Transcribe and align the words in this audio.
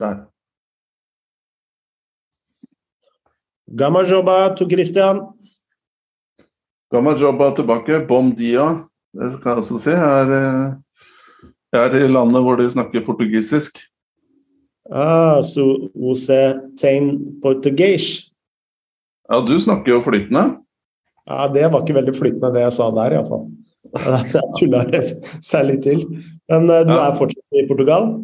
Der. 0.00 0.26
Gamma 3.76 4.02
jobba 4.04 4.54
to 4.56 4.66
Christian. 4.68 5.20
Gamma 6.92 7.14
jobba 7.16 7.50
tilbake. 7.56 7.98
Bom 8.08 8.30
dia. 8.36 8.84
Det 9.16 9.32
skal 9.32 9.50
jeg 9.50 9.58
også 9.62 9.78
si. 9.80 9.90
Jeg 9.90 10.20
er, 10.20 10.32
eh, 10.36 10.74
jeg 11.72 11.86
er 11.86 12.04
i 12.04 12.08
landet 12.12 12.42
hvor 12.44 12.56
de 12.60 12.68
snakker 12.70 13.04
portugisisk. 13.06 13.78
Ah, 14.92 15.42
så 15.42 15.90
você 15.96 16.54
tem 16.78 17.40
português? 17.42 18.30
Ja, 19.30 19.40
du 19.40 19.58
snakker 19.58 19.92
jo 19.96 20.02
flytende. 20.02 20.60
Ja, 21.26 21.48
det 21.48 21.72
var 21.72 21.82
ikke 21.82 21.96
veldig 21.96 22.14
flytende 22.14 22.52
det 22.54 22.60
jeg 22.62 22.72
sa 22.76 22.90
der, 22.94 23.16
iallfall. 23.18 23.48
Jeg 23.96 24.42
tulla 24.58 24.84
seg 25.42 25.64
litt 25.66 25.82
til. 25.82 26.04
Men 26.50 26.70
eh, 26.70 26.84
du 26.86 26.92
Ja. 26.92 27.08
er 27.10 27.16
fortsatt 27.18 27.58
i 27.58 27.66
Portugal? 27.66 28.20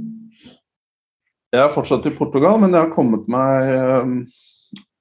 Jeg 1.52 1.60
er 1.66 1.74
fortsatt 1.74 2.06
i 2.08 2.14
Portugal, 2.16 2.56
men 2.60 2.72
jeg 2.72 2.86
har 2.86 2.94
kommet 2.94 3.26
meg 3.30 3.72
eh, 3.74 4.14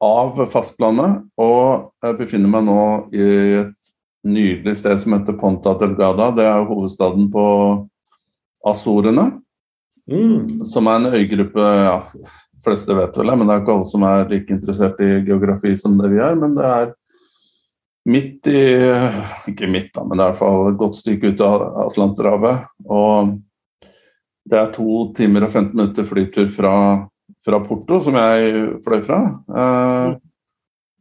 av 0.03 0.41
fastlandet 0.51 1.21
og 1.39 1.91
jeg 2.03 2.17
befinner 2.19 2.51
meg 2.51 2.65
nå 2.67 2.81
i 3.15 3.27
et 3.61 3.91
nydelig 4.27 4.75
sted 4.81 4.99
som 5.01 5.15
heter 5.15 5.37
Ponta 5.39 5.73
Delgada. 5.79 6.31
Det 6.35 6.45
er 6.45 6.67
hovedstaden 6.67 7.29
på 7.33 7.45
Azorene, 8.67 9.31
Mm. 10.11 10.65
som 10.65 10.87
er 10.87 10.95
en 10.97 11.13
øygruppe 11.13 11.61
ja, 11.61 11.99
fleste 12.65 12.95
vet 12.97 13.17
vel 13.17 13.29
det, 13.29 13.35
men 13.37 13.47
det 13.47 13.53
er 13.53 13.61
ikke 13.61 13.75
alle 13.75 13.89
som 13.89 14.03
er 14.07 14.25
like 14.31 14.53
interessert 14.53 14.99
i 15.03 15.11
geografi 15.27 15.75
som 15.77 15.95
det 15.99 16.09
vi 16.11 16.19
er. 16.21 16.35
Men 16.39 16.57
det 16.57 16.65
er 16.65 16.91
midt 18.09 18.49
i 18.49 18.63
Ikke 19.51 19.69
midt, 19.69 19.93
da, 19.95 20.03
men 20.03 20.17
det 20.17 20.25
er 20.25 20.27
i 20.27 20.33
hvert 20.33 20.41
fall 20.41 20.71
et 20.71 20.81
godt 20.81 20.99
stykke 20.99 21.31
ut 21.31 21.45
av 21.45 21.65
Atlanterhavet. 21.87 22.67
Og 22.89 23.37
det 24.51 24.59
er 24.59 24.75
to 24.75 25.05
timer 25.15 25.47
og 25.47 25.53
15 25.53 25.71
minutter 25.71 26.07
flytur 26.07 26.51
fra, 26.51 26.75
fra 27.45 27.61
Porto, 27.63 28.01
som 28.03 28.17
jeg 28.19 28.67
fløy 28.83 29.01
fra. 29.05 29.21
Eh, 29.47 30.13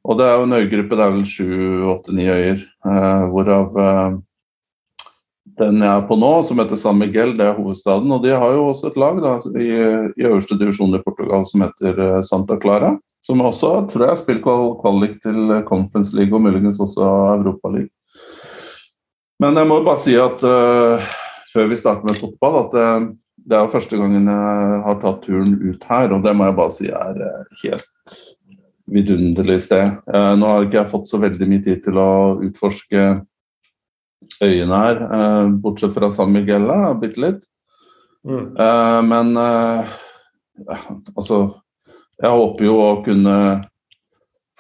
og 0.07 0.17
det 0.17 0.27
er 0.27 0.39
jo 0.39 0.47
en 0.47 0.59
øygruppe, 0.61 0.97
det 0.97 1.05
er 1.05 1.15
vel 1.17 1.29
sju, 1.29 1.49
åtte, 1.91 2.15
ni 2.17 2.29
øyer, 2.31 2.63
eh, 2.63 3.25
hvorav 3.33 3.79
eh, 3.85 4.19
den 5.61 5.83
jeg 5.83 5.91
er 5.93 6.07
på 6.09 6.17
nå, 6.17 6.31
som 6.47 6.63
heter 6.63 6.79
San 6.79 6.97
Miguel, 6.97 7.35
det 7.37 7.49
er 7.49 7.59
hovedstaden. 7.59 8.13
Og 8.15 8.23
de 8.25 8.33
har 8.33 8.55
jo 8.55 8.71
også 8.71 8.89
et 8.89 8.99
lag 9.01 9.19
da, 9.21 9.37
i, 9.59 9.71
i 10.17 10.27
øverste 10.29 10.57
divisjon 10.61 10.95
i 10.97 11.03
Portugal 11.05 11.45
som 11.49 11.67
heter 11.67 11.99
eh, 12.07 12.21
Santa 12.27 12.57
Clara. 12.63 12.95
Som 13.27 13.43
også 13.45 13.75
tror 13.91 14.07
jeg 14.07 14.15
har 14.15 14.21
spilt 14.23 14.47
kvalik 14.81 15.19
til 15.21 15.51
Conference 15.69 16.17
League 16.17 16.33
og 16.33 16.41
muligens 16.47 16.81
også 16.81 17.05
Europa 17.35 17.69
League. 17.75 17.93
Men 19.41 19.59
jeg 19.61 19.69
må 19.69 19.83
bare 19.85 20.01
si 20.01 20.15
at 20.21 20.41
uh, 20.45 21.11
før 21.53 21.69
vi 21.71 21.79
starter 21.79 22.07
med 22.07 22.19
fotball, 22.19 22.59
at 22.65 22.77
eh, 22.79 23.07
det 23.47 23.57
er 23.57 23.65
jo 23.65 23.73
første 23.73 23.99
gangen 23.99 24.29
jeg 24.29 24.83
har 24.85 24.99
tatt 25.03 25.25
turen 25.25 25.57
ut 25.63 25.87
her, 25.91 26.13
og 26.15 26.23
det 26.25 26.35
må 26.37 26.47
jeg 26.49 26.57
bare 26.59 26.75
si 26.75 26.89
er 26.91 27.23
eh, 27.27 27.55
helt 27.65 28.19
vidunderlig 28.91 29.61
sted. 29.65 29.97
Eh, 30.11 30.33
nå 30.39 30.51
har 30.51 30.67
ikke 30.67 30.81
jeg 30.81 30.93
fått 30.93 31.11
så 31.11 31.21
veldig 31.23 31.49
mye 31.51 31.65
tid 31.65 31.83
til 31.87 32.01
å 32.01 32.11
utforske 32.47 33.07
øyene 34.45 34.83
her, 34.85 35.03
eh, 35.07 35.47
bortsett 35.63 35.97
fra 35.97 36.11
San 36.13 36.35
Miguel, 36.35 36.69
da, 36.71 36.93
bitte 36.99 37.25
litt. 37.25 37.49
Mm. 38.21 38.53
Men 39.09 39.29
altså 41.17 41.39
Jeg 42.21 42.29
håper 42.37 42.67
jo 42.67 42.75
å 42.77 42.89
kunne 43.01 43.37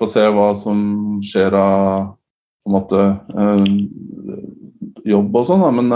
få 0.00 0.06
se 0.09 0.22
hva 0.33 0.47
som 0.56 0.78
skjer 1.20 1.53
av 1.61 2.06
på 2.65 2.70
en 2.70 2.72
måte 2.72 3.03
jobb 5.05 5.37
og 5.37 5.44
sånn. 5.44 5.67
Men 5.77 5.92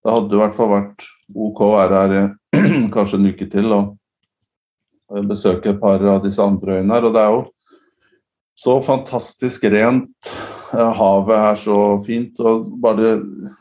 det 0.00 0.12
hadde 0.14 0.36
i 0.36 0.40
hvert 0.40 0.56
fall 0.56 0.70
vært 0.72 1.08
OK 1.36 1.64
å 1.66 1.72
være 1.74 2.02
her 2.04 2.14
kanskje 2.94 3.20
en 3.20 3.30
uke 3.30 3.48
til 3.52 3.72
og 3.76 3.96
besøke 5.28 5.72
et 5.72 5.80
par 5.80 6.02
av 6.06 6.22
disse 6.24 6.42
andre 6.42 6.78
øyene 6.78 6.94
her. 6.94 7.08
Og 7.08 7.14
det 7.14 7.22
er 7.24 7.34
jo 7.34 7.42
så 8.60 8.76
fantastisk 8.84 9.64
rent. 9.72 10.30
Eh, 10.74 10.92
Havet 11.00 11.36
er 11.36 11.58
så 11.58 11.78
fint. 12.06 12.40
Og 12.44 12.68
bare 12.82 13.16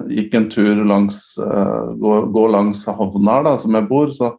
gikk 0.10 0.36
en 0.38 0.50
tur 0.52 0.84
langs 0.88 1.22
eh, 1.42 1.92
gå, 2.00 2.16
gå 2.36 2.46
langs 2.54 2.86
havna 2.88 3.40
her, 3.40 3.48
da, 3.48 3.56
som 3.62 3.78
jeg 3.78 3.90
bor, 3.90 4.12
så 4.14 4.34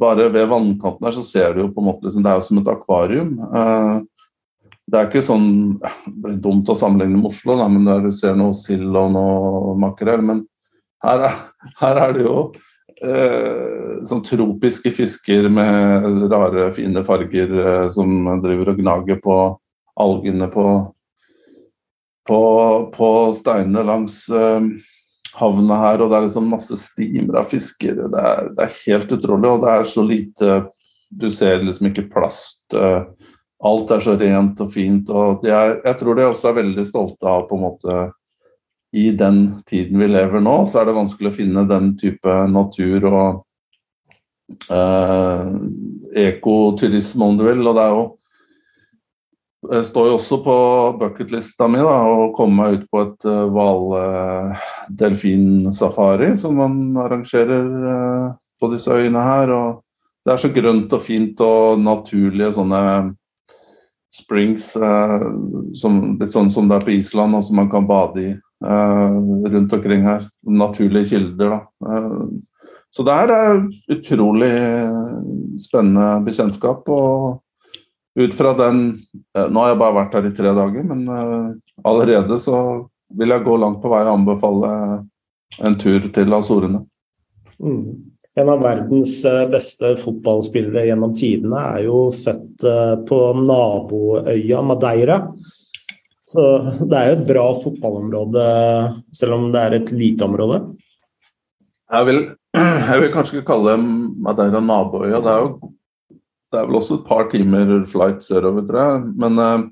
bare 0.00 0.28
ved 0.32 0.48
vannkanten 0.48 1.06
her 1.08 1.14
så 1.16 1.24
ser 1.26 1.54
du 1.54 1.64
jo 1.64 1.72
på 1.74 1.82
en 1.82 1.88
måte 1.90 2.06
liksom, 2.06 2.22
Det 2.22 2.30
er 2.30 2.38
jo 2.38 2.46
som 2.48 2.62
et 2.62 2.72
akvarium. 2.76 3.34
Eh, 3.48 3.92
Det 4.90 4.98
er 4.98 5.06
ikke 5.06 5.22
sånn 5.22 5.50
Det 5.78 6.14
blir 6.24 6.38
dumt 6.42 6.70
å 6.70 6.74
sammenligne 6.74 7.20
med 7.20 7.30
Oslo, 7.30 7.54
da, 7.58 7.68
men 7.70 7.84
der 7.86 8.00
du 8.08 8.10
ser 8.14 8.34
noe 8.38 8.56
sild 8.58 8.96
og 8.96 9.12
noe 9.14 9.76
makrell. 9.78 10.24
Men 10.24 10.46
her 11.04 11.24
er, 11.30 11.40
her 11.80 12.00
er 12.04 12.14
det 12.16 12.24
jo 12.26 12.36
eh, 13.04 14.00
sånn 14.06 14.22
tropiske 14.26 14.92
fisker 14.94 15.48
med 15.52 16.30
rare, 16.32 16.70
fine 16.76 17.04
farger 17.06 17.56
eh, 17.64 17.88
som 17.94 18.28
driver 18.44 18.72
og 18.74 18.80
gnager 18.82 19.20
på 19.24 19.36
algene 20.00 20.48
på, 20.52 20.66
på, 22.28 22.40
på 22.94 23.10
steinene 23.36 23.84
langs 23.88 24.22
eh, 24.28 24.60
havna 25.40 25.78
her, 25.84 26.02
og 26.02 26.10
det 26.10 26.18
er 26.18 26.26
liksom 26.26 26.48
masse 26.50 26.76
stimer 26.80 27.40
av 27.40 27.48
fisker. 27.50 27.98
Det 28.10 28.22
er, 28.32 28.52
det 28.56 28.66
er 28.66 28.78
helt 28.84 29.12
utrolig, 29.14 29.50
og 29.50 29.64
det 29.64 29.74
er 29.74 29.88
så 29.88 30.06
lite 30.06 30.60
Du 31.10 31.26
ser 31.30 31.64
liksom 31.66 31.88
ikke 31.88 32.06
plast. 32.12 32.72
eh, 32.74 33.02
alt 33.66 33.90
er 33.90 34.00
så 34.00 34.14
rent 34.16 34.60
og 34.62 34.70
fint. 34.72 35.10
og 35.10 35.44
er, 35.44 35.80
Jeg 35.84 35.98
tror 35.98 36.14
de 36.14 36.26
også 36.26 36.48
er 36.48 36.60
veldig 36.62 36.84
stolte 36.86 37.26
av 37.26 37.48
på 37.48 37.58
en 37.58 37.64
måte 37.64 37.96
i 38.92 39.10
den 39.14 39.62
tiden 39.66 39.98
vi 40.00 40.06
lever 40.10 40.40
nå, 40.42 40.66
så 40.66 40.80
er 40.80 40.86
det 40.88 40.98
vanskelig 40.98 41.28
å 41.30 41.36
finne 41.36 41.62
den 41.70 41.96
type 41.98 42.46
natur 42.50 43.04
og 43.10 43.44
eh, 44.66 45.44
ekoturisme, 46.26 47.24
om 47.28 47.36
du 47.38 47.44
vil. 47.46 47.62
Og 47.62 47.74
det 47.76 47.84
er 47.84 47.90
jo 47.94 48.16
det 49.70 49.82
står 49.84 50.06
jo 50.08 50.14
også 50.16 50.36
på 50.40 50.56
bucketlista 51.02 51.68
mi 51.68 51.80
da, 51.84 52.00
å 52.08 52.32
komme 52.32 52.56
meg 52.62 52.72
ut 52.78 52.86
på 52.88 52.96
et 53.04 53.20
hvaldelfinsafari 53.52 56.32
som 56.40 56.56
man 56.56 56.96
arrangerer 57.02 57.66
eh, 57.92 58.28
på 58.60 58.66
disse 58.72 58.88
øyene 58.88 59.20
her. 59.20 59.52
og 59.52 59.84
Det 60.24 60.32
er 60.32 60.40
så 60.40 60.48
grønt 60.54 60.92
og 60.96 61.02
fint 61.04 61.36
og 61.44 61.76
naturlige 61.84 62.56
sånne 62.56 62.80
springs, 64.10 64.74
eh, 64.76 65.20
som, 65.76 66.00
litt 66.18 66.32
sånn 66.32 66.50
som 66.50 66.68
det 66.68 66.78
er 66.78 66.86
på 66.86 66.94
Island, 66.96 67.36
og 67.36 67.44
som 67.46 67.60
man 67.60 67.70
kan 67.72 67.86
bade 67.88 68.22
i 68.22 68.30
eh, 68.32 68.40
rundt 68.60 69.72
omkring 69.72 70.02
her. 70.04 70.26
Naturlige 70.42 71.12
kilder, 71.14 71.54
da. 71.54 71.60
Eh, 71.86 72.24
så 72.90 73.06
det 73.06 73.14
er 73.14 73.60
utrolig 73.94 74.52
spennende 75.62 76.08
bekjentskap. 76.26 76.88
og 76.88 77.40
ut 78.18 78.34
fra 78.34 78.52
den 78.58 78.98
eh, 79.36 79.46
Nå 79.46 79.62
har 79.62 79.72
jeg 79.72 79.80
bare 79.80 79.96
vært 80.00 80.14
her 80.18 80.28
i 80.28 80.34
tre 80.34 80.54
dager, 80.56 80.86
men 80.86 81.06
eh, 81.08 81.50
allerede 81.86 82.38
så 82.42 82.56
vil 83.14 83.34
jeg 83.34 83.46
gå 83.46 83.56
langt 83.58 83.80
på 83.82 83.90
vei 83.90 84.02
og 84.06 84.14
anbefale 84.18 84.72
en 85.58 85.76
tur 85.78 86.06
til 86.14 86.34
Azorene. 86.34 86.84
Mm. 87.62 88.10
En 88.38 88.48
av 88.48 88.60
verdens 88.62 89.16
eh, 89.26 89.46
beste 89.50 89.94
fotballspillere 90.00 90.86
gjennom 90.88 91.14
tidene 91.16 91.62
er 91.74 91.86
jo 91.88 92.04
født 92.14 92.66
eh, 92.66 92.94
på 93.08 93.18
naboøya 93.40 94.62
Madeira. 94.66 95.20
Så 96.30 96.44
det 96.86 96.94
er 96.94 97.08
jo 97.08 97.16
et 97.16 97.26
bra 97.26 97.46
fotballområde, 97.58 98.44
selv 99.16 99.34
om 99.38 99.48
det 99.54 99.64
er 99.66 99.76
et 99.80 99.90
lite 99.90 100.26
område. 100.28 100.60
Jeg 101.90 102.06
vil, 102.06 102.20
jeg 102.54 103.02
vil 103.02 103.12
kanskje 103.14 103.40
ikke 103.40 103.50
kalle 103.50 103.74
Madeira 103.80 104.62
naboøya. 104.62 105.18
Det 105.24 105.32
er 105.32 105.46
jo 105.46 105.72
det 106.50 106.58
er 106.58 106.66
vel 106.66 106.80
også 106.80 106.96
et 106.98 107.04
par 107.06 107.28
timer 107.30 107.68
flight 107.90 108.24
sørover, 108.26 108.64
tror 108.66 108.80
jeg. 108.82 109.02
Men 109.22 109.38
uh, 109.38 109.66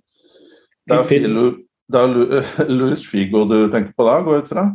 det 0.89 0.99
er, 0.99 1.09
det 1.91 2.03
er 2.03 2.13
Lu, 2.13 2.27
Luis 2.81 3.03
Figo 3.07 3.45
du 3.51 3.57
tenker 3.73 3.91
på 3.97 4.07
da, 4.07 4.21
går 4.23 4.37
jeg 4.37 4.45
ut 4.45 4.53
fra? 4.53 4.69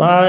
Nei, 0.00 0.22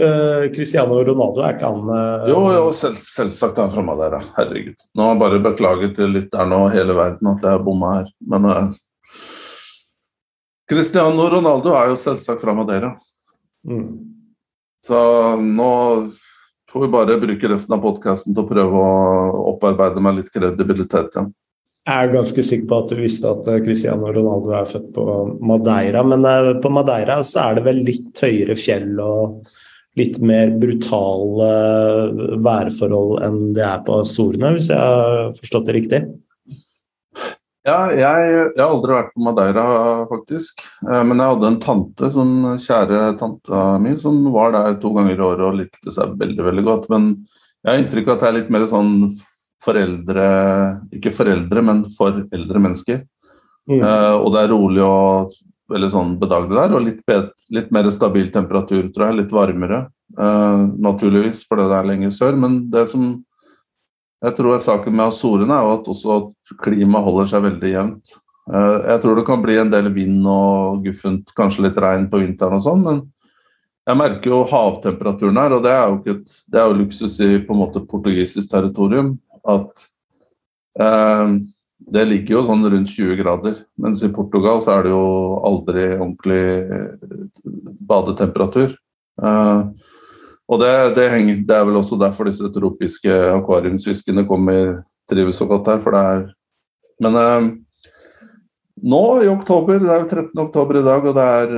uh, 0.00 0.46
Cristiano 0.54 0.98
Ronaldo 1.06 1.44
er 1.44 1.54
ikke 1.54 1.68
han 1.70 1.90
eh, 1.92 2.30
Jo, 2.32 2.38
jo, 2.54 2.62
selv, 2.74 2.96
selvsagt 3.04 3.58
er 3.58 3.68
han 3.68 3.74
fra 3.74 3.84
Madeira. 3.86 4.22
Herregud. 4.38 4.86
Nå 4.96 5.06
har 5.06 5.14
jeg 5.14 5.22
bare 5.22 5.42
beklaget 5.44 5.94
til 5.98 6.16
lytteren 6.16 6.56
og 6.56 6.72
hele 6.74 6.96
verden 6.98 7.30
at 7.36 7.46
jeg 7.46 7.62
bomma 7.66 7.98
her, 7.98 8.10
men 8.32 8.48
Cristiano 10.70 11.28
Ronaldo 11.28 11.74
er 11.76 11.92
jo 11.92 12.00
selvsagt 12.00 12.40
fra 12.40 12.54
Madeira. 12.56 12.94
Mm. 13.68 13.88
Så 14.86 14.98
nå 15.40 15.70
får 16.72 16.82
vi 16.82 16.92
bare 16.92 17.20
bruke 17.20 17.48
resten 17.52 17.76
av 17.76 17.82
podkasten 17.84 18.34
til 18.34 18.44
å 18.44 18.48
prøve 18.48 18.84
å 18.84 19.48
opparbeide 19.54 20.02
meg 20.04 20.20
litt 20.20 20.32
kredibilitet 20.34 21.14
igjen. 21.14 21.32
Jeg 21.84 22.00
er 22.00 22.14
ganske 22.14 22.42
sikker 22.48 22.68
på 22.70 22.76
at 22.80 22.92
du 22.94 22.96
visste 22.96 23.28
at 23.28 23.48
eh, 23.52 23.60
Cristiano 23.60 24.08
Ronaldo 24.08 24.54
er 24.56 24.68
født 24.70 24.88
på 24.96 25.04
Madeira, 25.44 26.00
men 26.06 26.24
eh, 26.24 26.54
på 26.64 26.72
Madeira 26.72 27.18
så 27.28 27.50
er 27.50 27.58
det 27.58 27.66
vel 27.66 27.82
litt 27.84 28.24
høyere 28.24 28.56
fjell 28.56 28.94
og 29.04 29.44
litt 30.00 30.16
mer 30.24 30.54
brutale 30.58 31.50
værforhold 32.42 33.20
enn 33.22 33.52
det 33.54 33.66
er 33.68 33.84
på 33.86 34.00
Azorene, 34.00 34.54
hvis 34.56 34.70
jeg 34.72 34.80
har 34.80 35.36
forstått 35.36 35.68
det 35.68 35.76
riktig? 35.76 36.00
Ja, 37.64 37.78
jeg, 37.96 38.24
jeg 38.52 38.60
har 38.60 38.66
aldri 38.74 38.92
vært 38.92 39.14
på 39.14 39.22
Madeira, 39.24 39.62
faktisk. 40.10 40.60
Eh, 40.84 41.04
Men 41.08 41.22
jeg 41.22 41.32
hadde 41.32 41.48
en 41.48 41.62
tante, 41.62 42.10
sånn 42.12 42.34
kjære 42.60 43.14
tanta 43.20 43.62
mi, 43.80 43.94
som 44.00 44.18
var 44.34 44.52
der 44.52 44.76
to 44.82 44.92
ganger 44.92 45.16
i 45.16 45.24
året 45.24 45.46
og 45.48 45.56
likte 45.62 45.94
seg 45.94 46.12
veldig 46.20 46.44
veldig 46.50 46.64
godt. 46.66 46.90
Men 46.92 47.14
Jeg 47.64 47.70
har 47.70 47.80
inntrykk 47.80 48.10
av 48.10 48.14
at 48.14 48.20
det 48.20 48.28
er 48.28 48.36
litt 48.36 48.52
mer 48.52 48.66
sånn 48.68 48.92
foreldre 49.64 50.24
Ikke 50.92 51.14
foreldre, 51.16 51.62
men 51.64 51.80
for 51.96 52.26
eldre 52.36 52.60
mennesker. 52.60 53.00
Mm. 53.64 53.80
Uh, 53.80 54.16
og 54.20 54.34
det 54.34 54.42
er 54.42 54.52
rolig 54.52 54.82
og 54.84 55.32
veldig 55.72 55.88
sånn 55.88 56.10
bedagelig 56.20 56.58
der, 56.58 56.74
og 56.76 56.84
litt, 56.84 56.98
bet, 57.08 57.30
litt, 57.48 57.70
mer 57.72 57.88
stabil 57.88 58.28
temperatur, 58.28 58.90
tror 58.92 59.06
jeg. 59.08 59.22
Litt 59.22 59.32
varmere, 59.32 59.86
uh, 60.20 60.68
naturligvis, 60.84 61.46
fordi 61.48 61.70
det 61.70 61.78
er 61.78 61.88
lenger 61.88 62.12
sør. 62.12 62.36
Men 62.36 62.66
det 62.68 62.84
som 62.92 63.14
jeg 64.24 64.36
tror 64.38 64.60
saken 64.62 64.94
med 64.94 65.06
Azorene, 65.06 65.56
er 65.56 65.66
jo 65.66 65.74
at 65.78 65.90
også 65.94 66.20
klimaet 66.64 67.04
holder 67.06 67.30
seg 67.30 67.44
veldig 67.48 67.72
jevnt. 67.72 68.14
Uh, 68.44 68.80
jeg 68.90 69.00
tror 69.00 69.16
det 69.16 69.26
kan 69.28 69.42
bli 69.44 69.56
en 69.56 69.72
del 69.72 69.88
vind 69.94 70.26
og 70.28 70.84
guffent, 70.84 71.32
kanskje 71.36 71.66
litt 71.66 71.80
regn 71.80 72.10
på 72.12 72.20
vinteren 72.20 72.58
og 72.58 72.64
sånn, 72.64 72.82
men 72.84 73.04
jeg 73.84 74.00
merker 74.00 74.32
jo 74.32 74.44
havtemperaturen 74.48 75.38
her, 75.38 75.54
og 75.56 75.64
det 75.64 75.72
er 75.74 75.90
jo, 75.90 76.14
et, 76.14 76.36
det 76.48 76.60
er 76.60 76.70
jo 76.70 76.78
luksus 76.78 77.18
i 77.20 77.34
på 77.44 77.52
en 77.52 77.60
måte 77.60 77.82
portugisisk 77.84 78.48
territorium. 78.48 79.10
At 79.44 79.84
eh, 80.80 81.34
det 81.92 82.04
ligger 82.08 82.38
jo 82.38 82.44
sånn 82.46 82.64
rundt 82.64 82.94
20 82.94 83.18
grader, 83.20 83.58
mens 83.80 84.00
i 84.06 84.12
Portugal 84.14 84.62
så 84.64 84.78
er 84.78 84.86
det 84.86 84.94
jo 84.94 85.04
aldri 85.50 85.84
ordentlig 85.98 86.44
eh, 86.64 87.26
badetemperatur. 87.92 88.72
Eh, 89.20 89.60
og 90.44 90.60
det, 90.60 90.72
det, 90.98 91.08
henger, 91.12 91.42
det, 91.48 91.56
er 91.56 91.66
vel 91.68 91.80
også 91.80 91.96
derfor 92.00 92.28
disse 92.28 92.48
tropiske 92.52 93.12
akvariumsfiskene 93.32 94.26
kommer, 94.28 94.82
trives 95.08 95.40
så 95.40 95.48
godt 95.48 95.70
her. 95.72 95.80
for 95.84 95.96
det 95.96 96.02
er 96.04 96.24
Men 97.00 97.16
eh, 97.20 97.46
nå 98.84 99.04
i 99.24 99.28
oktober, 99.28 99.80
det 99.80 99.90
er 99.90 100.02
jo 100.04 100.08
13. 100.08 100.30
oktober 100.44 100.78
i 100.78 100.84
dag, 100.84 101.06
og 101.08 101.14
det 101.16 101.24
er 101.24 101.54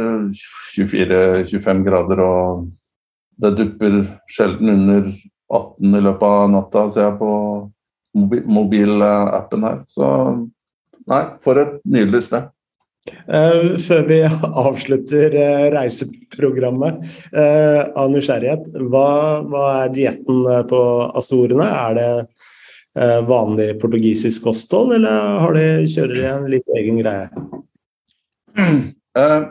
24-25 0.76 1.68
eh, 1.70 1.82
grader. 1.84 2.22
Og 2.22 2.68
det 3.42 3.56
dupper 3.58 3.96
sjelden 4.32 4.72
under 4.72 5.10
18 5.52 5.98
i 5.98 6.04
løpet 6.06 6.26
av 6.26 6.50
natta, 6.54 6.86
ser 6.90 7.08
jeg 7.08 7.18
på 7.20 7.32
mobilappen 8.46 9.66
her. 9.66 9.80
Så 9.90 10.08
nei, 11.10 11.22
for 11.42 11.60
et 11.60 11.80
nydelig 11.84 12.22
sted. 12.30 12.48
Uh, 13.26 13.76
før 13.82 14.04
vi 14.08 14.20
avslutter 14.66 15.34
uh, 15.38 15.66
reiseprogrammet, 15.74 17.00
uh, 17.34 17.82
av 17.94 18.10
nysgjerrighet, 18.12 18.68
hva, 18.90 19.08
hva 19.46 19.64
er 19.84 19.94
dietten 19.94 20.44
på 20.70 20.82
Azorene? 21.18 21.70
Er 21.70 21.98
det 21.98 22.10
Eh, 22.96 23.28
vanlig 23.28 23.80
portugisisk 23.80 24.46
kosthold, 24.46 24.94
eller 24.96 25.40
har 25.42 25.52
de, 25.52 25.64
kjører 25.92 26.14
de 26.16 26.22
en 26.30 26.46
litt 26.48 26.70
egen 26.78 26.96
greie? 27.02 27.26
Eh, 28.56 29.42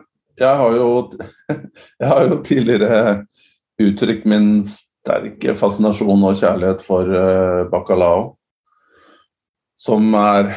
jeg 0.42 0.62
har 0.62 0.78
jo, 0.80 0.88
jeg 2.02 2.10
har 2.10 2.24
jo 2.26 2.40
tidligere 2.48 3.04
uttrykt 3.86 4.26
min 4.26 4.50
sterke 4.66 5.54
fascinasjon 5.60 6.26
og 6.26 6.40
kjærlighet 6.40 6.82
for 6.88 7.06
eh, 7.06 7.68
bacalao, 7.70 8.32
som 9.78 10.10
er 10.18 10.56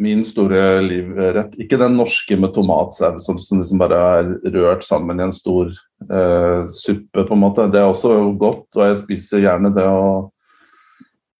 min 0.00 0.22
store 0.24 0.80
livrett. 0.84 1.56
Ikke 1.60 1.78
den 1.80 1.96
norske 1.98 2.36
med 2.40 2.54
tomatsaus 2.56 3.26
som, 3.26 3.38
som 3.40 3.60
liksom 3.60 3.80
bare 3.82 3.98
er 4.18 4.30
rørt 4.54 4.86
sammen 4.86 5.20
i 5.20 5.26
en 5.26 5.34
stor 5.34 5.72
uh, 6.08 6.68
suppe, 6.72 7.24
på 7.26 7.36
en 7.36 7.42
måte. 7.42 7.68
Det 7.72 7.80
er 7.82 7.90
også 7.90 8.14
godt, 8.40 8.68
og 8.78 8.86
jeg 8.86 9.02
spiser 9.04 9.44
gjerne 9.46 9.74
det. 9.74 9.88
og 9.88 10.30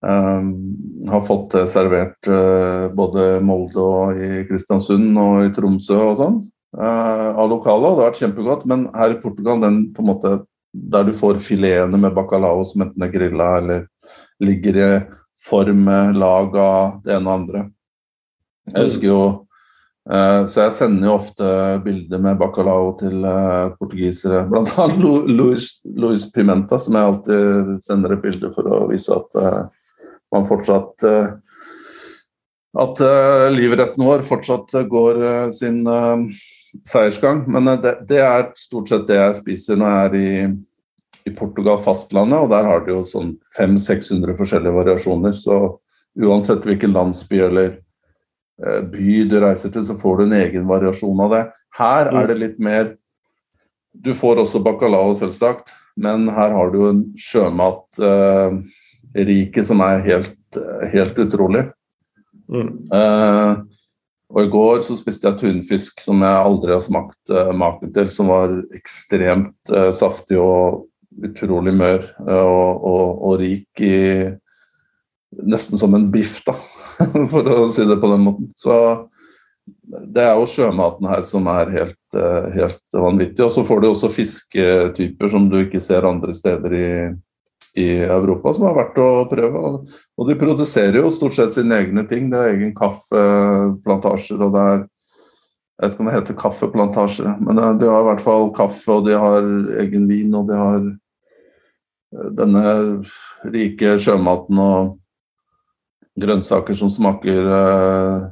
Um, 0.02 0.49
har 1.06 1.20
fått 1.22 1.52
det 1.54 1.69
servert 1.70 2.26
uh, 2.26 2.88
både 2.90 3.37
Molde 3.46 3.78
og 3.78 4.16
i 4.19 4.40
Kristiansund 4.49 5.14
og 5.14 5.44
i 5.44 5.52
Tromsø 5.55 5.94
og 5.94 6.16
sånn. 6.19 6.40
Uh, 6.75 7.28
av 7.38 7.46
lokale, 7.52 7.87
og 7.87 8.00
det 8.00 8.02
har 8.02 8.10
vært 8.10 8.22
kjempegodt. 8.25 8.64
Men 8.66 8.88
her 8.98 9.14
i 9.14 9.20
Portugal, 9.22 9.60
den 9.62 9.84
på 9.94 10.02
en 10.02 10.08
måte 10.10 10.32
der 10.72 11.06
du 11.06 11.12
får 11.14 11.38
filetene 11.44 12.00
med 12.02 12.16
bacalao 12.16 12.64
som 12.66 12.82
enten 12.82 13.05
er 13.05 13.12
grilla 13.12 13.48
eller 13.60 13.87
ligger 14.43 14.81
i 14.81 14.90
form 15.43 15.84
med 15.87 16.19
lag 16.19 16.56
av 16.58 16.98
det 17.05 17.14
ene 17.14 17.28
og 17.28 17.34
andre. 17.37 17.64
Jeg 18.70 18.87
husker 18.87 19.09
jo 19.09 19.20
uh, 20.06 20.47
Så 20.47 20.61
jeg 20.61 20.75
sender 20.76 21.09
jo 21.09 21.17
ofte 21.17 21.49
bilder 21.82 22.23
med 22.23 22.38
bacalao 22.38 22.93
til 23.00 23.26
portugisere. 23.81 24.44
Blant 24.50 24.70
annet 24.79 25.31
Luis, 25.31 25.75
Luis 25.85 26.29
Pimenta, 26.31 26.79
som 26.79 26.99
jeg 26.99 27.11
alltid 27.11 27.79
sender 27.87 28.14
et 28.14 28.26
bilde 28.26 28.53
for 28.55 28.70
å 28.70 28.85
vise 28.93 29.14
at 29.17 29.70
man 30.32 30.49
fortsatt 30.49 31.06
eh, 31.06 31.29
At 32.82 33.00
eh, 33.05 33.47
livretten 33.53 34.05
vår 34.06 34.25
fortsatt 34.26 34.73
går 34.88 35.23
eh, 35.23 35.49
sin 35.53 35.82
seiersgang. 36.88 37.44
Men 37.53 37.69
det, 37.82 37.99
det, 38.08 38.23
er 38.25 38.50
stort 38.56 38.88
sett 38.88 39.05
det 39.11 39.19
jeg 39.19 39.41
spiser 39.43 39.81
når 39.81 39.93
jeg 39.93 40.06
er 40.06 40.15
i, 40.17 40.53
i 41.29 41.35
Portugal, 41.37 41.82
fastlandet, 41.85 42.41
og 42.41 42.49
der 42.55 42.69
har 42.70 42.87
de 42.87 42.94
jo 42.94 43.03
sånn 43.05 43.35
500-600 43.58 44.38
forskjellige 44.41 44.79
variasjoner. 44.79 45.37
Så 45.37 45.58
uansett 46.17 46.65
hvilken 46.65 46.97
landsby 46.97 47.43
eller 47.44 47.76
by 48.60 49.14
du 49.31 49.37
reiser 49.43 49.72
til, 49.72 49.84
så 49.87 49.96
får 49.99 50.19
du 50.19 50.25
en 50.26 50.34
egen 50.37 50.66
variasjon 50.69 51.22
av 51.25 51.32
det. 51.32 51.43
Her 51.78 52.10
er 52.12 52.28
det 52.31 52.37
litt 52.40 52.58
mer 52.62 52.96
Du 53.93 54.14
får 54.16 54.38
også 54.40 54.62
bacalao, 54.64 55.12
selvsagt, 55.16 55.69
men 56.00 56.25
her 56.32 56.54
har 56.56 56.70
du 56.72 56.78
jo 56.81 56.87
en 56.88 57.02
sjømat 57.20 57.99
eh, 58.00 59.64
som 59.66 59.82
er 59.84 60.00
helt, 60.06 60.58
helt 60.94 61.19
utrolig. 61.20 61.66
Mm. 62.49 62.70
Uh, 62.93 63.60
og 64.32 64.40
I 64.46 64.50
går 64.52 64.81
så 64.84 64.96
spiste 64.96 65.28
jeg 65.28 65.40
tunfisk 65.40 66.00
som 66.00 66.25
jeg 66.25 66.46
aldri 66.46 66.72
har 66.72 66.82
smakt 66.84 67.32
uh, 67.32 67.52
maken 67.56 67.93
til, 67.93 68.08
som 68.12 68.32
var 68.32 68.55
ekstremt 68.76 69.72
uh, 69.72 69.90
saftig 69.93 70.40
og 70.40 70.87
utrolig 71.22 71.75
mør 71.76 72.06
og, 72.25 72.84
og, 72.88 73.08
og, 73.20 73.34
rik 73.43 73.82
i 73.84 73.96
Nesten 75.32 75.81
som 75.81 75.94
en 75.96 76.10
biff, 76.12 76.38
da, 76.44 76.55
for 77.33 77.50
å 77.50 77.67
si 77.73 77.87
det 77.89 77.99
på 78.00 78.12
den 78.12 78.25
måten. 78.27 78.53
Så 78.59 78.77
det 79.87 80.23
er 80.25 80.39
jo 80.39 80.49
sjømaten 80.49 81.06
her 81.11 81.25
som 81.27 81.47
er 81.50 81.71
helt, 81.75 81.99
helt 82.55 82.97
vanvittig. 82.97 83.44
Og 83.44 83.53
så 83.55 83.65
får 83.67 83.83
du 83.83 83.89
også 83.91 84.11
fisketyper 84.12 85.31
som 85.31 85.49
du 85.50 85.61
ikke 85.62 85.83
ser 85.83 86.09
andre 86.09 86.35
steder 86.37 86.77
i, 86.77 86.89
i 87.79 87.89
Europa 88.05 88.55
som 88.56 88.67
er 88.69 88.79
verdt 88.79 89.03
å 89.03 89.11
prøve. 89.31 89.75
Og 90.19 90.31
de 90.31 90.39
produserer 90.41 91.00
jo 91.00 91.12
stort 91.15 91.37
sett 91.39 91.55
sine 91.56 91.79
egne 91.83 92.06
ting. 92.09 92.31
Det 92.33 92.41
er 92.41 92.56
egen 92.56 92.75
kaffeplantasjer, 92.79 94.43
og 94.43 94.56
det 94.56 94.65
er 94.73 94.89
Jeg 95.81 95.89
vet 95.89 95.94
ikke 95.94 96.03
om 96.03 96.09
det 96.09 96.15
heter 96.15 96.37
kaffeplantasjer, 96.39 97.31
men 97.43 97.59
de 97.81 97.87
har 97.89 98.03
i 98.05 98.06
hvert 98.06 98.21
fall 98.23 98.50
kaffe, 98.55 98.93
og 98.93 99.06
de 99.09 99.17
har 99.19 99.47
egen 99.83 100.05
vin, 100.06 100.35
og 100.39 100.44
de 100.47 100.59
har 100.61 100.85
eh, 100.85 102.29
denne 102.39 102.75
rike 103.50 103.97
sjømaten 104.05 104.61
og 104.62 104.93
grønnsaker 106.20 106.76
som 106.76 106.91
smaker 106.93 107.46
eh, 107.48 108.25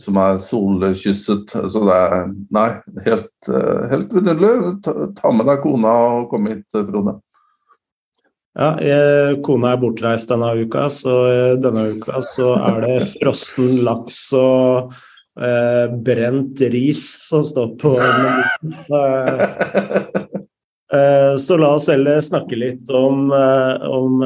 Som 0.00 0.18
er 0.20 0.38
solkysset. 0.42 1.52
Så 1.52 1.84
det 1.86 1.98
er 1.98 2.32
Nei, 2.52 2.70
helt, 3.06 3.32
eh, 3.48 3.84
helt 3.92 4.12
vidunderlig. 4.12 4.80
Ta, 4.84 5.32
med 5.32 5.48
deg 5.48 5.62
kona 5.64 5.92
og 6.18 6.26
kom 6.32 6.50
hit, 6.50 6.66
Frode. 6.72 7.18
Ja, 8.52 8.74
jeg, 8.84 9.38
kona 9.46 9.70
er 9.72 9.80
bortreist 9.80 10.28
denne 10.28 10.50
uka, 10.60 10.90
så 10.92 11.14
eh, 11.30 11.54
denne 11.62 11.86
uka 11.96 12.20
så 12.26 12.52
er 12.58 12.82
det 12.84 12.98
frossen 13.14 13.80
laks 13.86 14.26
og 14.36 14.92
eh, 15.40 15.88
brent 16.04 16.60
ris 16.74 17.06
som 17.24 17.46
står 17.48 17.72
på 17.80 17.94
menyen. 17.96 18.76
Eh, 20.92 21.36
så 21.40 21.56
la 21.56 21.70
oss 21.78 21.88
heller 21.88 22.20
snakke 22.20 22.56
litt 22.58 22.90
om, 22.92 23.30
eh, 23.32 23.86
om 23.88 24.20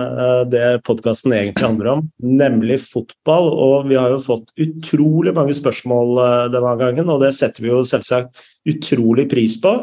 det 0.50 0.80
podkasten 0.86 1.34
egentlig 1.36 1.62
handler 1.62 1.92
om, 1.92 2.02
nemlig 2.18 2.80
fotball. 2.82 3.52
Og 3.54 3.86
vi 3.90 3.98
har 3.98 4.10
jo 4.10 4.18
fått 4.24 4.50
utrolig 4.58 5.34
mange 5.36 5.54
spørsmål 5.54 6.50
denne 6.54 6.74
gangen, 6.80 7.08
og 7.12 7.22
det 7.22 7.32
setter 7.38 7.62
vi 7.62 7.70
jo 7.70 7.84
selvsagt 7.86 8.42
utrolig 8.66 9.28
pris 9.30 9.58
på. 9.62 9.78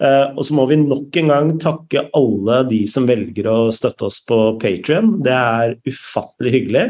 Og 0.00 0.40
så 0.46 0.54
må 0.56 0.64
vi 0.70 0.78
nok 0.80 1.16
en 1.20 1.28
gang 1.28 1.48
takke 1.60 2.06
alle 2.16 2.62
de 2.70 2.86
som 2.88 3.04
velger 3.04 3.50
å 3.50 3.58
støtte 3.68 4.06
oss 4.06 4.22
på 4.24 4.38
Patrion. 4.62 5.18
Det 5.20 5.34
er 5.34 5.74
ufattelig 5.84 6.54
hyggelig. 6.54 6.86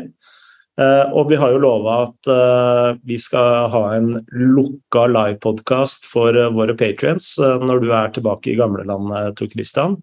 Uh, 0.79 1.11
og 1.13 1.29
vi 1.33 1.37
har 1.41 1.53
jo 1.53 1.61
lova 1.61 1.97
at 2.07 2.29
uh, 2.31 2.99
vi 3.05 3.19
skal 3.21 3.69
ha 3.73 3.83
en 3.97 4.13
lukka 4.31 5.07
livepodkast 5.11 6.07
for 6.09 6.37
våre 6.55 6.77
patrients 6.79 7.35
når 7.41 7.83
du 7.83 7.91
er 7.93 8.13
tilbake 8.15 8.53
i 8.53 8.59
gamlelandet, 8.61 9.35
Tor 9.37 9.51
Christian. 9.53 10.01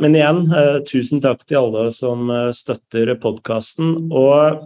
men 0.00 0.14
igjen, 0.14 0.44
tusen 0.88 1.20
takk 1.20 1.42
til 1.44 1.58
alle 1.58 1.88
som 1.92 2.30
støtter 2.54 3.10
podkasten. 3.20 4.12
Og 4.14 4.62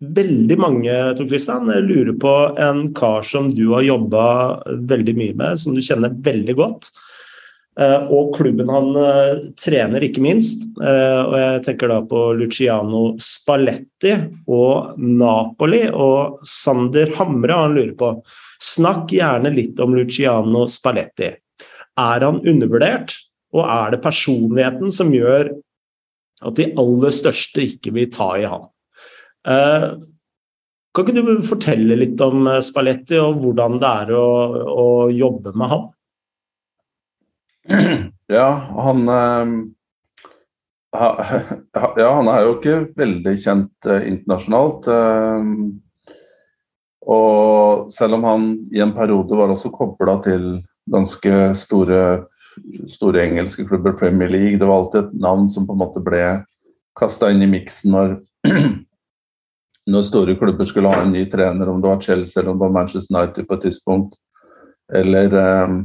veldig 0.00 0.58
mange 0.60 0.92
Tor 1.16 1.26
Christian, 1.30 1.70
lurer 1.88 2.12
på 2.20 2.34
en 2.60 2.84
kar 2.94 3.24
som 3.26 3.48
du 3.54 3.70
har 3.72 3.86
jobba 3.86 4.26
veldig 4.92 5.16
mye 5.16 5.34
med, 5.34 5.58
som 5.58 5.74
du 5.74 5.82
kjenner 5.82 6.14
veldig 6.28 6.56
godt. 6.60 6.92
Uh, 7.76 8.08
og 8.08 8.30
klubben 8.38 8.70
han 8.72 8.86
uh, 8.96 9.42
trener, 9.60 10.04
ikke 10.06 10.22
minst. 10.24 10.64
Uh, 10.80 11.20
og 11.26 11.34
jeg 11.36 11.62
tenker 11.66 11.92
da 11.92 11.98
på 12.08 12.22
Luciano 12.38 13.02
Spalletti 13.20 14.14
og 14.48 14.96
Napoli. 14.96 15.82
Og 15.92 16.40
Sander 16.48 17.12
Hamre 17.18 17.60
han 17.60 17.76
lurer 17.76 17.92
på 17.98 18.14
Snakk 18.62 19.12
gjerne 19.12 19.52
litt 19.52 19.80
om 19.84 19.92
Luciano 19.92 20.64
Spalletti. 20.72 21.28
Er 21.96 22.24
han 22.24 22.40
undervurdert, 22.40 23.12
og 23.56 23.64
er 23.68 23.94
det 23.94 24.02
personligheten 24.04 24.92
som 24.92 25.12
gjør 25.12 25.52
at 26.44 26.58
de 26.58 26.68
aller 26.76 27.14
største 27.14 27.64
ikke 27.64 27.94
vil 27.96 28.10
ta 28.12 28.28
i 28.36 28.44
han. 28.48 28.66
Eh, 29.48 29.86
kan 30.96 31.06
ikke 31.06 31.24
du 31.24 31.46
fortelle 31.46 31.96
litt 32.00 32.20
om 32.24 32.48
Spalletti 32.64 33.18
og 33.20 33.40
hvordan 33.42 33.78
det 33.80 33.92
er 34.02 34.12
å, 34.16 34.26
å 34.72 34.88
jobbe 35.12 35.52
med 35.56 35.72
ham? 35.72 35.86
Ja, 38.26 38.48
han 38.82 39.06
Ja, 41.96 42.08
han 42.10 42.28
er 42.32 42.40
jo 42.42 42.54
ikke 42.56 42.76
veldig 42.96 43.34
kjent 43.42 43.86
internasjonalt. 43.86 44.88
Og 47.06 47.92
selv 47.94 48.18
om 48.18 48.24
han 48.26 48.46
i 48.74 48.80
en 48.82 48.94
periode 48.96 49.38
var 49.38 49.52
også 49.52 49.70
kobla 49.74 50.16
til 50.24 50.46
ganske 50.90 51.54
store, 51.58 52.02
store, 52.90 53.22
engelske 53.26 53.66
klubber, 53.68 53.94
Premier 53.98 54.30
League, 54.30 54.58
det 54.58 54.66
var 54.66 54.80
alltid 54.80 55.00
et 55.04 55.14
navn 55.22 55.50
som 55.50 55.66
på 55.66 55.76
en 55.76 55.82
måte 55.84 56.02
ble 56.02 56.22
kasta 56.98 57.30
inn 57.30 57.44
i 57.44 57.50
miksen 57.50 57.92
når, 57.94 58.14
når 59.92 60.06
store 60.06 60.36
klubber 60.40 60.66
skulle 60.66 60.90
ha 60.90 61.04
en 61.04 61.14
ny 61.14 61.26
trener, 61.30 61.68
om 61.70 61.82
det 61.82 61.92
var 61.92 62.02
Chelsea 62.02 62.40
eller 62.40 62.54
om 62.54 62.58
det 62.58 62.66
var 62.66 62.78
Manchester 62.80 63.18
United 63.18 63.46
på 63.46 63.58
et 63.58 63.66
tidspunkt. 63.68 64.18
Eller 64.94 65.34
uh, 65.34 65.78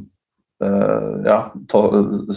ja, 1.26 1.38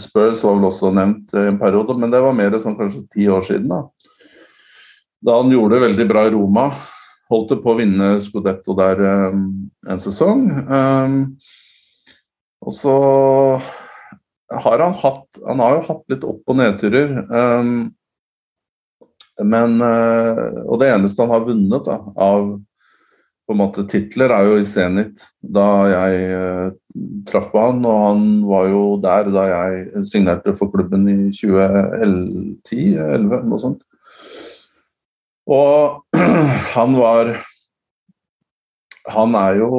Spurs 0.01 0.39
var 0.41 0.55
vel 0.57 0.67
også 0.71 0.89
nevnt 0.95 1.33
i 1.37 1.43
en 1.51 1.59
periode, 1.61 1.93
men 1.99 2.09
det 2.13 2.23
var 2.23 2.33
mer 2.33 2.55
sånn 2.61 2.77
kanskje 2.79 3.03
ti 3.13 3.27
år 3.29 3.45
siden. 3.45 3.69
Da 3.69 3.83
Da 5.25 5.39
han 5.41 5.53
gjorde 5.53 5.75
det 5.75 5.85
veldig 5.87 6.07
bra 6.09 6.25
i 6.27 6.33
Roma 6.33 6.69
holdt 7.31 7.53
det 7.53 7.61
på 7.63 7.73
å 7.73 7.79
vinne 7.79 8.15
Scudetto 8.23 8.75
der 8.77 9.01
um, 9.33 9.45
en 9.89 10.01
sesong. 10.01 10.45
Um, 10.69 11.17
og 12.65 12.73
så 12.73 12.95
har 14.55 14.81
han 14.81 14.93
hatt 15.01 15.39
Han 15.41 15.61
har 15.61 15.75
jo 15.75 15.85
hatt 15.89 16.03
litt 16.13 16.25
opp- 16.25 16.51
og 16.53 16.59
nedturer. 16.59 17.17
Um, 17.29 17.93
men 19.43 19.81
Og 19.83 20.77
det 20.79 20.93
eneste 20.93 21.25
han 21.25 21.33
har 21.33 21.43
vunnet 21.43 21.83
da, 21.83 21.97
av 22.23 22.53
på 23.45 23.53
en 23.53 23.59
måte 23.61 23.83
titler, 23.89 24.29
er 24.33 24.43
jo 24.47 24.55
i 24.57 24.65
Zenit, 24.65 25.19
da 25.39 25.87
jeg 25.91 26.29
uh, 26.33 26.71
traff 27.29 27.51
på 27.51 27.59
han. 27.61 27.85
Og 27.85 28.07
han 28.07 28.43
var 28.49 28.67
jo 28.71 28.99
der 29.03 29.23
da 29.33 29.43
jeg 29.51 30.05
signerte 30.09 30.55
for 30.57 30.67
klubben 30.73 31.03
i 31.11 31.29
2010-2011, 31.35 33.45
noe 33.45 33.59
sånt. 33.61 33.81
Og 35.45 36.01
han 36.75 36.91
var 36.97 37.45
Han 39.13 39.35
er 39.37 39.53
jo 39.59 39.69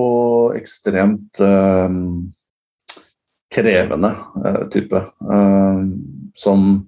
ekstremt 0.54 1.40
uh, 1.42 1.90
krevende 3.50 4.14
uh, 4.38 4.62
type. 4.70 5.02
Som 6.38 6.86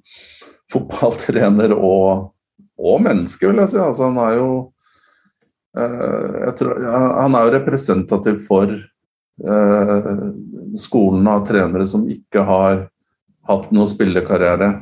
fotballtrener 0.70 1.74
og, 1.74 2.30
og 2.78 3.02
menneske, 3.02 3.48
vil 3.48 3.58
jeg 3.64 3.70
si. 3.72 3.78
Altså, 3.82 4.06
han 4.12 4.18
er 4.22 4.32
jo 4.38 4.70
tror, 6.58 6.78
Han 7.22 7.36
er 7.38 7.46
jo 7.46 7.54
representativ 7.54 8.40
for 8.46 8.72
skolen 10.74 11.28
av 11.30 11.44
trenere 11.46 11.86
som 11.86 12.08
ikke 12.10 12.42
har 12.42 12.80
hatt 13.48 13.70
noen 13.72 13.88
spillekarriere 13.88 14.72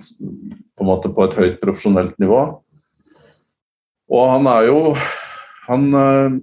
på, 0.77 0.85
en 0.85 0.89
måte 0.89 1.11
på 1.13 1.27
et 1.27 1.39
høyt 1.39 1.61
profesjonelt 1.63 2.17
nivå. 2.23 2.41
Og 4.11 4.29
han 4.31 4.51
er 4.51 4.69
jo 4.69 4.81
Han 5.67 5.87
eh, 5.99 6.37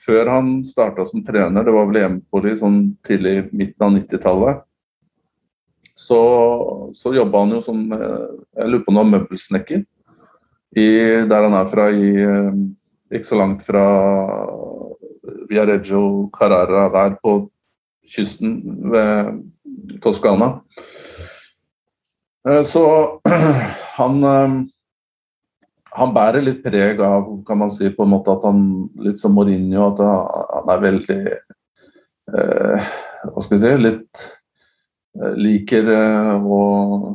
Før 0.00 0.28
han 0.32 0.48
starta 0.64 1.04
som 1.08 1.22
trener, 1.24 1.64
det 1.64 1.72
var 1.72 1.86
vel 1.88 2.00
i 2.00 2.06
Empoli 2.06 2.52
sånn 2.56 2.82
tidlig 3.04 3.50
midten 3.52 3.84
av 3.84 3.90
90-tallet, 3.92 4.62
så, 5.92 6.20
så 6.96 7.12
jobba 7.12 7.42
han 7.44 7.52
jo 7.56 7.60
som 7.64 7.82
eh, 7.92 8.28
Jeg 8.60 8.70
lurer 8.70 8.84
på 8.86 8.94
noe 8.96 9.08
møbelsnekker 9.08 9.82
i, 10.80 10.86
der 11.28 11.46
han 11.48 11.56
er 11.58 11.68
fra, 11.68 11.88
i, 11.92 12.12
eh, 12.24 12.60
ikke 13.10 13.26
så 13.26 13.38
langt 13.40 13.64
fra 13.66 13.84
Viareggio 15.50 16.30
Carrara, 16.34 16.88
der 16.94 17.16
på 17.22 17.36
kysten 18.06 18.60
ved 18.92 19.40
Toskana. 20.02 20.60
Så 22.64 22.84
han 23.98 24.22
han 25.90 26.12
bærer 26.14 26.44
litt 26.44 26.60
preg 26.62 27.00
av 27.02 27.30
kan 27.46 27.58
man 27.64 27.72
si, 27.74 27.90
på 27.90 28.06
en 28.06 28.12
måte 28.12 28.32
at 28.32 28.44
han 28.46 28.60
litt 29.02 29.18
som 29.22 29.34
Mourinho, 29.34 29.88
at 29.90 30.02
han 30.54 30.70
er 30.74 30.84
veldig 30.84 31.22
eh, 31.30 32.92
Hva 33.26 33.42
skal 33.42 33.56
vi 33.56 33.60
si 33.64 33.72
Litt 33.80 34.22
eh, 35.18 35.34
liker 35.34 35.90
og 36.38 37.10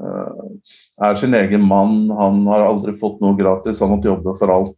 eh, 0.00 0.72
Er 1.04 1.20
sin 1.20 1.36
egen 1.36 1.66
mann. 1.68 2.08
Han 2.16 2.40
har 2.48 2.64
aldri 2.64 2.96
fått 2.96 3.20
noe 3.20 3.36
gratis. 3.38 3.82
Han 3.84 3.92
måtte 3.94 4.08
jobbe 4.08 4.34
for 4.40 4.54
alt. 4.54 4.74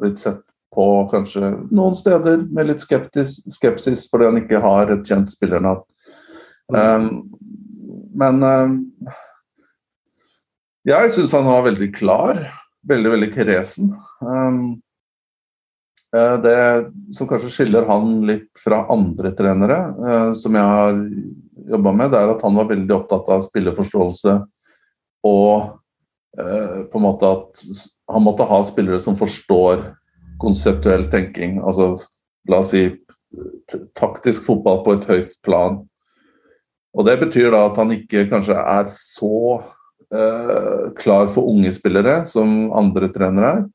Blitt 0.00 0.22
sett 0.22 0.44
på 0.74 0.84
kanskje 1.10 1.52
noen 1.74 1.96
steder 1.96 2.42
med 2.44 2.68
litt 2.68 2.84
skeptis, 2.84 3.38
skepsis 3.54 4.04
fordi 4.10 4.28
han 4.28 4.40
ikke 4.42 4.60
har 4.62 4.92
et 4.92 5.06
kjent 5.08 5.30
spillernavn. 5.32 5.84
Um, 6.68 7.06
men 8.18 8.42
jeg 10.88 11.12
syns 11.14 11.32
han 11.32 11.48
var 11.48 11.64
veldig 11.70 11.88
klar 11.96 12.42
veldig, 12.88 13.10
veldig 13.10 13.34
kresen. 13.34 13.94
Um, 14.20 14.80
eh, 16.16 16.36
det 16.42 16.58
som 17.16 17.28
kanskje 17.28 17.50
skiller 17.52 17.88
han 17.88 18.20
litt 18.28 18.50
fra 18.62 18.84
andre 18.92 19.32
trenere 19.36 19.78
uh, 19.98 20.30
som 20.38 20.56
jeg 20.56 20.70
har 20.74 21.02
jobba 21.74 21.92
med, 21.92 22.12
det 22.12 22.22
er 22.22 22.32
at 22.32 22.46
han 22.46 22.56
var 22.58 22.70
veldig 22.70 22.96
opptatt 22.96 23.28
av 23.34 23.44
spillerforståelse 23.44 24.38
og 25.28 25.77
på 26.38 26.98
en 26.98 27.02
måte 27.02 27.26
at 27.26 27.62
han 28.08 28.24
måtte 28.24 28.46
ha 28.46 28.60
spillere 28.64 29.00
som 29.02 29.16
forstår 29.18 29.82
konseptuell 30.38 31.08
tenking. 31.10 31.58
Altså 31.58 31.96
la 32.48 32.62
oss 32.62 32.72
si 32.72 32.84
taktisk 33.98 34.46
fotball 34.46 34.84
på 34.84 34.94
et 34.96 35.08
høyt 35.10 35.34
plan. 35.44 35.82
Og 36.96 37.04
Det 37.06 37.18
betyr 37.20 37.50
da 37.52 37.66
at 37.68 37.76
han 37.78 37.92
ikke 37.94 38.26
kanskje 38.30 38.56
er 38.58 38.88
så 38.90 39.60
eh, 40.14 40.88
klar 40.98 41.28
for 41.30 41.50
unge 41.50 41.72
spillere, 41.76 42.22
som 42.26 42.72
andre 42.72 43.10
trenere 43.14 43.50
er. 43.50 43.66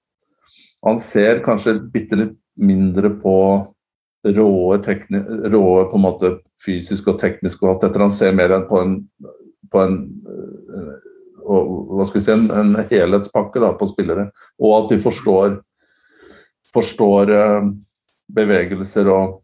Han 0.84 1.00
ser 1.00 1.44
kanskje 1.46 1.78
bitte 1.94 2.20
litt 2.20 2.36
mindre 2.60 3.14
på 3.22 3.38
råe, 4.24 4.80
råe 4.80 5.86
på 5.92 6.00
en 6.00 6.04
måte 6.04 6.34
fysisk 6.64 7.08
og 7.12 7.20
teknisk 7.22 7.64
og 7.64 7.74
alt 7.74 7.86
dette. 7.86 8.02
Han 8.02 8.12
ser 8.12 8.36
mer 8.36 8.56
enn 8.56 8.68
på 8.68 8.82
en, 8.82 8.98
på 9.72 9.84
en 9.84 9.98
vi 11.44 12.22
si, 12.22 12.32
en, 12.32 12.52
en 12.52 12.76
helhetspakke 12.90 13.62
da, 13.64 13.74
på 13.78 13.88
spillere. 13.90 14.30
Og 14.62 14.76
at 14.78 14.94
de 14.94 15.00
forstår, 15.04 15.58
forstår 16.74 17.34
uh, 17.34 17.72
bevegelser 18.34 19.10
og 19.12 19.40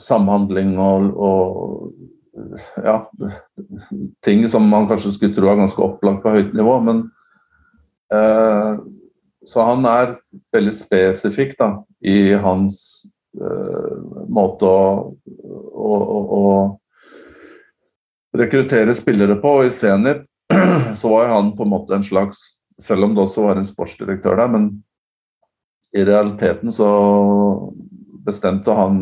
samhandling 0.00 0.78
og, 0.82 1.10
og 1.14 1.92
ja, 2.82 3.10
ting 4.24 4.48
som 4.48 4.68
man 4.68 4.88
kanskje 4.90 5.12
skulle 5.14 5.34
tro 5.36 5.48
er 5.50 5.60
ganske 5.60 5.82
opplagt 5.82 6.22
på 6.24 6.30
høyt 6.34 6.54
nivå. 6.56 6.80
Men 6.82 7.10
eh, 8.12 8.72
Så 9.46 9.62
han 9.62 9.86
er 9.86 10.16
veldig 10.54 10.74
spesifikk 10.74 11.58
da, 11.60 11.84
i 12.00 12.32
hans 12.32 13.06
eh, 13.38 13.96
måte 14.26 14.66
å, 14.66 15.14
å, 15.70 15.96
å, 16.16 16.18
å 16.38 16.40
rekruttere 18.40 18.94
spillere 18.96 19.36
på. 19.38 19.48
Og 19.60 19.66
i 19.68 19.74
Zenit 19.74 20.24
så 21.00 21.08
var 21.08 21.30
han 21.32 21.54
på 21.56 21.64
en 21.64 21.72
måte 21.72 21.96
en 21.96 22.04
slags 22.04 22.50
Selv 22.74 23.04
om 23.06 23.12
det 23.14 23.22
også 23.22 23.44
var 23.44 23.56
en 23.56 23.66
sportsdirektør 23.66 24.34
der, 24.34 24.48
men 24.50 24.64
i 25.94 26.02
realiteten 26.02 26.72
så 26.74 26.88
bestemte 28.26 28.74
han 28.74 28.96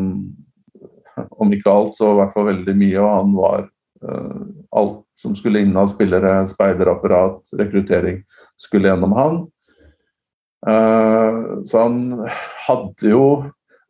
om 1.41 1.53
ikke 1.55 1.71
alt, 1.71 1.95
så 1.97 2.11
i 2.11 2.19
hvert 2.19 2.35
fall 2.35 2.51
veldig 2.51 2.75
mye. 2.77 2.99
Og 3.01 3.09
han 3.09 3.31
var 3.37 3.63
uh, 4.05 4.43
alt 4.77 4.99
som 5.19 5.33
skulle 5.37 5.63
inn 5.63 5.73
av 5.79 5.89
spillere, 5.89 6.35
speiderapparat, 6.51 7.53
rekruttering, 7.59 8.21
skulle 8.61 8.91
gjennom 8.91 9.17
han. 9.17 9.41
Uh, 10.69 11.65
så 11.65 11.87
han 11.87 11.99
hadde 12.67 13.09
jo 13.09 13.25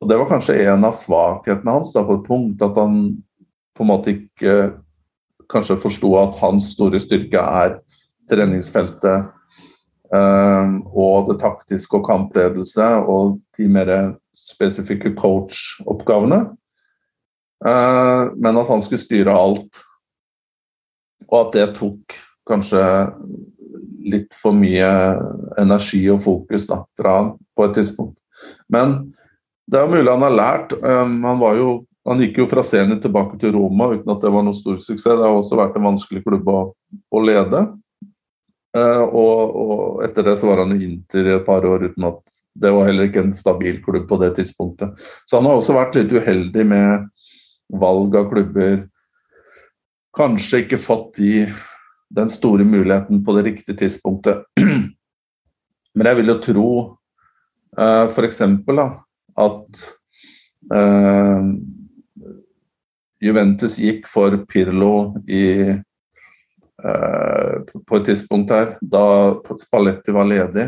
Og 0.03 0.07
det 0.09 0.15
var 0.19 0.27
kanskje 0.27 0.55
en 0.65 0.83
av 0.83 0.95
svakhetene 0.97 1.77
hans 1.77 1.93
da, 1.95 2.01
på 2.03 2.17
et 2.17 2.25
punkt, 2.27 2.63
at 2.65 2.75
han 2.75 2.95
på 3.71 3.85
en 3.85 3.87
måte 3.87 4.11
ikke 4.11 4.55
kanskje 5.53 5.79
forsto 5.81 6.15
at 6.19 6.39
hans 6.41 6.71
store 6.73 6.99
styrke 7.01 7.39
er 7.39 7.77
treningsfeltet 8.29 9.29
uh, 10.13 10.75
og 10.89 11.29
det 11.29 11.39
taktiske 11.43 11.99
og 11.99 12.05
kampledelse 12.07 12.89
og 13.07 13.39
de 13.57 13.69
mer 13.71 13.93
spesifikke 14.43 15.13
coach-oppgavene. 15.15 16.41
Eh, 17.65 18.31
men 18.35 18.57
at 18.59 18.67
han 18.67 18.81
skulle 18.83 19.01
styre 19.01 19.33
alt. 19.33 19.81
Og 21.29 21.37
at 21.39 21.55
det 21.55 21.67
tok 21.77 22.15
kanskje 22.47 22.83
litt 24.03 24.35
for 24.35 24.55
mye 24.55 24.89
energi 25.61 26.01
og 26.11 26.21
fokus 26.25 26.67
da, 26.67 26.81
fra 26.99 27.15
på 27.55 27.67
et 27.67 27.77
tidspunkt. 27.79 28.17
Men 28.67 29.13
det 29.71 29.79
er 29.79 29.87
mulig 29.89 30.11
han 30.11 30.25
har 30.25 30.35
lært. 30.35 30.75
Han 30.83 31.21
han, 31.23 31.45
jo, 31.57 31.69
han 32.09 32.19
gikk 32.19 32.41
jo 32.41 32.49
fra 32.51 32.63
Zenit 32.67 33.01
tilbake 33.03 33.37
til 33.39 33.53
Roma 33.55 33.93
uten 33.93 34.11
at 34.11 34.23
det 34.23 34.31
var 34.33 34.43
noe 34.43 34.57
stor 34.57 34.75
suksess. 34.81 35.15
Det 35.15 35.23
har 35.23 35.37
også 35.37 35.59
vært 35.59 35.77
en 35.79 35.87
vanskelig 35.87 36.23
klubb 36.25 36.49
å, 36.51 36.59
å 36.91 37.23
lede. 37.23 37.63
Eh, 38.77 39.03
og, 39.05 39.53
og, 39.53 39.99
etter 40.03 40.25
det 40.25 40.33
så 40.39 40.49
var 40.49 40.63
han 40.63 40.73
i 40.75 40.81
Inter 40.87 41.29
i 41.29 41.35
et 41.35 41.45
par 41.45 41.65
år 41.69 41.85
uten 41.91 42.07
at 42.09 42.39
det 42.57 42.71
var 42.73 42.89
heller 42.89 43.07
ikke 43.07 43.21
en 43.23 43.35
stabil 43.37 43.77
klubb 43.85 44.07
på 44.09 44.17
det 44.21 44.33
tidspunktet. 44.39 44.97
Så 45.29 45.39
han 45.39 45.47
har 45.47 45.59
også 45.59 45.77
vært 45.77 45.95
litt 45.99 46.11
uheldig 46.11 46.65
med 46.67 47.07
valg 47.83 48.17
av 48.19 48.27
klubber. 48.33 48.81
Kanskje 50.17 50.65
ikke 50.65 50.81
fått 50.81 51.21
de, 51.21 51.45
den 52.13 52.33
store 52.33 52.65
muligheten 52.67 53.23
på 53.25 53.37
det 53.37 53.45
riktige 53.47 53.79
tidspunktet. 53.85 54.43
Men 55.95 56.09
jeg 56.09 56.19
vil 56.19 56.33
jo 56.33 56.39
tro 56.41 56.69
eh, 57.77 58.09
f.eks. 58.09 58.41
at 58.43 59.83
uh, 60.73 61.41
Juventus 63.23 63.79
gikk 63.79 64.07
for 64.11 64.35
Pirlo 64.49 65.13
i 65.31 65.43
Eh, 66.83 67.61
på 67.87 67.95
et 67.95 68.05
tidspunkt 68.05 68.51
her, 68.51 68.75
da 68.81 69.39
Spalletti 69.59 70.11
var 70.11 70.27
ledig. 70.27 70.65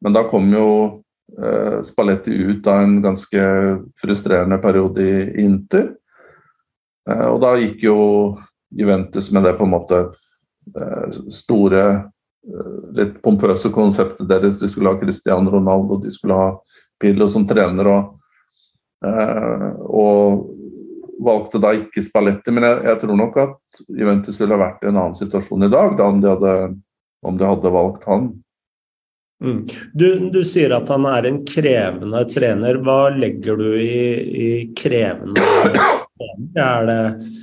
Men 0.00 0.12
da 0.12 0.24
kom 0.28 0.50
jo 0.52 0.66
eh, 1.40 1.80
Spalletti 1.86 2.34
ut 2.34 2.66
av 2.66 2.82
en 2.82 2.98
ganske 3.02 3.44
frustrerende 4.00 4.58
periode 4.60 5.04
i 5.04 5.44
Inter. 5.46 5.94
Eh, 7.08 7.26
og 7.30 7.40
da 7.44 7.54
gikk 7.56 7.86
jo 7.86 7.98
Juventus 8.74 9.30
med 9.32 9.46
det 9.46 9.54
på 9.56 9.64
en 9.64 9.70
måte 9.70 9.98
uh, 10.74 11.10
store, 11.30 11.82
litt 12.96 13.20
pompøse 13.22 13.70
konseptet 13.70 14.26
deres. 14.26 14.58
De 14.58 14.66
skulle 14.66 14.90
ha 14.90 14.98
Cristiano 14.98 15.52
Ronaldo, 15.52 16.00
de 16.02 16.10
skulle 16.10 16.34
ha 16.34 16.48
Pirlo 16.98 17.28
som 17.30 17.46
trener. 17.46 17.86
og, 17.86 18.16
og 19.86 20.42
valgte 21.24 21.60
da 21.62 21.72
ikke 21.76 22.02
Spalletti, 22.04 22.52
men 22.54 22.66
jeg, 22.68 22.80
jeg, 22.88 23.00
tror 23.02 23.18
nok 23.18 23.36
at 23.42 23.84
Juventus 23.88 24.40
ville 24.40 24.58
vært 24.60 24.84
i 24.84 24.90
en 24.90 24.98
annen 24.98 25.18
situasjon 25.18 25.66
i 25.66 25.72
dag 25.72 25.96
da, 25.98 26.08
om, 26.08 26.22
de 26.22 26.32
hadde, 26.32 26.56
om 27.26 27.38
de 27.40 27.48
hadde 27.48 27.72
valgt 27.74 28.08
han. 28.10 28.32
Mm. 29.44 29.60
Du, 29.92 30.06
du, 30.32 30.40
sier 30.46 30.72
at 30.76 30.88
han 30.92 31.04
er 31.10 31.28
en 31.28 31.40
krevende 31.48 32.22
trener. 32.30 32.78
Hva 32.84 33.10
legger 33.12 33.58
du 33.60 33.66
i, 33.76 34.04
i 34.46 34.50
krevende 34.78 35.42
Er 36.56 36.86
det 36.88 37.00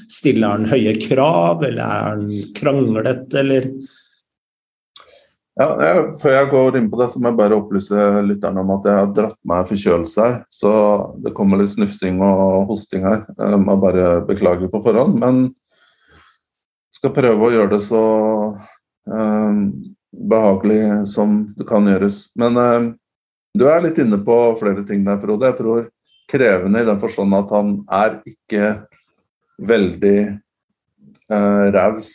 Stiller 0.10 0.56
han 0.56 0.70
høye 0.72 0.96
krav, 1.04 1.66
eller 1.68 1.84
er 1.84 2.14
han 2.14 2.30
kranglet, 2.58 3.28
eller? 3.38 3.68
Ja, 5.60 5.68
jeg, 5.84 6.04
Før 6.22 6.36
jeg 6.38 6.50
går 6.54 6.78
inn 6.80 6.90
på 6.92 7.00
det, 7.02 7.10
så 7.12 7.20
må 7.20 7.28
jeg 7.28 7.40
bare 7.42 7.58
opplyse 7.60 8.04
lytterne 8.24 8.62
om 8.64 8.70
at 8.78 8.86
jeg 8.88 9.00
har 9.02 9.10
dratt 9.16 9.38
meg 9.48 9.68
forkjølelse 9.68 10.28
her. 10.28 10.38
Så 10.54 10.72
det 11.26 11.34
kommer 11.36 11.60
litt 11.60 11.74
snufsing 11.74 12.22
og 12.24 12.70
hosting 12.70 13.04
her. 13.04 13.26
Jeg 13.36 13.60
må 13.60 13.76
bare 13.82 14.22
beklage 14.28 14.70
på 14.72 14.82
forhånd. 14.86 15.18
Men 15.20 15.50
skal 16.96 17.14
prøve 17.16 17.48
å 17.48 17.52
gjøre 17.52 17.74
det 17.74 17.82
så 17.84 18.04
eh, 19.12 19.60
behagelig 20.32 20.82
som 21.12 21.42
det 21.58 21.68
kan 21.68 21.90
gjøres. 21.90 22.24
Men 22.40 22.60
eh, 22.62 22.92
du 23.58 23.66
er 23.68 23.84
litt 23.84 24.00
inne 24.00 24.22
på 24.24 24.38
flere 24.60 24.86
ting 24.88 25.04
der, 25.08 25.20
Frode. 25.20 25.52
Jeg 25.52 25.60
tror 25.60 25.90
krevende 26.32 26.84
i 26.84 26.88
den 26.88 27.02
forstand 27.02 27.36
at 27.36 27.52
han 27.52 27.74
er 27.92 28.22
ikke 28.30 28.72
veldig 29.68 30.20
eh, 30.32 31.66
raus. 31.76 32.14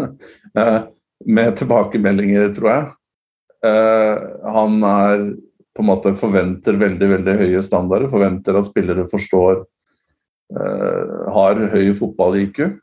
Eh, 1.20 1.32
med 1.32 1.56
tilbakemeldinger, 1.56 2.54
tror 2.54 2.70
jeg. 2.70 2.88
Uh, 3.60 4.16
han 4.54 4.84
er 4.88 5.24
på 5.76 5.82
en 5.82 5.88
måte 5.90 6.14
forventer 6.16 6.78
veldig 6.80 7.08
veldig 7.10 7.34
høye 7.42 7.62
standarder. 7.62 8.08
Forventer 8.08 8.56
at 8.56 8.64
spillere 8.64 9.08
forstår 9.10 9.60
uh, 10.56 11.32
Har 11.34 11.60
høy 11.74 11.92
fotball-IQ. 11.98 12.80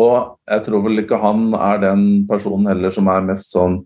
Og 0.00 0.38
jeg 0.48 0.64
tror 0.64 0.84
vel 0.86 1.02
ikke 1.02 1.20
han 1.20 1.52
er 1.54 1.82
den 1.82 2.26
personen 2.28 2.70
heller 2.70 2.92
som 2.94 3.10
er 3.12 3.26
mest 3.26 3.52
sånn 3.52 3.82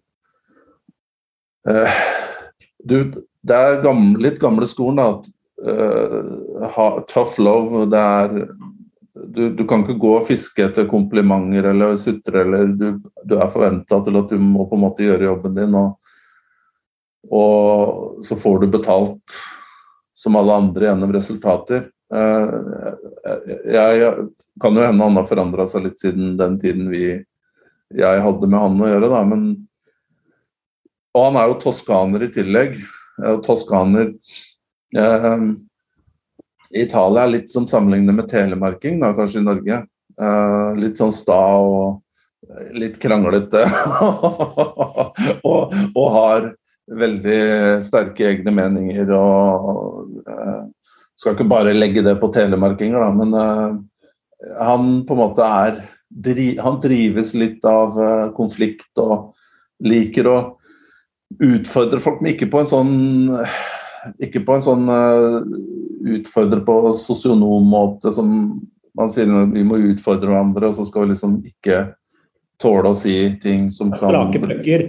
uh, 1.67 1.99
Du, 2.79 3.01
det 3.43 3.57
er 3.59 3.83
gamle, 3.83 4.23
litt 4.23 4.39
gamle 4.43 4.67
skolen, 4.71 5.03
da. 5.03 5.33
Tough 7.11 7.41
love. 7.43 7.89
Det 7.91 7.99
er 7.99 8.39
du, 9.25 9.51
du, 9.55 9.65
kan 9.69 9.83
ikke 9.83 9.99
gå 10.01 10.13
og 10.19 10.27
fiske 10.29 10.65
etter 10.67 10.89
komplimenter 10.91 11.71
eller 11.71 11.97
sutre, 12.01 12.43
eller 12.45 12.73
du, 12.77 12.87
du 13.25 13.37
er 13.39 13.53
forventa 13.53 14.01
til 14.05 14.19
at 14.21 14.33
du 14.33 14.41
må 14.43 14.67
på 14.69 14.77
en 14.77 14.85
måte 14.85 15.07
gjøre 15.07 15.29
jobben 15.29 15.57
din, 15.57 15.77
og, 15.79 16.17
og 17.33 18.25
så 18.27 18.39
får 18.39 18.63
du 18.63 18.73
betalt 18.77 19.39
som 20.17 20.37
alle 20.37 20.59
andre 20.61 20.91
gjennom 20.91 21.15
resultater. 21.15 21.89
Eh, 22.13 22.53
jeg, 23.73 24.13
kan 24.61 24.77
jo 24.77 24.85
hende 24.85 25.09
han 25.09 25.19
har 25.21 25.29
forandra 25.29 25.67
seg 25.69 25.89
litt 25.89 26.01
siden 26.01 26.37
den 26.41 26.57
tiden 26.61 26.91
vi, 26.93 27.09
jeg 27.97 28.23
hadde 28.25 28.49
med 28.51 28.61
han 28.61 28.81
å 28.83 28.91
gjøre, 28.91 29.13
da, 29.13 29.23
men 29.29 29.49
Og 31.17 31.31
han 31.31 31.37
er 31.41 31.47
jo 31.49 31.61
toskaner 31.63 32.27
i 32.27 32.29
tillegg. 32.29 32.75
Toskaner 33.47 34.11
eh, 34.93 35.45
Italia 36.75 37.25
er 37.25 37.33
litt 37.33 37.53
som 37.53 37.67
sammenlignet 37.69 38.17
med 38.17 38.29
telemarking, 38.31 38.99
da, 39.03 39.13
kanskje 39.17 39.43
i 39.43 39.47
Norge. 39.47 39.81
Uh, 40.17 40.73
litt 40.81 40.99
sånn 40.99 41.13
sta 41.15 41.41
og 41.61 42.03
litt 42.77 42.99
kranglete. 43.03 43.65
og, 45.51 45.75
og, 45.75 46.07
har 46.17 46.49
veldig 46.87 47.43
sterke 47.85 48.31
egne 48.31 48.55
meninger 48.55 49.11
og 49.17 50.23
uh, 50.31 50.65
Skal 51.17 51.33
ikke 51.33 51.49
bare 51.49 51.73
legge 51.73 52.03
det 52.05 52.13
på 52.21 52.29
telemarkinger, 52.29 53.01
da, 53.01 53.09
men 53.17 53.33
uh, 53.35 53.77
han 54.61 55.01
på 55.09 55.17
en 55.17 55.23
måte 55.23 55.45
er 55.45 55.79
Han 56.61 56.77
drives 56.85 57.33
litt 57.35 57.65
av 57.67 57.97
konflikt 58.37 59.01
og 59.03 59.33
liker 59.83 60.29
å 60.31 60.37
utfordre 61.43 61.99
folk, 62.01 62.21
men 62.23 62.37
ikke 62.37 62.47
på 62.53 62.61
en 62.63 62.69
sånn 62.71 62.93
ikke 64.23 64.43
på 64.47 64.57
en 64.57 64.65
sånn 64.65 64.89
uh, 64.89 65.39
utfordre 66.17 66.63
på 66.67 66.79
sosionommåte 66.99 68.13
som 68.17 68.33
man 68.97 69.13
sier 69.13 69.29
vi 69.53 69.65
må 69.67 69.79
utfordre 69.91 70.31
hverandre, 70.31 70.71
og 70.71 70.79
så 70.79 70.87
skal 70.89 71.05
vi 71.05 71.15
liksom 71.15 71.39
ikke 71.45 71.83
tåle 72.63 72.93
å 72.93 72.97
si 72.97 73.17
ting 73.43 73.69
som 73.75 73.91
kan 73.93 74.01
Strake 74.01 74.41
pløkker? 74.41 74.89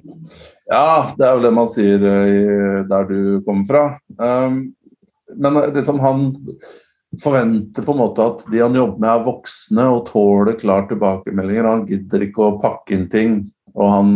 Ja, 0.71 1.11
det 1.17 1.27
er 1.27 1.35
jo 1.35 1.43
det 1.43 1.53
man 1.55 1.69
sier 1.71 2.03
uh, 2.03 2.81
der 2.87 3.07
du 3.11 3.21
kommer 3.47 3.67
fra. 3.67 3.85
Um, 4.19 4.59
men 5.35 5.61
liksom 5.75 5.99
han 5.99 6.29
forventer 7.21 7.83
på 7.83 7.93
en 7.93 7.99
måte 7.99 8.23
at 8.23 8.43
de 8.51 8.61
han 8.61 8.75
jobber 8.75 9.01
med, 9.01 9.11
er 9.11 9.27
voksne 9.27 9.85
og 9.91 10.05
tåler 10.07 10.59
klart 10.59 10.89
tilbakemeldinger. 10.91 11.67
Han 11.67 11.87
gidder 11.89 12.27
ikke 12.27 12.45
å 12.45 12.57
pakke 12.61 12.95
inn 12.95 13.07
ting. 13.11 13.39
Og 13.75 13.91
han 13.91 14.11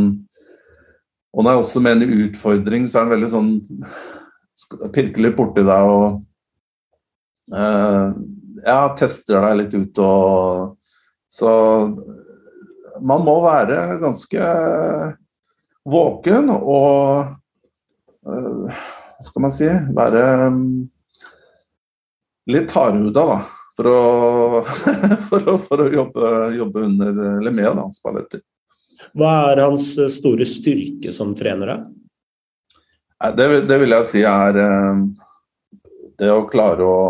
og 1.31 1.45
når 1.45 1.53
jeg 1.53 1.63
også 1.63 1.83
mener 1.83 2.15
utfordring, 2.25 2.87
så 2.87 2.99
er 2.99 3.05
han 3.05 3.13
veldig 3.13 3.29
sånn 3.31 3.51
pirker 4.93 5.25
litt 5.25 5.37
borti 5.37 5.63
deg 5.65 5.91
og 5.91 6.21
uh, 7.55 8.13
ja, 8.65 8.79
tester 8.99 9.41
deg 9.45 9.59
litt 9.61 9.75
ut 9.77 10.01
og 10.03 10.77
Så 11.31 11.51
man 13.01 13.23
må 13.23 13.37
være 13.45 13.99
ganske 14.01 14.47
våken 15.87 16.51
og 16.51 17.31
uh, 18.27 18.67
Hva 18.67 19.25
skal 19.25 19.45
man 19.45 19.55
si 19.55 19.69
Være 19.95 20.25
um, 20.49 20.61
litt 22.51 22.71
hardhuda, 22.73 23.25
da. 23.25 23.39
For 23.77 23.87
å, 23.87 23.99
for 25.29 25.45
å, 25.47 25.57
for 25.61 25.83
å 25.85 25.89
jobbe, 25.93 26.31
jobbe, 26.57 26.85
under 26.89 27.21
eller 27.37 27.53
med 27.55 27.69
da, 27.77 27.85
Spalletti. 27.93 28.41
Hva 29.17 29.31
er 29.51 29.63
hans 29.63 29.93
store 30.13 30.45
styrke 30.47 31.13
som 31.15 31.33
trener? 31.37 31.71
Da? 31.71 31.77
Det, 33.21 33.47
det, 33.69 33.77
vil 33.83 33.93
jeg 33.93 34.07
si 34.09 34.21
er 34.25 34.57
eh, 34.57 35.01
det 36.21 36.29
å 36.33 36.47
klare 36.49 36.85
å, 36.85 37.01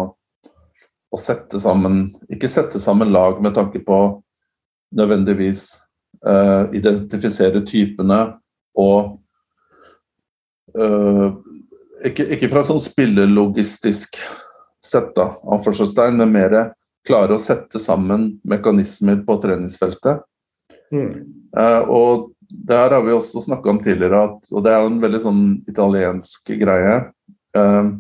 å, 1.12 1.20
sette 1.20 1.60
sammen 1.62 2.10
Ikke 2.32 2.50
sette 2.52 2.82
sammen 2.84 3.14
lag 3.16 3.40
med 3.44 3.56
tanke 3.56 3.80
på 3.86 4.00
nødvendigvis 4.92 5.70
uh, 6.28 6.68
identifisere 6.76 7.62
typene 7.64 8.18
og 8.76 9.14
uh, 10.76 11.32
ikke, 12.04 12.26
ikke, 12.36 12.50
fra 12.52 12.64
sånn 12.68 12.82
spillelogistisk 12.84 14.20
sett, 14.84 15.14
da, 15.16 15.30
anførselstegn, 15.48 16.20
men 16.20 16.34
mer 16.36 16.58
klare 17.08 17.38
å 17.38 17.40
sette 17.40 17.80
sammen 17.80 18.34
mekanismer 18.44 19.22
på 19.24 19.38
treningsfeltet. 19.46 20.26
Mm. 20.92 21.24
Uh, 21.56 21.82
og 21.88 22.28
der 22.52 22.92
har 22.92 23.02
vi 23.06 23.14
også 23.16 23.42
snakka 23.46 23.70
om 23.70 23.80
tidligere, 23.84 24.24
at, 24.28 24.52
og 24.52 24.66
det 24.66 24.74
er 24.74 24.86
en 24.86 25.00
veldig 25.02 25.22
sånn 25.24 25.44
italiensk 25.72 26.52
greie. 26.62 26.98
eh, 27.58 27.92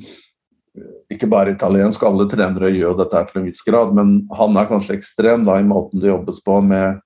ikke 1.11 1.27
bare 1.27 1.51
italiensk, 1.51 2.03
alle 2.07 2.27
trenere 2.31 2.71
gjør 2.71 2.95
dette 3.01 3.25
til 3.27 3.41
en 3.41 3.47
viss 3.47 3.61
grad, 3.67 3.91
men 3.95 4.13
han 4.37 4.55
er 4.57 4.69
kanskje 4.69 4.95
ekstrem 4.95 5.43
da, 5.47 5.57
i 5.59 5.67
måten 5.67 5.99
det 5.99 6.11
jobbes 6.11 6.39
på, 6.43 6.61
med 6.63 7.01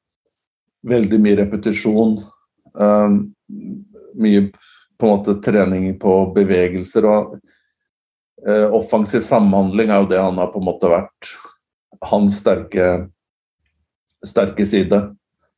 veldig 0.86 1.20
mye 1.22 1.40
repetisjon. 1.42 2.20
Eh, 2.78 3.18
mye 4.16 4.46
på 4.98 5.08
en 5.08 5.12
måte 5.12 5.36
trening 5.44 5.90
på 6.00 6.14
bevegelser. 6.36 7.08
og 7.10 7.36
eh, 8.48 8.68
Offensiv 8.72 9.26
samhandling 9.28 9.92
er 9.92 10.04
jo 10.04 10.12
det 10.14 10.22
han 10.22 10.40
har 10.40 10.54
på 10.54 10.62
en 10.62 10.70
måte 10.70 10.92
vært 10.92 11.34
hans 12.06 12.40
sterke, 12.40 13.10
sterke 14.26 14.66
side. 14.68 15.02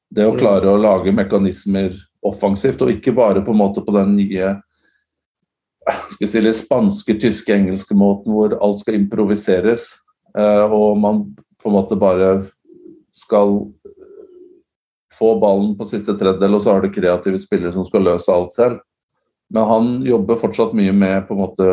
Det 0.10 0.26
å 0.28 0.38
klare 0.38 0.70
å 0.72 0.80
lage 0.80 1.12
mekanismer 1.12 1.96
offensivt, 2.26 2.82
og 2.82 2.93
ikke 2.93 3.15
bare 3.15 3.43
på 3.46 3.54
på 3.54 3.96
den 3.96 4.15
nye 4.15 4.56
si, 6.20 6.54
spanske, 6.54 7.13
tyske, 7.20 7.54
engelske 7.54 7.96
måten 7.96 8.34
hvor 8.34 8.58
alt 8.62 8.80
skal 8.80 8.96
improviseres. 8.96 9.98
Eh, 10.38 10.65
og 10.72 10.98
man 11.00 11.24
på 11.62 11.70
en 11.70 11.76
måte 11.76 11.96
bare 11.96 12.46
skal 13.15 13.60
få 15.17 15.39
ballen 15.41 15.76
på 15.78 15.88
siste 15.89 16.13
tredjedel, 16.17 16.56
og 16.56 16.62
så 16.62 16.74
har 16.76 16.84
det 16.84 16.93
kreative 16.96 17.39
spillere 17.41 17.74
som 17.74 17.86
skal 17.88 18.06
løse 18.06 18.32
alt 18.34 18.54
selv. 18.54 18.82
Men 19.50 19.70
han 19.70 19.93
jobber 20.06 20.39
fortsatt 20.39 20.76
mye 20.78 20.93
med 20.93 21.28
på 21.28 21.36
en 21.36 21.41
måte 21.41 21.67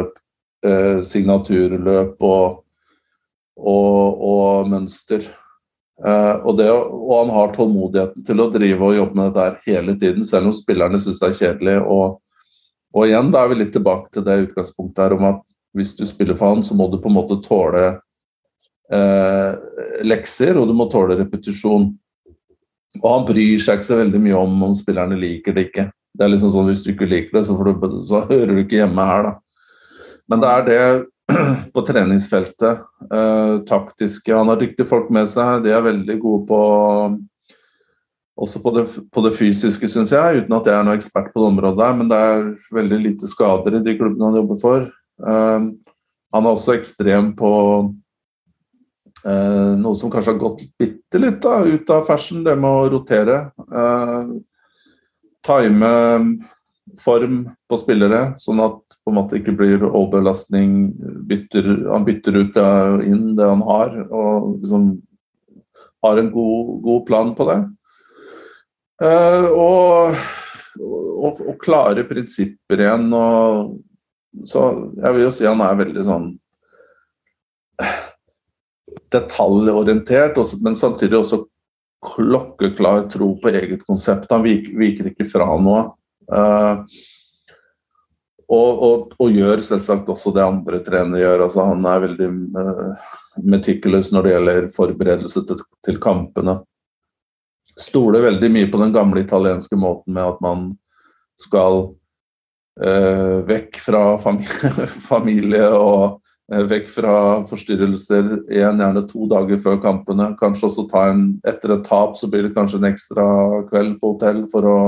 eh, 0.65 1.03
signaturløp 1.05 2.23
og, 2.23 2.61
og, 3.59 4.23
og 4.31 4.71
mønster. 4.71 5.27
Eh, 6.03 6.37
og, 6.43 6.57
det, 6.59 6.67
og, 6.73 7.13
han 7.21 7.33
har 7.35 7.53
tålmodigheten 7.55 8.25
til 8.27 8.43
å 8.43 8.49
drive 8.51 8.83
og 8.83 8.97
jobbe 8.97 9.19
med 9.21 9.35
dette 9.37 9.63
hele 9.69 9.95
tiden, 9.99 10.27
selv 10.27 10.51
om 10.51 10.57
spillerne 10.57 10.99
syns 11.01 11.23
det 11.23 11.31
er 11.31 11.37
kjedelig. 11.41 11.77
Og, 11.87 12.17
og, 12.95 13.03
igjen, 13.07 13.31
da 13.35 13.45
er 13.45 13.53
vi 13.53 13.61
litt 13.61 13.75
tilbake 13.77 14.11
til 14.15 14.27
det 14.27 14.41
utgangspunktet 14.49 15.05
her 15.05 15.17
om 15.19 15.29
at 15.31 15.45
hvis 15.75 15.95
du 15.99 16.05
spiller 16.07 16.39
for 16.39 16.55
han, 16.55 16.65
så 16.67 16.77
må 16.79 16.89
du 16.91 17.01
på 17.03 17.11
en 17.11 17.19
måte 17.19 17.41
tåle 17.43 17.85
eh, 18.95 19.53
lekser, 20.07 20.59
og 20.59 20.71
du 20.71 20.75
må 20.77 20.89
tåle 20.91 21.19
repetisjon. 21.19 21.93
Og 23.01 23.09
han 23.11 23.27
bryr 23.27 23.63
seg 23.63 23.81
ikke 23.81 23.91
så 23.91 24.03
veldig 24.03 24.21
mye 24.23 24.39
om 24.39 24.69
om 24.69 24.75
spillerne 24.77 25.19
liker 25.19 25.55
det 25.55 25.69
ikke. 25.69 25.89
Det 26.15 26.23
er 26.23 26.31
liksom 26.31 26.53
sånn 26.55 26.69
Hvis 26.71 26.85
du 26.85 26.93
ikke 26.93 27.11
liker 27.11 27.41
det, 27.41 27.47
så, 27.49 27.57
du, 27.59 27.89
så 28.07 28.23
hører 28.29 28.55
du 28.55 28.61
ikke 28.63 28.79
hjemme 28.83 29.07
her, 29.09 29.31
da. 29.31 29.33
Men 30.31 30.41
det 30.41 30.51
er 30.51 30.69
det 30.69 30.83
på 31.75 31.85
treningsfeltet. 31.87 32.85
Eh, 33.13 33.55
taktiske 33.69 34.35
Han 34.35 34.51
har 34.53 34.61
dyktige 34.61 34.89
folk 34.89 35.11
med 35.15 35.29
seg. 35.31 35.65
De 35.65 35.73
er 35.73 35.87
veldig 35.87 36.19
gode 36.23 36.45
på 36.51 36.61
også 38.35 38.61
på 38.63 38.71
det, 38.75 38.85
på 39.15 39.23
det 39.23 39.35
fysiske, 39.37 39.89
syns 39.91 40.13
jeg, 40.15 40.43
uten 40.43 40.57
at 40.57 40.67
jeg 40.67 40.75
er 40.75 40.87
noen 40.87 40.99
ekspert 40.99 41.31
på 41.33 41.43
det 41.43 41.51
området. 41.53 41.91
Men 41.99 42.11
det 42.11 42.19
er 42.19 42.49
veldig 42.75 43.01
lite 43.03 43.31
skader 43.31 43.79
i 43.79 43.83
de 43.85 43.95
klubbene 43.99 44.31
han 44.31 44.41
jobber 44.41 44.59
for. 44.63 44.89
Uh, 45.23 45.71
han 46.35 46.49
er 46.49 46.51
også 46.51 46.75
ekstrem 46.75 47.31
på 47.39 47.53
uh, 49.23 49.73
noe 49.79 49.95
som 49.99 50.11
kanskje 50.11 50.35
har 50.35 50.43
gått 50.43 50.65
bitte 50.81 51.21
litt 51.23 51.39
da, 51.45 51.61
ut 51.63 51.95
av 51.95 52.09
fersen, 52.09 52.43
det 52.47 52.57
med 52.59 52.71
å 52.71 52.91
rotere. 52.97 53.39
Uh, 53.71 54.35
time 55.47 55.95
form 57.01 57.45
på 57.71 57.79
spillere, 57.79 58.33
sånn 58.41 58.61
at 58.65 58.84
på 59.05 59.13
en 59.13 59.19
måte 59.19 59.37
ikke 59.39 59.53
blir 59.57 59.85
overbelastning. 59.85 60.95
Bytter, 61.29 61.67
han 61.91 62.07
bytter 62.07 62.39
ut 62.41 62.55
det, 62.57 62.69
inn 63.09 63.35
det 63.37 63.49
han 63.49 63.65
har, 63.67 63.97
og 64.09 64.55
liksom 64.63 64.87
har 66.05 66.21
en 66.21 66.31
god, 66.33 66.71
god 66.85 67.03
plan 67.09 67.35
på 67.37 67.47
det. 67.49 67.59
Eh, 69.05 69.47
og, 69.51 70.17
og, 70.81 71.41
og, 71.41 71.57
klare 71.61 72.05
prinsipper 72.09 72.81
igjen. 72.81 73.11
Og, 73.13 73.75
så 74.49 74.67
jeg 74.97 75.17
vil 75.17 75.27
jo 75.27 75.35
si 75.35 75.49
han 75.49 75.63
er 75.65 75.81
veldig 75.85 76.05
sånn 76.07 76.31
detaljorientert, 79.15 80.39
men 80.65 80.77
samtidig 80.79 81.21
også 81.21 81.45
klokkeklar 82.05 83.07
tro 83.13 83.35
på 83.41 83.53
eget 83.53 83.85
konsept. 83.89 84.33
Han 84.33 84.45
viker, 84.45 84.75
viker 84.81 85.11
ikke 85.13 85.27
fra 85.29 85.49
noe. 85.61 85.87
Uh, 86.25 86.85
og, 88.49 88.83
og, 88.85 89.15
og, 89.19 89.33
gjør 89.33 89.63
selvsagt 89.65 90.09
også 90.13 90.35
det 90.37 90.45
andre 90.45 90.81
trenere 90.85 91.23
gjør. 91.23 91.47
Altså, 91.47 91.65
han 91.71 91.87
er 91.89 92.05
veldig 92.05 92.29
uh, 92.59 93.11
meticulous 93.43 94.13
når 94.13 94.27
det 94.27 94.35
gjelder 94.35 94.71
forberedelse 94.75 95.45
til, 95.49 95.63
til 95.87 96.01
kampene 96.03 96.59
stoler 97.81 98.23
veldig 98.23 98.51
mye 98.53 98.71
på 98.71 98.81
den 98.83 98.93
gamle 98.95 99.23
italienske 99.25 99.77
måten 99.79 100.15
med 100.15 100.25
at 100.25 100.43
man 100.45 100.67
skal 101.41 101.81
eh, 102.81 103.41
vekk 103.49 103.81
fra 103.83 104.03
familie, 105.11 105.67
og 105.75 106.21
eh, 106.53 106.63
vekk 106.71 106.91
fra 106.93 107.17
forstyrrelser 107.49 108.31
én, 108.47 108.79
gjerne 108.79 109.07
to 109.11 109.29
dager 109.31 109.63
før 109.65 109.81
kampene. 109.83 110.33
Kanskje 110.41 110.71
også 110.71 110.87
ta 110.91 111.09
en 111.11 111.27
Etter 111.47 111.77
et 111.77 111.89
tap 111.89 112.19
så 112.19 112.31
blir 112.31 112.47
det 112.47 112.55
kanskje 112.57 112.83
en 112.83 112.93
ekstra 112.93 113.27
kveld 113.71 113.99
på 114.01 114.15
hotell 114.15 114.47
for 114.53 114.71
å 114.71 114.79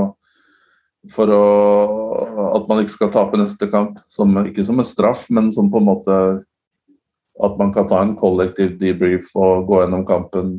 for 1.07 1.31
å, 1.31 1.43
at 2.55 2.69
man 2.69 2.83
ikke 2.83 2.95
skal 2.95 3.11
tape 3.13 3.39
neste 3.39 3.69
kamp. 3.71 3.99
Som, 4.11 4.35
ikke 4.47 4.65
som 4.65 4.79
en 4.79 4.87
straff, 4.87 5.25
men 5.33 5.51
som 5.53 5.71
på 5.71 5.81
en 5.81 5.89
måte 5.89 6.21
at 7.37 7.59
man 7.59 7.69
kan 7.73 7.85
ta 7.89 7.99
en 8.01 8.15
kollektiv 8.17 8.79
debrief 8.79 9.29
og 9.37 9.67
gå 9.69 9.83
gjennom 9.83 10.05
kampen 10.07 10.55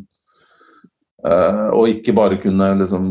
Uh, 1.27 1.74
og 1.74 1.90
ikke 1.90 2.14
bare 2.14 2.38
kunne 2.38 2.66
liksom 2.79 3.09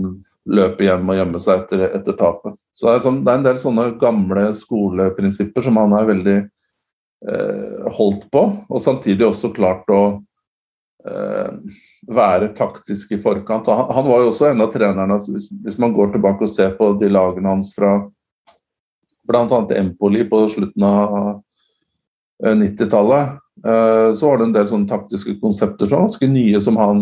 løpe 0.47 0.85
hjem 0.85 1.09
og 1.11 1.17
gjemme 1.17 1.41
seg 1.43 1.63
etter, 1.63 1.81
etter 1.97 2.15
tapet. 2.15 2.55
Så 2.71 2.87
det 2.87 2.93
er, 2.93 3.01
sånn, 3.03 3.17
det 3.25 3.33
er, 3.33 3.39
en 3.41 3.47
del 3.49 3.59
sånne 3.59 3.87
gamle 3.99 4.45
skoleprinsipper 4.55 5.65
som 5.65 5.79
han 5.81 5.95
er 5.97 6.07
veldig 6.07 6.37
uh, 7.27 7.89
holdt 7.97 8.29
på, 8.31 8.45
og 8.63 8.83
samtidig 8.83 9.27
også 9.27 9.51
klart 9.55 9.91
å 9.91 10.01
uh, 11.03 11.81
være 12.07 12.53
taktisk 12.55 13.11
i 13.17 13.19
forkant. 13.19 13.67
Han, 13.67 14.07
var 14.07 14.23
jo 14.23 14.31
også 14.31 14.53
en 14.53 14.63
av 14.63 14.71
trenerne, 14.71 15.19
altså 15.19 15.35
hvis, 15.35 15.79
man 15.81 15.95
går 15.97 16.15
tilbake 16.15 16.47
og 16.47 16.53
ser 16.53 16.77
på 16.79 16.93
de 17.01 17.11
lagene 17.11 17.57
hans 17.57 17.73
fra 17.75 17.97
bl.a. 19.27 19.59
Empoli 19.77 20.23
på 20.29 20.41
slutten 20.51 20.87
av 20.87 21.41
90-tallet, 22.43 23.37
så 24.15 24.27
var 24.29 24.37
det 24.37 24.45
en 24.45 24.53
del 24.53 24.67
sånne 24.69 24.89
taktiske 24.89 25.39
konsepter 25.41 25.89
som 25.89 26.03
ganske 26.05 26.27
nye 26.29 26.59
som 26.61 26.77
han 26.77 26.99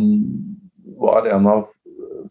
var 0.96 1.28
en 1.28 1.50
av 1.52 1.66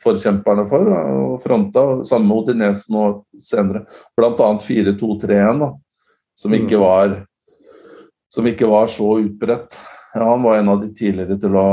forkjemperne 0.02 0.64
for 0.70 0.90
og 0.94 1.34
fronta. 1.42 1.84
Sammen 2.06 2.28
med 2.28 2.40
Odinese 2.40 2.92
nå 2.92 3.06
senere. 3.42 3.84
Bl.a. 4.16 4.48
4-2-3-1, 4.62 5.66
som, 6.34 6.56
ikke 6.56 6.78
mm. 6.78 6.82
var, 6.82 7.18
som 8.32 8.48
ikke 8.50 8.70
var 8.70 8.90
så 8.90 9.18
utbredt. 9.24 9.78
Ja, 10.14 10.30
han 10.30 10.44
var 10.46 10.58
en 10.58 10.72
av 10.72 10.82
de 10.82 10.90
tidligere 10.94 11.38
til 11.42 11.58
å 11.58 11.68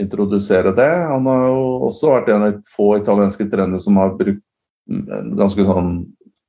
introdusere 0.00 0.72
det. 0.76 0.90
Han 1.10 1.28
har 1.28 1.46
jo 1.50 1.62
også 1.88 2.14
vært 2.14 2.32
en 2.32 2.48
av 2.48 2.58
få 2.72 2.94
italienske 3.00 3.48
trenere 3.50 3.80
som 3.82 3.98
har 4.00 4.14
brukt 4.18 4.44
en 4.90 5.34
ganske 5.38 5.66
sånn 5.66 5.94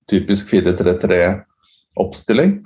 typisk 0.10 0.50
4-3-3-oppstilling. 0.52 2.62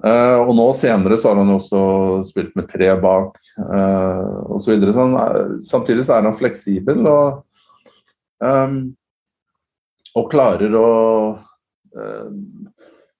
Uh, 0.00 0.40
og 0.46 0.54
nå 0.56 0.64
senere 0.72 1.18
så 1.20 1.28
har 1.28 1.36
han 1.42 1.50
også 1.52 1.80
spilt 2.24 2.54
med 2.56 2.70
tre 2.70 2.88
bak 3.02 3.34
uh, 3.60 4.54
osv. 4.56 4.72
Så 4.80 4.92
så 4.96 5.04
samtidig 5.72 6.04
så 6.06 6.14
er 6.16 6.24
han 6.24 6.36
fleksibel 6.36 7.04
og, 7.10 7.26
um, 8.40 8.96
og 10.16 10.30
klarer 10.32 10.72
å 10.78 10.90
uh, 11.36 12.30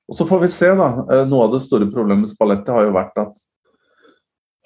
Og 0.08 0.14
så 0.16 0.24
får 0.26 0.40
vi 0.46 0.50
se, 0.50 0.68
da. 0.78 0.88
Uh, 1.04 1.28
noe 1.28 1.44
av 1.46 1.52
det 1.52 1.60
store 1.66 1.86
problemet 1.92 2.22
med 2.24 2.32
Spalletti 2.32 2.72
har 2.72 2.82
jo 2.88 2.96
vært 2.96 3.16
at 3.26 3.34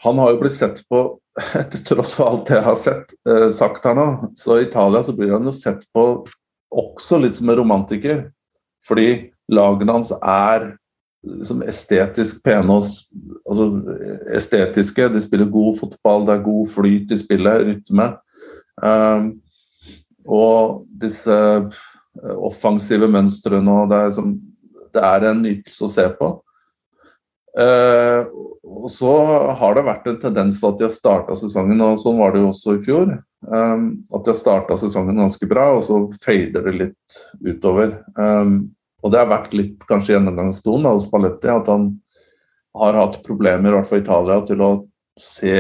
han 0.05 0.19
har 0.21 0.29
jo 0.35 0.41
blitt 0.45 0.55
sett 0.55 0.89
på, 0.91 0.99
etter 1.61 1.79
tross 1.89 2.13
for 2.15 2.25
alt 2.31 2.51
jeg 2.53 2.63
har 2.63 2.77
sett, 2.79 3.07
sagt 3.57 3.85
her 3.89 3.95
nå, 3.97 4.07
så 4.37 4.59
i 4.59 4.67
Italia 4.67 5.01
så 5.03 5.13
blir 5.17 5.33
han 5.33 5.47
jo 5.49 5.53
sett 5.57 5.81
på 5.97 6.03
også 6.75 7.19
litt 7.23 7.37
som 7.39 7.49
en 7.49 7.57
romantiker. 7.63 8.19
Fordi 8.85 9.09
lagene 9.53 9.97
hans 9.97 10.13
er 10.19 10.73
liksom 11.25 11.63
estetisk 11.65 12.43
pene 12.45 12.77
altså, 12.77 13.69
estetiske. 14.37 15.09
De 15.13 15.23
spiller 15.23 15.51
god 15.51 15.79
fotball, 15.81 16.27
det 16.27 16.37
er 16.37 16.45
god 16.45 16.69
flyt 16.75 17.15
i 17.15 17.21
spillet, 17.21 17.67
rytme. 17.69 18.11
Um, 18.83 19.31
og 20.25 20.87
disse 21.01 21.31
eh, 21.31 22.37
offensive 22.41 23.07
mønstrene 23.13 23.71
og 23.71 23.91
det 23.91 23.99
er, 23.99 24.09
liksom, 24.09 24.31
det 24.95 25.03
er 25.05 25.27
en 25.29 25.43
nytelse 25.45 25.85
å 25.85 25.93
se 25.93 26.07
på. 26.19 26.31
Uh, 27.55 28.27
og 28.65 28.89
så 28.91 29.13
har 29.59 29.77
det 29.77 29.85
vært 29.87 30.07
en 30.11 30.21
tendens 30.23 30.59
til 30.59 30.71
at 30.71 30.81
de 30.81 30.87
har 30.89 30.95
starta 30.95 31.37
sesongen, 31.39 31.83
og 31.85 32.01
sånn 32.01 32.19
var 32.19 32.35
det 32.35 32.43
jo 32.43 32.51
også 32.51 32.77
i 32.77 32.83
fjor. 32.85 33.13
Um, 33.45 33.85
at 34.11 34.25
de 34.25 34.33
har 34.33 34.39
starta 34.39 34.79
sesongen 34.81 35.21
ganske 35.21 35.49
bra, 35.49 35.71
og 35.77 35.85
så 35.87 36.01
fader 36.25 36.67
det 36.67 36.75
litt 36.81 37.19
utover. 37.45 37.99
Um, 38.19 38.75
og 39.05 39.13
det 39.13 39.21
har 39.21 39.31
vært 39.31 39.55
litt 39.57 39.85
kanskje 39.89 40.17
gjennomgangstonen 40.17 40.89
hos 40.89 41.11
Paletti 41.13 41.51
at 41.53 41.69
han 41.69 41.91
har 42.75 42.97
hatt 42.99 43.21
problemer, 43.27 43.71
i 43.71 43.77
hvert 43.77 43.91
fall 43.91 44.01
i 44.01 44.05
Italia, 44.05 44.39
til 44.49 44.65
å 44.65 44.71
se 45.21 45.59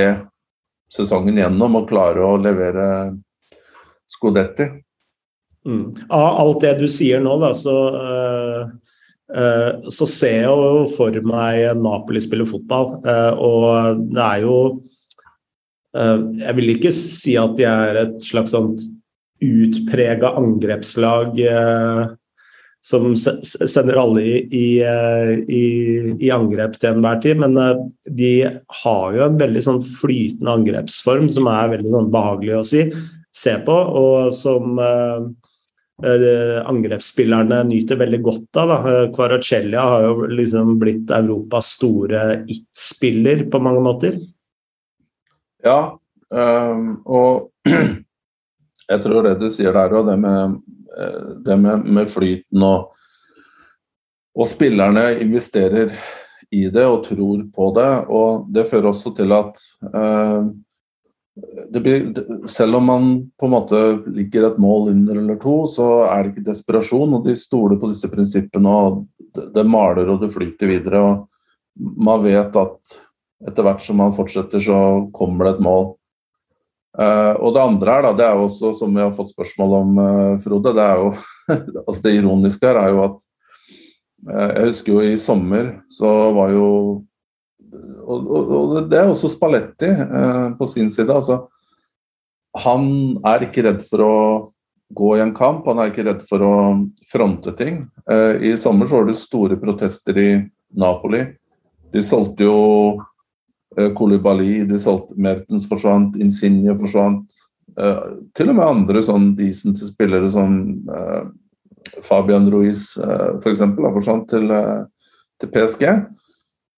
sesongen 0.90 1.38
gjennom 1.38 1.76
og 1.78 1.88
klare 1.90 2.24
å 2.24 2.38
levere 2.40 2.86
Scodetti. 4.10 4.66
Mm. 5.64 5.94
Av 6.12 6.40
alt 6.42 6.64
det 6.64 6.74
du 6.82 6.88
sier 6.92 7.22
nå, 7.24 7.36
da, 7.40 7.52
så, 7.56 7.76
uh, 7.94 8.93
så 9.24 10.06
ser 10.06 10.34
jeg 10.42 10.50
jo 10.50 10.82
for 10.92 11.16
meg 11.24 11.78
Napoli 11.80 12.20
spille 12.20 12.44
fotball. 12.46 12.98
Uh, 13.06 13.32
og 13.40 14.02
det 14.12 14.20
er 14.20 14.42
jo 14.44 14.58
Jeg 15.94 16.56
vil 16.58 16.72
ikke 16.74 16.90
si 16.92 17.32
at 17.40 17.54
de 17.56 17.64
er 17.70 18.00
et 18.02 18.18
slags 18.22 18.52
sånt 18.52 18.82
utprega 19.40 20.34
angrepslag. 20.36 21.40
Som 22.84 23.14
sender 23.16 23.96
alle 23.96 24.22
i, 24.22 24.32
i, 24.52 24.66
eh, 24.84 25.30
i, 25.48 25.66
i, 26.20 26.28
angrep 26.34 26.74
til 26.76 26.90
enhver 26.90 27.22
tid. 27.24 27.38
Men 27.40 27.56
eh, 27.56 27.78
de 28.12 28.32
har 28.82 29.14
jo 29.16 29.22
en 29.24 29.38
veldig 29.40 29.62
sånn 29.64 29.80
flytende 29.88 30.52
angrepsform 30.58 31.30
som 31.32 31.48
er 31.48 31.70
veldig 31.78 31.94
sånn 31.94 32.10
behagelig 32.12 32.58
å 32.58 32.66
si, 32.68 32.82
se 33.32 33.54
på, 33.64 33.78
og 34.02 34.36
som, 34.36 34.76
eh, 34.84 35.24
angrepsspillerne 36.02 37.60
nyter 37.68 37.96
veldig 38.00 38.18
godt 38.24 38.58
av. 38.58 38.70
Da. 38.72 38.94
Kvaratskhelia 39.14 39.82
har 39.88 40.06
jo 40.08 40.26
liksom 40.26 40.72
blitt 40.80 41.12
Europas 41.14 41.74
store 41.76 42.40
it-spiller 42.50 43.44
på 43.50 43.60
mange 43.62 43.82
måter. 43.84 44.18
Ja, 45.64 45.94
um, 46.28 46.98
og 47.06 47.70
jeg 48.90 49.04
tror 49.06 49.24
det 49.24 49.38
du 49.40 49.46
sier 49.54 49.72
der 49.72 49.94
òg, 49.94 50.10
det 50.10 50.18
med, 50.20 50.58
det 51.46 51.56
med, 51.62 51.86
med 51.86 52.10
flyten 52.10 52.66
og, 52.66 52.92
og 54.34 54.50
spillerne 54.50 55.06
investerer 55.24 55.94
i 56.54 56.66
det 56.74 56.84
og 56.86 57.02
tror 57.06 57.46
på 57.54 57.70
det. 57.78 57.90
Og 58.12 58.46
det 58.52 58.68
fører 58.70 58.90
også 58.92 59.14
til 59.16 59.32
at 59.36 59.62
uh, 59.88 60.50
blir, 61.34 62.12
selv 62.46 62.78
om 62.78 62.84
man 62.84 63.08
på 63.40 63.46
en 63.48 63.54
måte 63.54 63.80
ligger 64.06 64.48
et 64.48 64.60
mål 64.62 64.92
under 64.92 65.18
eller 65.18 65.38
to, 65.42 65.56
så 65.70 65.88
er 66.06 66.22
det 66.22 66.34
ikke 66.34 66.46
desperasjon. 66.50 67.16
og 67.18 67.26
De 67.26 67.34
stoler 67.38 67.80
på 67.80 67.90
disse 67.90 68.10
prinsippene, 68.10 68.70
og 68.70 69.02
det, 69.34 69.48
det 69.56 69.66
maler 69.66 70.12
og 70.12 70.22
det 70.22 70.32
flyter 70.34 70.70
videre. 70.70 71.02
og 71.02 71.82
Man 72.06 72.22
vet 72.24 72.54
at 72.60 72.96
etter 73.44 73.66
hvert 73.66 73.82
som 73.84 73.98
man 74.00 74.14
fortsetter, 74.16 74.62
så 74.62 74.78
kommer 75.14 75.48
det 75.48 75.56
et 75.56 75.64
mål. 75.64 75.94
Uh, 76.94 77.34
og 77.42 77.56
det 77.56 77.62
andre 77.64 77.90
her, 77.90 78.04
da, 78.06 78.12
det 78.14 78.26
er 78.26 78.36
jo 78.38 78.44
også, 78.46 78.70
som 78.78 78.92
vi 78.94 79.02
har 79.02 79.14
fått 79.16 79.32
spørsmål 79.32 79.72
om, 79.80 79.96
uh, 79.98 80.36
Frode, 80.42 80.70
det 80.76 80.84
er 80.84 81.00
jo 81.02 81.08
altså 81.88 82.04
det 82.04 82.12
ironiske 82.20 82.68
her 82.68 82.78
er 82.78 82.92
jo 82.94 83.00
at 83.02 83.16
uh, 84.30 84.50
Jeg 84.52 84.68
husker 84.68 84.92
jo 84.94 85.02
i 85.02 85.16
sommer 85.18 85.72
så 85.90 86.12
var 86.36 86.54
jo 86.54 86.68
Og, 88.04 88.26
og, 88.28 88.50
og 88.54 88.74
det 88.90 89.00
er 89.00 89.10
også 89.10 89.30
Spalletti 89.32 89.90
på 90.58 90.66
sin 90.70 90.90
side. 90.92 91.10
altså 91.10 91.48
Han 92.64 93.16
er 93.26 93.46
ikke 93.46 93.64
redd 93.66 93.80
for 93.88 94.04
å 94.04 94.16
gå 94.94 95.14
i 95.16 95.22
en 95.24 95.32
kamp, 95.34 95.64
han 95.66 95.80
er 95.80 95.90
ikke 95.90 96.04
redd 96.06 96.20
for 96.28 96.44
å 96.44 96.54
fronte 97.08 97.54
ting. 97.58 97.80
I 98.06 98.52
sommer 98.60 98.86
så 98.86 99.00
var 99.00 99.08
det 99.08 99.16
store 99.18 99.56
protester 99.58 100.20
i 100.20 100.28
Napoli. 100.78 101.24
De 101.90 102.02
solgte 102.04 102.46
jo 102.46 102.60
Kolibali, 103.94 104.60
eh, 104.60 104.66
de 104.66 104.78
solgte 104.78 105.16
Mertens 105.18 105.66
forsvant, 105.68 106.16
Insigne 106.20 106.76
forsvant. 106.78 107.40
Uh, 107.74 108.20
til 108.38 108.52
og 108.52 108.58
med 108.60 108.68
andre 108.68 109.00
sånn 109.02 109.32
decente 109.34 109.82
spillere 109.82 110.28
som 110.30 110.52
uh, 110.86 111.24
Fabian 112.06 112.46
Ruiz 112.50 112.92
eh, 113.02 113.32
f.eks. 113.40 113.64
forsvant 113.76 114.28
til, 114.30 114.46
uh, 114.50 114.86
til, 115.42 115.50
PSG. 115.50 115.84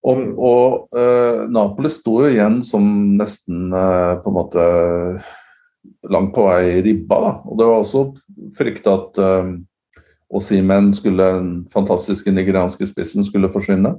Og, 0.06 0.20
og 0.36 0.96
uh, 0.96 1.46
Napoli 1.50 1.90
sto 1.90 2.20
jo 2.22 2.30
igjen 2.30 2.60
som 2.66 2.84
nesten 3.16 3.70
på 3.72 4.30
en 4.30 4.36
måte 4.36 4.66
langt 6.10 6.34
på 6.34 6.46
vei 6.46 6.82
ribba. 6.84 7.20
Da. 7.20 7.32
Og 7.46 7.58
det 7.58 7.68
var 7.68 7.82
også 7.82 8.02
frykta 8.56 8.96
at 9.00 9.20
uh, 9.22 10.92
skulle, 10.92 11.30
den 11.38 11.66
fantastiske 11.72 12.32
nigerianske 12.32 12.86
spissen 12.86 13.24
skulle 13.24 13.52
forsvinne. 13.52 13.96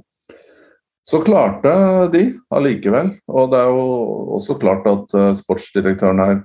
Så 1.08 1.22
klarte 1.24 1.72
de 2.12 2.34
allikevel. 2.52 3.14
Og 3.28 3.50
det 3.50 3.58
er 3.58 3.72
jo 3.72 3.88
også 4.36 4.58
klart 4.60 4.86
at 4.86 5.14
uh, 5.16 5.34
sportsdirektøren 5.34 6.20
her 6.20 6.38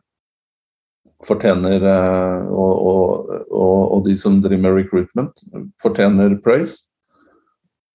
fortjener 1.23 1.83
uh, 1.83 2.47
og, 2.51 2.71
og, 3.51 3.91
og, 3.95 4.07
de 4.07 4.15
som 4.17 4.41
driver 4.41 4.61
med 4.63 4.79
recruitment, 4.81 5.45
fortjener 5.81 6.39
praise. 6.43 6.89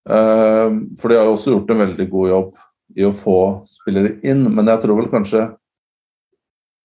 Uh, 0.08 0.96
for 1.00 1.12
de 1.12 1.18
har 1.20 1.28
jo 1.28 1.36
også 1.36 1.52
gjort 1.52 1.72
en 1.74 1.82
veldig 1.84 2.08
god 2.10 2.30
jobb 2.32 2.62
i 2.98 3.04
å 3.04 3.14
få 3.14 3.38
spillere 3.68 4.16
inn. 4.26 4.46
Men 4.48 4.70
jeg 4.72 4.84
tror 4.84 5.00
vel 5.00 5.10
kanskje 5.12 5.44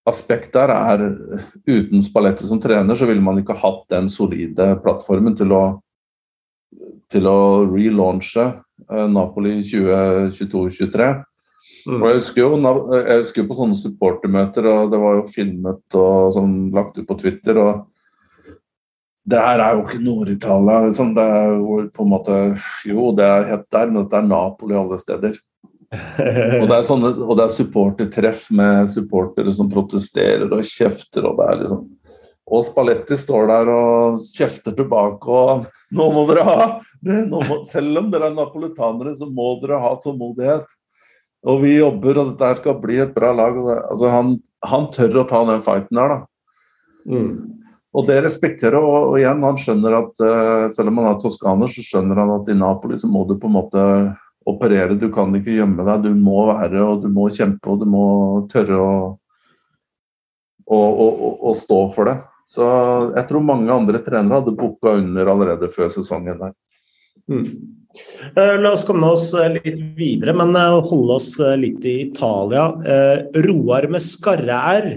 aspekt 0.10 0.52
der 0.52 0.74
er 0.76 1.06
uten 1.64 2.04
Spalletti 2.04 2.44
som 2.44 2.60
trener, 2.60 2.98
så 3.00 3.08
ville 3.08 3.24
man 3.24 3.40
ikke 3.40 3.56
hatt 3.56 3.86
den 3.94 4.10
solide 4.12 4.74
plattformen 4.84 5.38
til 5.40 5.56
å, 5.56 5.64
til 7.14 7.30
å 7.32 7.40
relaunche 7.72 8.50
Eh, 8.92 9.10
Napoli 9.10 9.62
2022-2023. 9.62 11.24
Mm. 11.88 12.02
Og 12.02 12.08
jeg 12.10 12.20
husker 12.20 12.42
jo 12.44 12.50
jeg 12.60 13.22
husker 13.22 13.48
på 13.48 13.58
sånne 13.58 13.78
supportermøter, 13.80 14.68
og 14.68 14.92
det 14.92 15.00
var 15.00 15.18
jo 15.20 15.30
filmet 15.32 15.98
og 16.00 16.34
sånn, 16.36 16.56
lagt 16.76 17.00
ut 17.00 17.08
på 17.08 17.20
Twitter. 17.20 17.60
og 17.60 17.88
det 19.24 19.40
her 19.40 19.62
er 19.64 19.78
jo 19.78 19.86
ikke 19.86 20.04
Nord-Italia. 20.04 20.82
Liksom. 20.88 21.14
Det 21.16 21.24
er 21.24 21.56
jo 21.56 21.80
på 21.96 22.04
en 22.04 22.12
måte 22.12 22.38
Jo, 22.90 23.12
det 23.16 23.26
er 23.28 23.50
helt 23.54 23.68
der, 23.72 23.90
men 23.90 24.04
dette 24.04 24.20
er 24.20 24.28
Napoli 24.28 24.76
alle 24.76 25.00
steder. 25.00 25.40
og 25.94 26.66
det 26.68 26.76
er, 26.76 26.86
sånne, 26.88 27.12
og 27.22 27.36
det 27.38 27.46
er 27.46 27.54
supportertreff 27.54 28.48
med 28.58 28.90
supportere 28.90 29.52
som 29.54 29.70
protesterer 29.70 30.48
og 30.50 30.66
kjefter, 30.66 31.28
og 31.30 31.38
det 31.38 31.50
er 31.52 31.60
liksom 31.62 31.84
og 32.54 32.64
Spalletti 32.66 33.16
står 33.18 33.46
der 33.48 33.70
og 33.72 34.24
kjefter 34.36 34.76
tilbake 34.76 35.32
og 35.32 35.68
'Nå 35.94 36.08
må 36.12 36.26
dere 36.28 36.44
ha 36.44 36.66
det, 37.02 37.24
må, 37.32 37.40
Selv 37.66 38.02
om 38.02 38.12
dere 38.12 38.30
er 38.30 38.36
napolitanere, 38.36 39.16
så 39.16 39.30
må 39.30 39.56
dere 39.62 39.80
ha 39.80 39.94
tålmodighet. 39.96 40.68
Og 41.48 41.62
vi 41.64 41.78
jobber, 41.78 42.20
og 42.20 42.34
dette 42.34 42.56
skal 42.60 42.80
bli 42.80 43.00
et 43.04 43.14
bra 43.16 43.32
lag. 43.36 43.58
Altså 43.90 44.12
han, 44.12 44.38
han, 44.64 44.88
tør 44.92 45.24
å 45.24 45.28
ta 45.28 45.42
den 45.48 45.64
fighten 45.64 46.00
her, 46.00 46.14
da. 46.14 46.20
Mm. 47.08 47.63
Og 47.94 48.08
det 48.10 48.24
respekterer 48.26 48.80
og, 48.82 49.12
og 49.12 49.18
igjen, 49.20 49.44
han 49.46 49.60
skjønner 49.62 49.98
at 50.00 50.22
uh, 50.24 50.68
selv 50.74 50.90
om 50.90 51.02
han 51.02 51.12
er 51.12 51.20
toskaner, 51.22 51.70
så 51.70 51.86
skjønner 51.86 52.22
han 52.24 52.36
at 52.40 52.50
i 52.50 52.58
Napoli 52.58 52.98
så 52.98 53.10
må 53.12 53.26
du 53.30 53.36
på 53.38 53.52
en 53.52 53.58
måte 53.60 53.84
operere. 54.50 54.98
Du 55.00 55.10
kan 55.14 55.34
ikke 55.38 55.56
gjemme 55.60 55.86
deg. 55.88 56.08
Du 56.08 56.18
må 56.18 56.48
være, 56.50 56.82
og 56.82 57.04
du 57.06 57.10
må 57.14 57.30
kjempe, 57.34 57.70
og 57.70 57.84
du 57.84 57.88
må 57.90 58.06
tørre 58.52 58.80
å, 58.82 58.96
å, 60.66 60.80
å, 60.80 61.32
å 61.52 61.56
stå 61.60 61.80
for 61.96 62.10
det. 62.10 62.18
Så 62.50 62.66
jeg 63.14 63.28
tror 63.30 63.46
mange 63.46 63.72
andre 63.74 64.02
trenere 64.04 64.42
hadde 64.42 64.58
booka 64.58 64.98
under 65.00 65.32
allerede 65.32 65.70
før 65.74 65.90
sesongen 65.94 66.42
der. 66.42 66.58
Mm. 67.32 67.46
Eh, 68.36 68.56
la 68.60 68.74
oss 68.74 68.84
komme 68.86 69.08
oss 69.14 69.30
eh, 69.38 69.54
litt 69.54 69.80
videre, 69.98 70.34
men 70.36 70.56
eh, 70.60 70.80
holde 70.90 71.18
oss 71.20 71.32
litt 71.60 71.86
i 71.88 72.00
Italia. 72.10 72.68
Roar 73.46 73.88
med 73.94 74.04
skarre-r, 74.04 74.90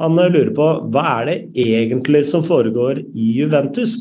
han 0.00 0.16
lurer 0.16 0.52
på 0.56 0.66
hva 0.92 1.04
er 1.20 1.28
det 1.28 1.36
egentlig 1.60 2.24
som 2.28 2.44
foregår 2.46 3.02
i 3.12 3.32
Juventus? 3.36 3.96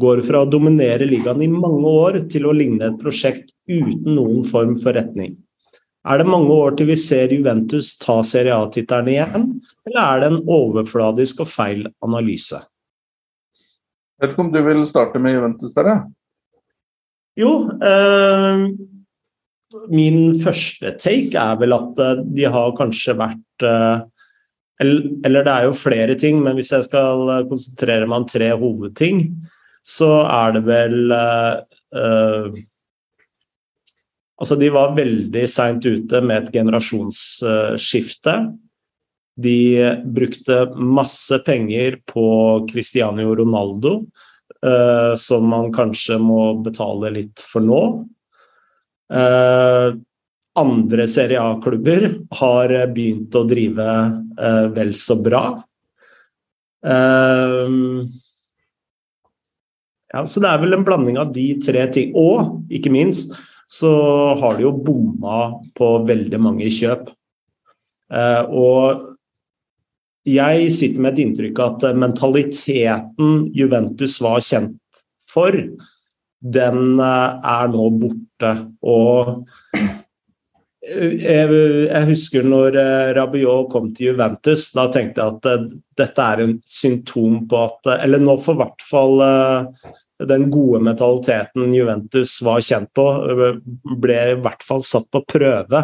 Går 0.00 0.22
fra 0.24 0.44
å 0.44 0.48
dominere 0.48 1.08
ligaen 1.08 1.42
i 1.44 1.48
mange 1.52 1.88
år 1.88 2.18
til 2.32 2.48
å 2.48 2.56
ligne 2.56 2.88
et 2.88 3.00
prosjekt 3.00 3.52
uten 3.68 4.14
noen 4.16 4.44
form 4.48 4.76
for 4.80 4.96
retning. 4.96 5.34
Er 6.08 6.20
det 6.20 6.30
mange 6.32 6.54
år 6.54 6.76
til 6.76 6.88
vi 6.88 6.96
ser 6.96 7.32
Juventus 7.34 7.92
ta 8.00 8.22
Serie 8.24 8.56
A-tittelen 8.56 9.10
igjen, 9.12 9.48
eller 9.84 10.00
er 10.00 10.22
det 10.22 10.30
en 10.30 10.38
overfladisk 10.48 11.42
og 11.44 11.50
feil 11.52 11.82
analyse? 12.04 12.62
Jeg 14.16 14.24
vet 14.24 14.32
ikke 14.32 14.44
om 14.46 14.54
du 14.54 14.62
vil 14.64 14.80
starte 14.88 15.20
med 15.20 15.36
Juventus 15.36 15.76
der, 15.76 15.90
ja? 15.92 15.98
Jo, 17.40 17.52
eh, 17.84 18.64
min 19.92 20.32
første 20.40 20.94
take 21.00 21.36
er 21.40 21.60
vel 21.60 21.76
at 21.76 22.00
eh, 22.04 22.24
de 22.36 22.48
har 22.56 22.72
kanskje 22.76 23.14
vært 23.20 23.66
eh, 23.68 24.02
Eller 24.80 25.44
det 25.44 25.52
er 25.52 25.66
jo 25.68 25.76
flere 25.76 26.16
ting, 26.18 26.40
men 26.44 26.56
hvis 26.56 26.72
jeg 26.72 26.86
skal 26.88 27.26
eh, 27.28 27.46
konsentrere 27.50 28.08
meg 28.08 28.22
om 28.22 28.28
tre 28.28 28.50
hovedting, 28.56 29.26
så 29.86 30.10
er 30.28 30.56
det 30.56 30.64
vel 30.68 31.14
uh, 31.14 32.58
Altså, 34.40 34.56
de 34.56 34.70
var 34.72 34.94
veldig 34.96 35.42
seint 35.52 35.84
ute 35.84 36.20
med 36.24 36.46
et 36.46 36.54
generasjonsskifte. 36.54 38.34
De 39.36 39.56
brukte 40.16 40.62
masse 40.80 41.36
penger 41.44 41.98
på 42.08 42.24
Cristiano 42.70 43.34
Ronaldo, 43.36 43.92
uh, 44.64 45.12
som 45.20 45.44
man 45.52 45.68
kanskje 45.76 46.16
må 46.24 46.54
betale 46.64 47.12
litt 47.18 47.44
for 47.44 47.60
nå. 47.64 47.82
Uh, 49.12 50.00
andre 50.58 51.06
Serie 51.08 51.40
A-klubber 51.42 52.08
har 52.40 52.72
begynt 52.94 53.34
å 53.38 53.44
drive 53.48 53.86
uh, 54.40 54.66
vel 54.74 54.94
så 54.98 55.16
bra. 55.22 55.44
ja, 60.10 60.22
så 60.24 60.40
det 60.40 60.48
er 60.48 60.62
vel 60.62 60.72
en 60.74 60.84
blanding 60.86 61.18
av 61.20 61.28
de 61.34 61.46
tre 61.60 61.84
ting. 61.92 62.14
Og 62.16 62.64
ikke 62.72 62.90
minst 62.92 63.36
så 63.70 63.92
har 64.40 64.56
de 64.56 64.64
jo 64.64 64.72
bomma 64.74 65.60
på 65.78 65.92
veldig 66.08 66.40
mange 66.42 66.70
kjøp. 66.72 67.12
Uh, 68.10 68.42
og 68.50 69.10
jeg 70.28 70.72
sitter 70.74 71.00
med 71.00 71.14
et 71.14 71.22
inntrykk 71.24 71.60
av 71.62 71.78
at 71.78 71.96
mentaliteten 71.96 73.46
Juventus 73.56 74.18
var 74.20 74.42
kjent 74.44 75.00
for, 75.30 75.56
den 76.40 77.00
eh, 77.00 77.48
er 77.52 77.70
nå 77.72 77.86
borte. 78.00 78.52
Og 78.84 79.32
jeg 80.80 82.06
husker 82.08 82.46
når 82.48 82.76
eh, 82.80 83.10
Rabiot 83.18 83.68
kom 83.72 83.90
til 83.92 84.10
Juventus, 84.10 84.70
da 84.72 84.86
tenkte 84.92 85.20
jeg 85.20 85.36
at 85.36 85.72
dette 86.00 86.28
er 86.32 86.44
en 86.46 86.54
symptom 86.64 87.42
på 87.50 87.64
at 87.66 87.90
Eller 87.98 88.22
nå 88.22 88.38
får 88.40 88.56
i 88.56 88.60
hvert 88.62 88.86
fall 88.88 89.24
den 90.30 90.46
gode 90.52 90.80
mentaliteten 90.84 91.74
Juventus 91.74 92.38
var 92.44 92.64
kjent 92.64 92.92
på, 92.96 93.04
ble 94.00 94.18
i 94.32 94.38
hvert 94.40 94.64
fall 94.64 94.82
satt 94.84 95.08
på 95.12 95.22
prøve. 95.28 95.80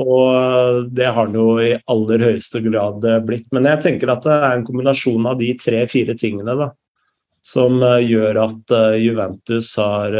Og 0.00 0.86
det 0.96 1.10
har 1.12 1.28
den 1.28 1.36
jo 1.36 1.58
i 1.60 1.74
aller 1.92 2.24
høyeste 2.24 2.62
grad 2.64 3.04
blitt. 3.26 3.50
Men 3.52 3.68
jeg 3.68 3.82
tenker 3.84 4.14
at 4.14 4.24
det 4.24 4.32
er 4.32 4.54
en 4.54 4.64
kombinasjon 4.64 5.28
av 5.28 5.36
de 5.42 5.50
tre-fire 5.60 6.16
tingene 6.16 6.56
da, 6.56 6.70
som 7.44 7.84
gjør 7.84 8.40
at 8.46 8.76
Juventus 8.96 9.74
har 9.76 10.16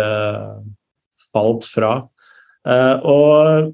falt 1.33 1.65
fra. 1.73 1.95
Og 2.62 3.72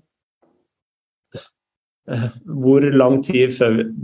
hvor 2.45 2.81
lang 2.81 3.21
tid 3.25 3.53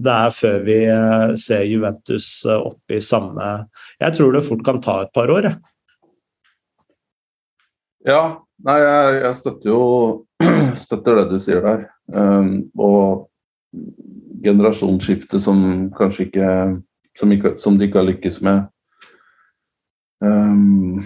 det 0.05 0.12
er 0.12 0.33
før 0.37 0.64
vi 0.66 0.79
eh, 0.85 1.35
ser 1.40 1.64
Juventus 1.68 2.44
eh, 2.44 2.61
opp 2.61 2.92
i 2.92 3.01
samme 3.01 3.47
Jeg 4.01 4.16
tror 4.18 4.35
det 4.35 4.44
fort 4.44 4.64
kan 4.64 4.81
ta 4.85 5.01
et 5.03 5.12
par 5.14 5.33
år. 5.33 5.49
Ja, 8.05 8.44
nei, 8.61 8.79
jeg, 8.83 9.20
jeg 9.23 9.38
støtter 9.40 9.70
jo 9.70 9.85
støtter 10.85 11.23
det 11.23 11.29
du 11.33 11.38
sier 11.40 11.64
der. 11.64 11.87
Um, 12.12 12.68
og 12.77 13.31
generasjonsskifte 14.44 15.40
som 15.40 15.88
kanskje 15.97 16.29
ikke 16.29 16.49
som, 17.16 17.33
ikke 17.33 17.55
som, 17.62 17.79
de 17.79 17.88
ikke 17.88 18.03
har 18.03 18.11
lykkes 18.11 18.42
med. 18.44 18.66
Um, 20.20 21.01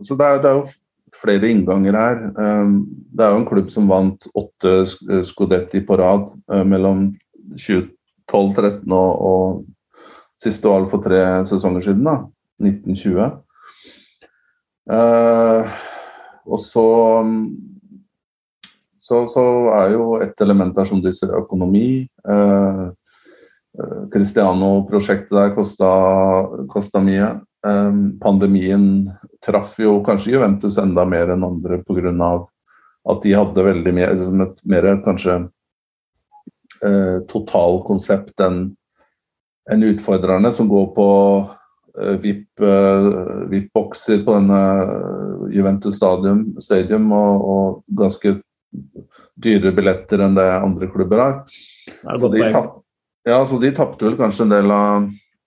så 0.00 0.16
det 0.16 0.26
er, 0.30 0.40
det 0.40 0.50
er, 0.50 0.62
jo 0.62 0.64
flere 1.20 1.50
innganger 1.50 1.96
her. 1.96 2.22
Ehm, 2.38 2.76
det 3.12 3.24
er 3.24 3.34
jo 3.34 3.40
en 3.42 3.48
klubb 3.48 3.70
som 3.72 3.88
vant 3.90 4.28
åtte 4.36 4.74
eh, 4.84 5.22
Scudetti 5.26 5.82
på 5.86 5.98
rad 6.00 6.28
eh, 6.52 6.64
mellom 6.66 7.08
2012-13 7.56 8.94
og, 8.94 9.10
og 9.30 10.40
siste 10.40 10.68
valg 10.68 10.90
for 10.92 11.04
tre 11.04 11.22
sesonger 11.48 11.86
siden, 11.88 12.04
da, 12.06 12.18
1920. 12.62 13.38
Eh, 14.96 15.78
og 16.46 16.60
så, 16.62 16.86
så, 19.02 19.24
så 19.32 19.46
er 19.80 19.96
jo 19.96 20.12
et 20.22 20.44
element 20.44 20.76
der 20.76 20.86
som 20.86 21.00
du 21.02 21.10
ser, 21.14 21.34
økonomi. 21.34 22.06
Cristiano-prosjektet 24.12 25.34
der 25.34 25.50
kosta 26.70 27.02
mye. 27.02 27.32
Ehm, 27.66 28.18
pandemien 28.22 29.10
traff 29.46 29.78
jo 29.78 30.02
kanskje 30.04 30.32
Juventus 30.32 30.78
enda 30.78 31.04
mer 31.08 31.30
enn 31.34 31.44
andre 31.44 31.78
pga. 31.86 32.46
at 33.06 33.22
de 33.22 33.32
hadde 33.38 33.62
veldig 33.62 33.94
mer, 33.94 34.14
liksom 34.14 34.40
et 34.42 34.56
mer 34.66 34.88
kanskje 35.04 35.34
eh, 36.82 37.22
totalkonsept 37.30 38.40
enn 38.42 38.74
en 39.70 39.82
utfordrerne 39.82 40.50
som 40.52 40.68
går 40.68 40.86
på 40.94 41.06
eh, 42.00 42.16
VIP-bokser 42.24 44.18
eh, 44.18 44.24
på 44.26 44.34
denne 44.34 44.62
Juventus 45.54 45.96
stadium, 45.96 46.60
stadium 46.60 47.12
og, 47.14 47.46
og, 47.46 47.84
ganske 47.86 48.40
dyre 49.36 49.70
billetter 49.72 50.18
enn 50.26 50.34
det 50.34 50.48
andre 50.56 50.90
klubber 50.90 51.22
har. 51.22 51.38
Så 52.18 52.28
de, 52.32 52.42
tapp, 52.50 52.82
ja, 53.26 53.38
så 53.46 53.58
de 53.62 53.70
tapte 53.74 54.04
vel 54.08 54.18
kanskje 54.18 54.48
en 54.48 54.54
del 54.56 54.74
av 54.74 55.06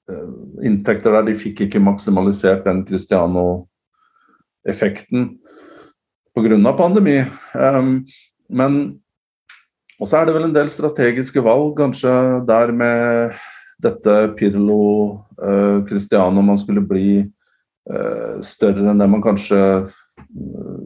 Eh, 0.10 0.68
inntekter 0.68 1.14
der. 1.14 1.28
De 1.30 1.38
fikk 1.38 1.66
ikke 1.68 1.82
maksimalisert 1.84 2.66
den 2.66 2.84
Cristiano-effekten 4.70 5.38
pga. 6.36 6.74
pandemi. 6.78 7.26
Men 8.50 9.00
også 10.00 10.18
er 10.18 10.26
det 10.26 10.36
vel 10.36 10.48
en 10.48 10.56
del 10.56 10.70
strategiske 10.70 11.42
valg, 11.44 11.76
kanskje 11.78 12.46
der 12.48 12.72
med 12.72 13.34
dette 13.84 14.34
Pirlo, 14.38 15.26
uh, 15.42 15.86
Cristiano 15.88 16.42
Man 16.42 16.58
skulle 16.58 16.82
bli 16.82 17.24
uh, 17.24 18.40
større 18.42 18.90
enn 18.90 19.00
det 19.00 19.10
man 19.10 19.24
kanskje 19.24 19.60
uh, 19.88 20.80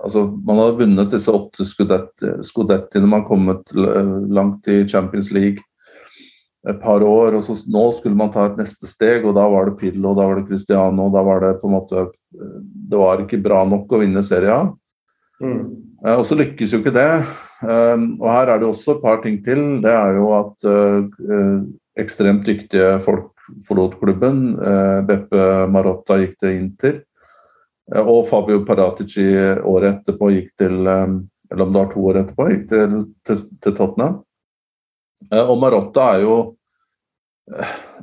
Altså, 0.00 0.22
man 0.32 0.56
hadde 0.56 0.78
vunnet 0.78 1.10
disse 1.12 1.28
åtte 1.28 1.60
skudettiene, 1.68 3.04
man 3.04 3.26
kommet 3.28 3.68
langt 3.76 4.64
i 4.72 4.88
Champions 4.88 5.28
League 5.28 5.60
et 6.64 6.78
par 6.80 7.04
år, 7.04 7.36
og 7.36 7.42
så 7.44 7.58
nå 7.68 7.82
skulle 7.92 8.16
man 8.16 8.32
ta 8.32 8.46
et 8.48 8.56
neste 8.56 8.88
steg, 8.88 9.26
og 9.28 9.36
da 9.36 9.44
var 9.52 9.68
det 9.68 9.76
Pirlo, 9.76 10.14
da 10.16 10.24
var 10.24 10.40
det 10.40 10.46
Cristiano, 10.48 11.10
da 11.12 11.20
var 11.26 11.44
det 11.44 11.52
på 11.60 11.68
en 11.68 11.76
måte 11.76 12.06
Det 12.90 13.00
var 13.00 13.22
ikke 13.22 13.40
bra 13.42 13.62
nok 13.68 13.92
å 13.92 14.00
vinne 14.02 14.22
serien. 14.26 14.72
Mm. 15.40 15.62
Eh, 16.04 16.16
og 16.16 16.24
så 16.28 16.38
lykkes 16.38 16.74
jo 16.74 16.82
ikke 16.82 16.94
det. 16.96 17.10
Um, 17.60 18.14
og 18.16 18.28
her 18.32 18.54
er 18.54 18.60
det 18.60 18.68
også 18.70 18.96
et 18.96 19.02
par 19.04 19.20
ting 19.24 19.36
til. 19.44 19.60
Det 19.84 19.92
er 19.92 20.16
jo 20.16 20.30
at 20.32 20.64
uh, 20.64 21.60
ekstremt 22.00 22.46
dyktige 22.48 22.94
folk 23.04 23.34
forlot 23.66 23.98
klubben. 24.00 24.54
Beppe 25.08 25.46
Marotta 25.74 26.20
gikk 26.20 26.36
til 26.38 26.54
Inter. 26.54 27.00
Og 28.00 28.22
Fabio 28.28 28.62
Paratici 28.62 29.26
året 29.66 29.96
etterpå 29.96 30.28
gikk 30.30 30.52
til 30.62 30.86
Eller 30.86 31.64
om 31.64 31.72
det 31.72 31.80
var 31.80 31.88
to 31.90 32.04
år 32.06 32.20
etterpå, 32.20 32.46
gikk 32.52 32.68
til, 32.70 32.92
til, 33.26 33.40
til 33.58 33.74
Tottenham. 33.74 34.20
Eh, 35.28 35.44
og 35.44 35.58
Marotta 35.60 36.14
er 36.14 36.24
jo 36.24 36.36
eh, 36.40 36.54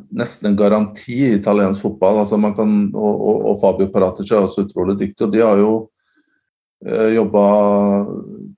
nesten 0.10 0.52
en 0.52 0.58
garanti 0.60 1.14
i 1.14 1.34
italiensk 1.38 1.82
fotball. 1.82 2.24
Altså 2.24 2.40
kan, 2.56 2.74
og, 2.96 3.22
og, 3.22 3.46
og, 3.52 3.60
Fabio 3.62 3.90
Paratici 3.92 4.36
er 4.36 4.48
også 4.48 4.66
utrolig 4.68 4.98
dyktig. 5.00 5.26
og 5.26 5.34
De 5.34 5.44
har 5.44 5.62
jo 5.62 5.74
eh, 6.86 7.14
jobba 7.16 7.44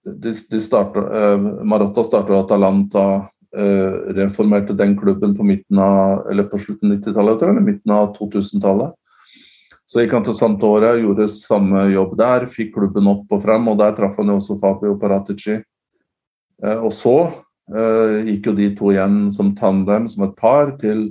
de, 0.05 0.33
de 0.51 0.61
startet, 0.61 1.03
eh, 1.03 1.49
Marotta 1.63 2.03
starta 2.03 2.39
Atalanta, 2.39 3.05
eh, 3.55 4.13
reformerte 4.17 4.77
den 4.77 4.97
klubben 4.97 5.35
på, 5.37 5.43
midten 5.43 5.79
av, 5.83 6.25
eller 6.31 6.49
på 6.49 6.57
slutten 6.61 6.91
90-tallet, 6.93 7.43
eller 7.43 7.65
midten 7.65 7.93
av 7.93 8.13
2000-tallet. 8.17 8.95
Så 9.89 10.03
gikk 10.03 10.11
han 10.13 10.25
til 10.25 10.35
Santore, 10.37 10.91
gjorde 11.01 11.25
samme 11.33 11.87
jobb 11.89 12.13
der, 12.19 12.45
fikk 12.49 12.75
klubben 12.75 13.09
opp 13.09 13.31
og 13.33 13.41
frem, 13.41 13.71
og 13.71 13.79
der 13.79 13.95
traff 13.97 14.19
han 14.21 14.29
jo 14.29 14.37
også 14.37 14.59
Fabio 14.61 14.97
Paratici. 15.01 15.57
Eh, 16.63 16.77
og 16.77 16.93
så 16.93 17.15
gikk 17.69 18.49
jo 18.49 18.53
de 18.57 18.69
to 18.77 18.93
igjen 18.93 19.27
som 19.33 19.51
tandem, 19.57 20.07
som 20.09 20.25
et 20.25 20.35
par, 20.37 20.71
til, 20.81 21.03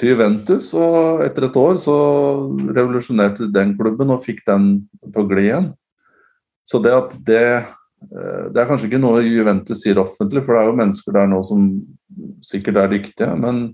til 0.00 0.14
Juventus. 0.14 0.70
Og 0.76 1.24
etter 1.24 1.48
et 1.48 1.58
år 1.60 1.80
så 1.82 1.96
revolusjonerte 2.70 3.46
de 3.46 3.52
den 3.54 3.74
klubben 3.78 4.14
og 4.14 4.24
fikk 4.24 4.44
den 4.48 4.72
på 5.12 5.26
glid 5.28 5.50
igjen. 5.50 5.68
Så 6.68 6.80
det 6.82 6.94
at 6.94 7.14
det 7.26 7.44
uh, 7.60 8.46
Det 8.52 8.60
er 8.60 8.68
kanskje 8.68 8.88
ikke 8.88 9.02
noe 9.02 9.20
Juventus 9.26 9.82
sier 9.84 10.00
offentlig, 10.00 10.44
for 10.46 10.56
det 10.56 10.62
er 10.62 10.70
jo 10.70 10.80
mennesker 10.80 11.16
der 11.16 11.30
nå 11.30 11.40
som 11.44 11.70
sikkert 12.44 12.80
er 12.80 12.92
dyktige. 12.94 13.30
Men 13.36 13.64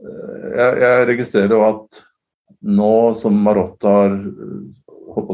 uh, 0.00 0.46
jeg, 0.56 0.80
jeg, 0.82 1.08
registrerer 1.12 1.54
jo 1.54 1.66
at 1.68 2.00
nå 2.60 2.94
som 3.16 3.36
Marotta 3.40 3.92
har 4.02 4.16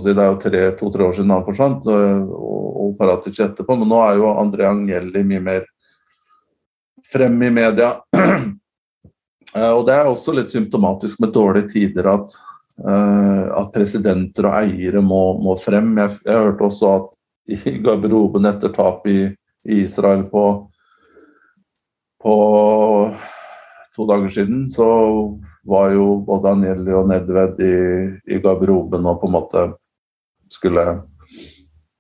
Det 0.05 0.13
er 0.17 0.31
jo 0.31 0.77
to-tre 0.79 1.07
år 1.07 1.17
siden 1.17 1.33
han 1.35 1.47
forsvant, 1.47 1.87
og, 1.87 2.77
og 2.83 2.93
Paratic 2.99 3.41
etterpå, 3.45 3.77
men 3.79 3.91
nå 3.91 4.03
er 4.03 4.21
jo 4.21 4.33
André 4.33 4.69
Agnelli 4.69 5.25
mye 5.27 5.43
mer 5.45 5.67
frem 7.13 7.43
i 7.43 7.51
media. 7.51 7.97
Eh, 9.55 9.71
og 9.71 9.87
Det 9.87 9.95
er 9.95 10.09
også 10.11 10.33
litt 10.35 10.51
symptomatisk 10.53 11.21
med 11.23 11.31
dårlige 11.33 11.69
tider 11.71 12.09
at, 12.11 12.33
uh, 12.83 13.45
at 13.61 13.71
presidenter 13.73 14.49
og 14.51 14.57
eiere 14.59 15.01
må, 15.01 15.21
må 15.41 15.55
frem. 15.57 15.93
Jeg, 16.03 16.17
jeg, 16.27 16.41
hørte 16.49 16.67
også 16.67 16.91
at 16.91 17.07
i 17.55 17.77
garderoben 17.81 18.51
etter 18.51 18.75
tap 18.75 19.07
i, 19.09 19.21
i 19.65 19.79
Israel 19.87 20.27
på, 20.29 20.43
på 22.21 22.35
to 23.97 24.09
dager 24.11 24.35
siden, 24.35 24.67
så 24.69 24.91
var 25.67 25.91
jo 25.95 26.07
både 26.27 26.53
Anjeli 26.55 26.95
og 26.95 27.09
Nedved 27.11 27.63
i, 27.65 27.77
i 28.35 28.41
garderoben 28.43 29.07
og 29.07 29.21
på 29.21 29.29
en 29.29 29.35
måte 29.35 29.65
skulle 30.53 30.85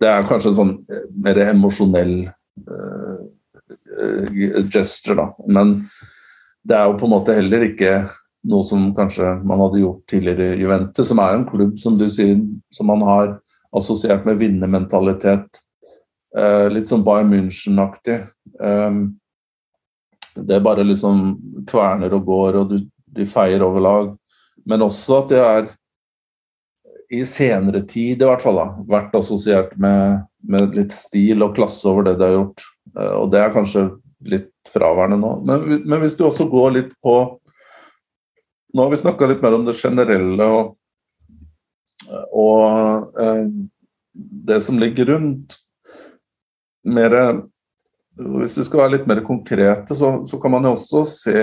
Det 0.01 0.09
er 0.09 0.27
kanskje 0.29 0.53
en 0.53 0.59
sånn 0.59 0.75
eh, 0.93 1.07
mer 1.25 1.41
emosjonell 1.49 2.15
uh, 2.69 3.25
gesture, 4.71 5.17
da. 5.17 5.27
Men 5.49 5.79
det 6.67 6.77
er 6.77 6.91
jo 6.91 6.99
på 7.01 7.09
en 7.09 7.15
måte 7.15 7.37
heller 7.37 7.65
ikke 7.65 7.95
noe 8.47 8.67
som 8.69 8.91
kanskje 8.95 9.33
man 9.49 9.63
hadde 9.65 9.81
gjort 9.81 10.05
tidligere 10.11 10.53
i 10.53 10.61
Juventus, 10.61 11.09
som 11.09 11.23
er 11.25 11.35
en 11.35 11.47
klubb 11.49 11.79
som 11.81 11.97
du 11.99 12.05
sier, 12.13 12.39
som 12.71 12.91
man 12.93 13.03
har 13.09 13.39
assosiert 13.77 14.29
med 14.29 14.39
vinnermentalitet. 14.43 15.63
Uh, 16.37 16.69
litt 16.69 16.93
sånn 16.93 17.05
Bayern 17.07 17.33
München-aktig. 17.33 18.21
Um, 18.61 19.17
det 20.37 20.61
bare 20.61 20.85
liksom 20.85 21.25
kverner 21.69 22.13
og 22.13 22.29
går, 22.29 22.61
og 22.61 22.75
du 22.75 22.79
de 23.17 23.27
feier 23.29 23.65
over 23.65 23.83
lag. 23.83 24.15
Men 24.67 24.85
også 24.87 25.21
at 25.23 25.33
det 25.33 25.43
er 25.43 25.69
i 27.13 27.23
senere 27.29 27.85
tid 27.87 28.23
i 28.23 28.27
hvert 28.27 28.43
fall 28.43 28.59
da, 28.59 28.67
vært 28.91 29.15
assosiert 29.15 29.75
med, 29.79 30.25
med, 30.43 30.75
litt 30.75 30.95
stil 30.95 31.45
og 31.47 31.55
klasse 31.59 31.87
over 31.87 32.09
det 32.09 32.17
de 32.19 32.27
har 32.27 32.37
gjort. 32.39 32.67
Eh, 32.97 33.15
og 33.15 33.31
det 33.35 33.43
er 33.43 33.55
kanskje 33.55 33.87
litt 34.27 34.51
fraværende 34.73 35.21
nå. 35.23 35.33
Men, 35.47 35.67
men 35.87 36.03
hvis 36.03 36.17
du 36.19 36.27
også 36.27 36.49
går 36.51 36.79
litt 36.81 36.95
på 37.05 37.17
Nå 38.77 38.83
har 38.83 38.91
vi 38.93 38.99
snakka 39.01 39.25
litt 39.31 39.41
mer 39.41 39.55
om 39.57 39.63
det 39.65 39.73
generelle 39.79 40.47
og, 40.53 40.73
og 42.37 43.15
eh, 43.23 43.47
det 44.51 44.59
som 44.67 44.77
ligger 44.77 45.15
rundt. 45.15 45.55
Mer 46.85 47.15
hvis 48.17 48.55
du 48.57 48.65
skal 48.65 48.81
være 48.81 48.95
litt 48.95 49.09
mer 49.09 49.21
konkrete, 49.27 49.95
så, 49.97 50.11
så, 50.29 50.39
kan 50.41 50.55
man 50.55 50.65
jo 50.65 50.73
også 50.73 51.03
se 51.11 51.41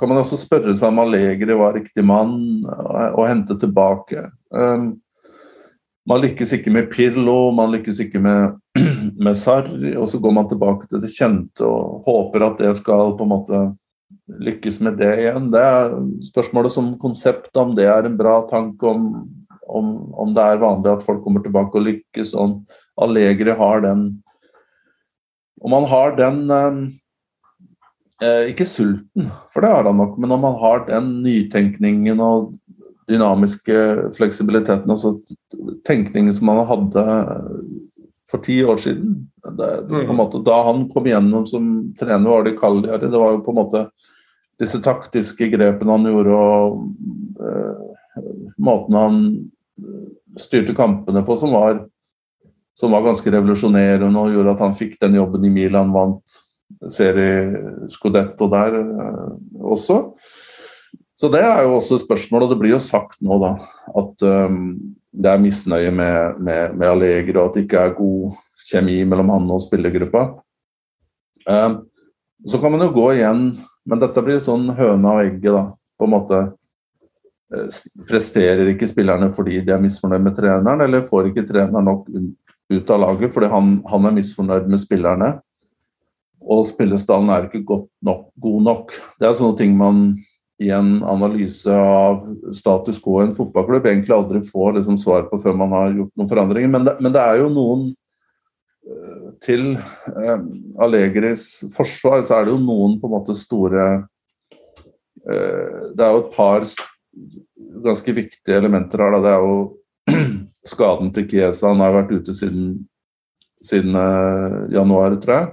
kan 0.00 0.10
man 0.10 0.22
også 0.22 0.38
spørre 0.40 0.72
seg 0.78 0.88
om 0.88 1.02
Allegri 1.02 1.56
var 1.58 1.76
riktig 1.76 2.04
mann 2.06 2.64
å 2.64 3.26
hente 3.28 3.56
tilbake. 3.60 4.24
Um, 4.48 4.94
man 6.08 6.20
lykkes 6.24 6.56
ikke 6.56 6.72
med 6.72 6.90
Pirlo, 6.92 7.52
man 7.56 7.72
lykkes 7.72 8.00
ikke 8.06 8.20
med, 8.24 8.56
med 9.26 9.38
Sarri, 9.40 9.94
og 9.96 10.08
så 10.08 10.20
går 10.20 10.34
man 10.36 10.48
tilbake 10.50 10.88
til 10.88 11.04
det 11.04 11.12
kjente 11.12 11.68
og 11.68 12.04
håper 12.08 12.48
at 12.48 12.60
det 12.60 12.74
skal 12.80 13.14
på 13.18 13.28
en 13.28 13.34
måte 13.36 13.62
lykkes 14.44 14.80
med 14.84 14.98
det 15.00 15.12
igjen. 15.20 15.50
Det 15.52 15.60
er 15.60 15.96
spørsmålet 16.30 16.72
som 16.72 16.94
konsept, 17.00 17.52
om 17.60 17.76
det 17.76 17.88
er 17.92 18.08
en 18.08 18.18
bra 18.20 18.40
tanke, 18.48 18.88
om, 18.88 19.24
om, 19.68 19.94
om 20.16 20.36
det 20.36 20.44
er 20.44 20.64
vanlig 20.64 20.92
at 20.92 21.04
folk 21.06 21.20
kommer 21.24 21.44
tilbake 21.44 21.80
og 21.80 21.88
lykkes, 21.88 22.32
om 22.36 22.62
Allegri 23.00 23.56
har 23.56 23.84
den 23.84 24.08
Om 25.64 25.72
man 25.72 25.86
har 25.88 26.16
den 26.18 26.42
eh, 26.50 26.82
eh, 28.26 28.50
Ikke 28.52 28.66
sulten, 28.68 29.30
for 29.52 29.64
det 29.64 29.72
har 29.72 29.88
han 29.88 29.96
nok, 30.00 30.18
men 30.20 30.34
om 30.36 30.44
man 30.44 30.58
har 30.60 30.84
den 30.90 31.16
nytenkningen 31.24 32.20
og 32.20 32.52
dynamiske 33.08 34.12
fleksibiliteten, 34.16 34.90
altså 34.90 35.18
tenkningen 35.84 36.32
som 36.32 36.48
man 36.48 36.62
hadde 36.68 37.02
for 38.30 38.40
ti 38.44 38.62
år 38.64 38.80
siden. 38.80 39.18
Det, 39.44 39.70
mm. 39.90 40.14
måte, 40.16 40.40
da 40.44 40.62
han 40.64 40.86
kom 40.88 41.08
gjennom 41.08 41.44
som 41.46 41.66
trener, 42.00 42.30
var 42.30 42.46
det 42.46 42.56
Cagliari. 42.56 43.10
Det 43.10 43.20
var 43.20 43.34
jo 43.34 43.42
på 43.44 43.52
en 43.52 43.60
måte 43.60 43.82
disse 44.60 44.80
taktiske 44.80 45.50
grepene 45.52 45.96
han 45.96 46.08
gjorde 46.08 46.38
og 46.38 46.78
uh, 47.42 47.84
måten 48.62 48.96
han 48.98 49.18
styrte 50.40 50.74
kampene 50.76 51.22
på, 51.26 51.36
som 51.38 51.54
var, 51.54 51.84
som 52.74 52.94
var 52.94 53.04
ganske 53.06 53.30
revolusjonerende 53.30 54.20
og 54.20 54.34
gjorde 54.34 54.54
at 54.56 54.64
han 54.64 54.76
fikk 54.76 54.96
den 55.02 55.18
jobben 55.20 55.46
i 55.46 55.52
Milan, 55.52 55.92
vant 55.94 56.40
serie 56.90 57.86
Scudetto 57.90 58.48
der 58.50 58.78
uh, 58.80 59.34
også. 59.74 60.00
Så 61.14 61.30
det 61.30 61.44
er 61.46 61.62
jo 61.62 61.76
også 61.76 61.98
et 61.98 62.04
spørsmål, 62.04 62.44
og 62.44 62.50
det 62.50 62.58
blir 62.58 62.74
jo 62.74 62.82
sagt 62.82 63.20
nå 63.22 63.38
da, 63.42 63.52
at 63.94 64.24
um, 64.50 64.74
det 65.14 65.30
er 65.30 65.42
misnøye 65.42 65.92
med, 65.94 66.40
med, 66.42 66.74
med 66.74 66.88
Allegri, 66.90 67.36
og 67.38 67.46
at 67.46 67.58
det 67.58 67.66
ikke 67.68 67.84
er 67.84 67.94
god 67.98 68.40
kjemi 68.64 68.98
mellom 69.06 69.30
han 69.30 69.46
og 69.54 69.62
spillergruppa. 69.62 70.24
Um, 71.46 71.84
så 72.48 72.58
kan 72.58 72.74
man 72.74 72.82
jo 72.82 72.90
gå 72.96 73.06
igjen, 73.14 73.46
men 73.86 74.02
dette 74.02 74.26
blir 74.26 74.42
sånn 74.42 74.66
høna 74.74 75.14
og 75.14 75.22
egget, 75.22 75.52
da. 75.54 75.64
På 75.94 76.08
en 76.08 76.14
måte 76.16 76.38
eh, 77.54 77.76
Presterer 78.08 78.66
ikke 78.72 78.88
spillerne 78.90 79.28
fordi 79.36 79.60
de 79.62 79.70
er 79.70 79.82
misfornøyd 79.82 80.24
med 80.24 80.34
treneren, 80.36 80.82
eller 80.82 81.06
får 81.06 81.30
ikke 81.30 81.46
treneren 81.46 81.86
nok 81.86 82.08
ut 82.72 82.90
av 82.90 83.02
laget 83.02 83.34
fordi 83.34 83.50
han, 83.52 83.74
han 83.90 84.08
er 84.08 84.16
misfornøyd 84.16 84.70
med 84.70 84.80
spillerne? 84.82 85.32
Og 86.44 86.64
spillestallen 86.68 87.32
er 87.32 87.48
ikke 87.48 87.64
nok, 88.04 88.28
god 88.40 88.62
nok. 88.68 88.94
Det 89.20 89.28
er 89.28 89.36
sånne 89.36 89.58
ting 89.60 89.76
man 89.78 90.06
i 90.62 90.70
en 90.70 91.02
analyse 91.02 91.70
av 91.70 92.22
status 92.54 93.00
quo 93.02 93.18
i 93.20 93.26
en 93.26 93.34
fotballklubb 93.34 93.86
egentlig 93.90 94.14
aldri 94.14 94.42
får 94.46 94.76
liksom 94.76 94.98
svar 95.00 95.26
på 95.30 95.38
før 95.42 95.56
man 95.58 95.74
har 95.74 95.94
gjort 95.96 96.12
noen 96.14 96.30
forandringer. 96.30 96.70
Men 96.70 96.86
det, 96.86 96.96
men 97.02 97.14
det 97.14 97.22
er 97.22 97.40
jo 97.42 97.50
noen 97.52 97.86
eh, 98.86 99.30
Til 99.44 99.74
eh, 99.74 100.44
Allegris 100.84 101.64
forsvar 101.74 102.22
så 102.22 102.38
er 102.38 102.46
det 102.46 102.54
jo 102.54 102.62
noen 102.62 102.98
på 103.00 103.10
en 103.10 103.16
måte 103.16 103.34
store 103.36 103.86
eh, 105.26 105.80
Det 105.90 106.04
er 106.06 106.14
jo 106.14 106.22
et 106.22 106.36
par 106.36 106.68
ganske 107.84 108.14
viktige 108.16 108.60
elementer 108.60 109.02
her. 109.02 109.16
Da. 109.16 109.24
Det 109.24 109.32
er 109.34 109.48
jo 109.48 109.56
skaden 110.66 111.12
til 111.14 111.28
Kiesa. 111.28 111.70
Han 111.72 111.82
har 111.84 111.94
vært 111.94 112.12
ute 112.14 112.34
siden, 112.36 112.76
siden 113.62 113.96
uh, 113.96 114.64
januar, 114.72 115.16
tror 115.22 115.36
jeg. 115.36 115.50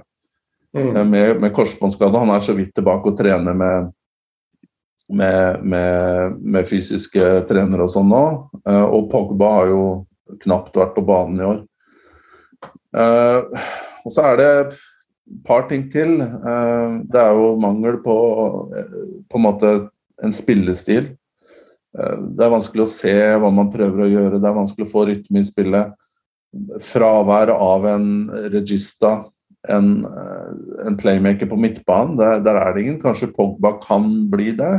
Mm. 0.72 0.86
Eh, 0.96 1.04
med, 1.04 1.40
med 1.40 1.52
korsbåndskade. 1.52 2.18
Han 2.18 2.32
er 2.32 2.44
så 2.44 2.54
vidt 2.56 2.72
tilbake 2.76 3.12
og 3.12 3.18
trener 3.18 3.56
med 3.56 3.90
med, 5.12 5.64
med, 5.68 6.36
med 6.40 6.64
fysiske 6.64 7.24
trenere 7.44 7.84
og 7.84 7.90
sånn 7.92 8.06
nå. 8.08 8.22
Uh, 8.64 8.86
og 8.86 9.10
Pogba 9.12 9.50
har 9.58 9.68
jo 9.68 9.82
knapt 10.40 10.78
vært 10.78 10.94
på 10.96 11.04
banen 11.04 11.42
i 11.42 11.44
år. 11.44 11.58
Uh, 12.96 13.66
og 14.06 14.14
så 14.14 14.30
er 14.30 14.38
det 14.40 14.46
et 14.62 14.78
par 15.44 15.66
ting 15.68 15.84
til. 15.92 16.14
Det 16.16 17.20
er 17.20 17.36
jo 17.36 17.52
mangel 17.60 17.98
på 18.04 18.16
på 19.28 19.38
en 19.38 19.44
måte 19.44 19.74
en 20.24 20.32
spillestil. 20.32 21.12
Det 21.92 22.44
er 22.44 22.54
vanskelig 22.54 22.86
å 22.86 22.90
se 22.90 23.12
hva 23.12 23.50
man 23.52 23.68
prøver 23.72 24.06
å 24.06 24.08
gjøre, 24.08 24.40
det 24.40 24.48
er 24.48 24.56
vanskelig 24.56 24.86
å 24.86 24.92
få 24.92 25.04
rytme 25.10 25.42
i 25.42 25.48
spillet. 25.48 25.92
Fravær 26.84 27.52
av 27.52 27.84
en 27.88 28.06
regista, 28.52 29.18
en, 29.68 29.90
en 30.86 30.96
playmaker 30.98 31.48
på 31.50 31.58
midtbanen, 31.60 32.16
der, 32.18 32.40
der, 32.44 32.58
er 32.60 32.74
det 32.74 32.84
ingen. 32.84 32.98
Kanskje 33.02 33.30
Pogba 33.36 33.76
kan 33.84 34.08
bli 34.32 34.50
det. 34.58 34.72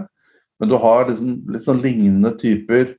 Men 0.60 0.72
du 0.72 0.78
har 0.82 1.08
liksom 1.10 1.38
litt 1.54 1.66
sånn 1.66 1.82
lignende 1.84 2.34
typer 2.40 2.96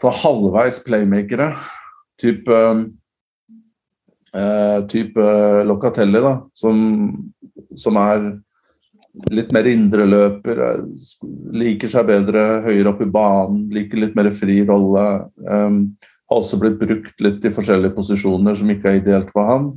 så 0.00 0.12
halvveis 0.22 0.80
playmakere. 0.84 1.50
Type 2.20 2.56
eh, 4.34 4.78
type 4.88 5.26
Locatelli, 5.68 6.22
da, 6.24 6.34
som, 6.56 6.78
som 7.76 7.98
er 8.00 8.30
litt 9.30 9.52
mer 9.54 9.66
indreløper. 9.70 10.62
Liker 11.56 11.90
seg 11.90 12.08
bedre 12.10 12.46
høyere 12.66 12.92
opp 12.92 13.02
i 13.04 13.10
banen, 13.10 13.66
liker 13.74 14.02
litt 14.02 14.16
mer 14.18 14.30
fri 14.34 14.60
rolle. 14.68 15.06
Um, 15.44 15.82
har 16.30 16.42
også 16.42 16.60
blitt 16.62 16.78
brukt 16.78 17.24
litt 17.24 17.46
i 17.46 17.54
forskjellige 17.54 17.96
posisjoner 17.96 18.54
som 18.54 18.70
ikke 18.70 18.92
er 18.92 19.00
ideelt 19.00 19.32
for 19.34 19.48
han. 19.48 19.70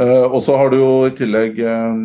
Uh, 0.00 0.26
og 0.30 0.38
så 0.44 0.56
har 0.56 0.70
du 0.72 0.78
jo 0.80 0.92
i 1.08 1.14
tillegg 1.16 1.58
um, 1.64 2.04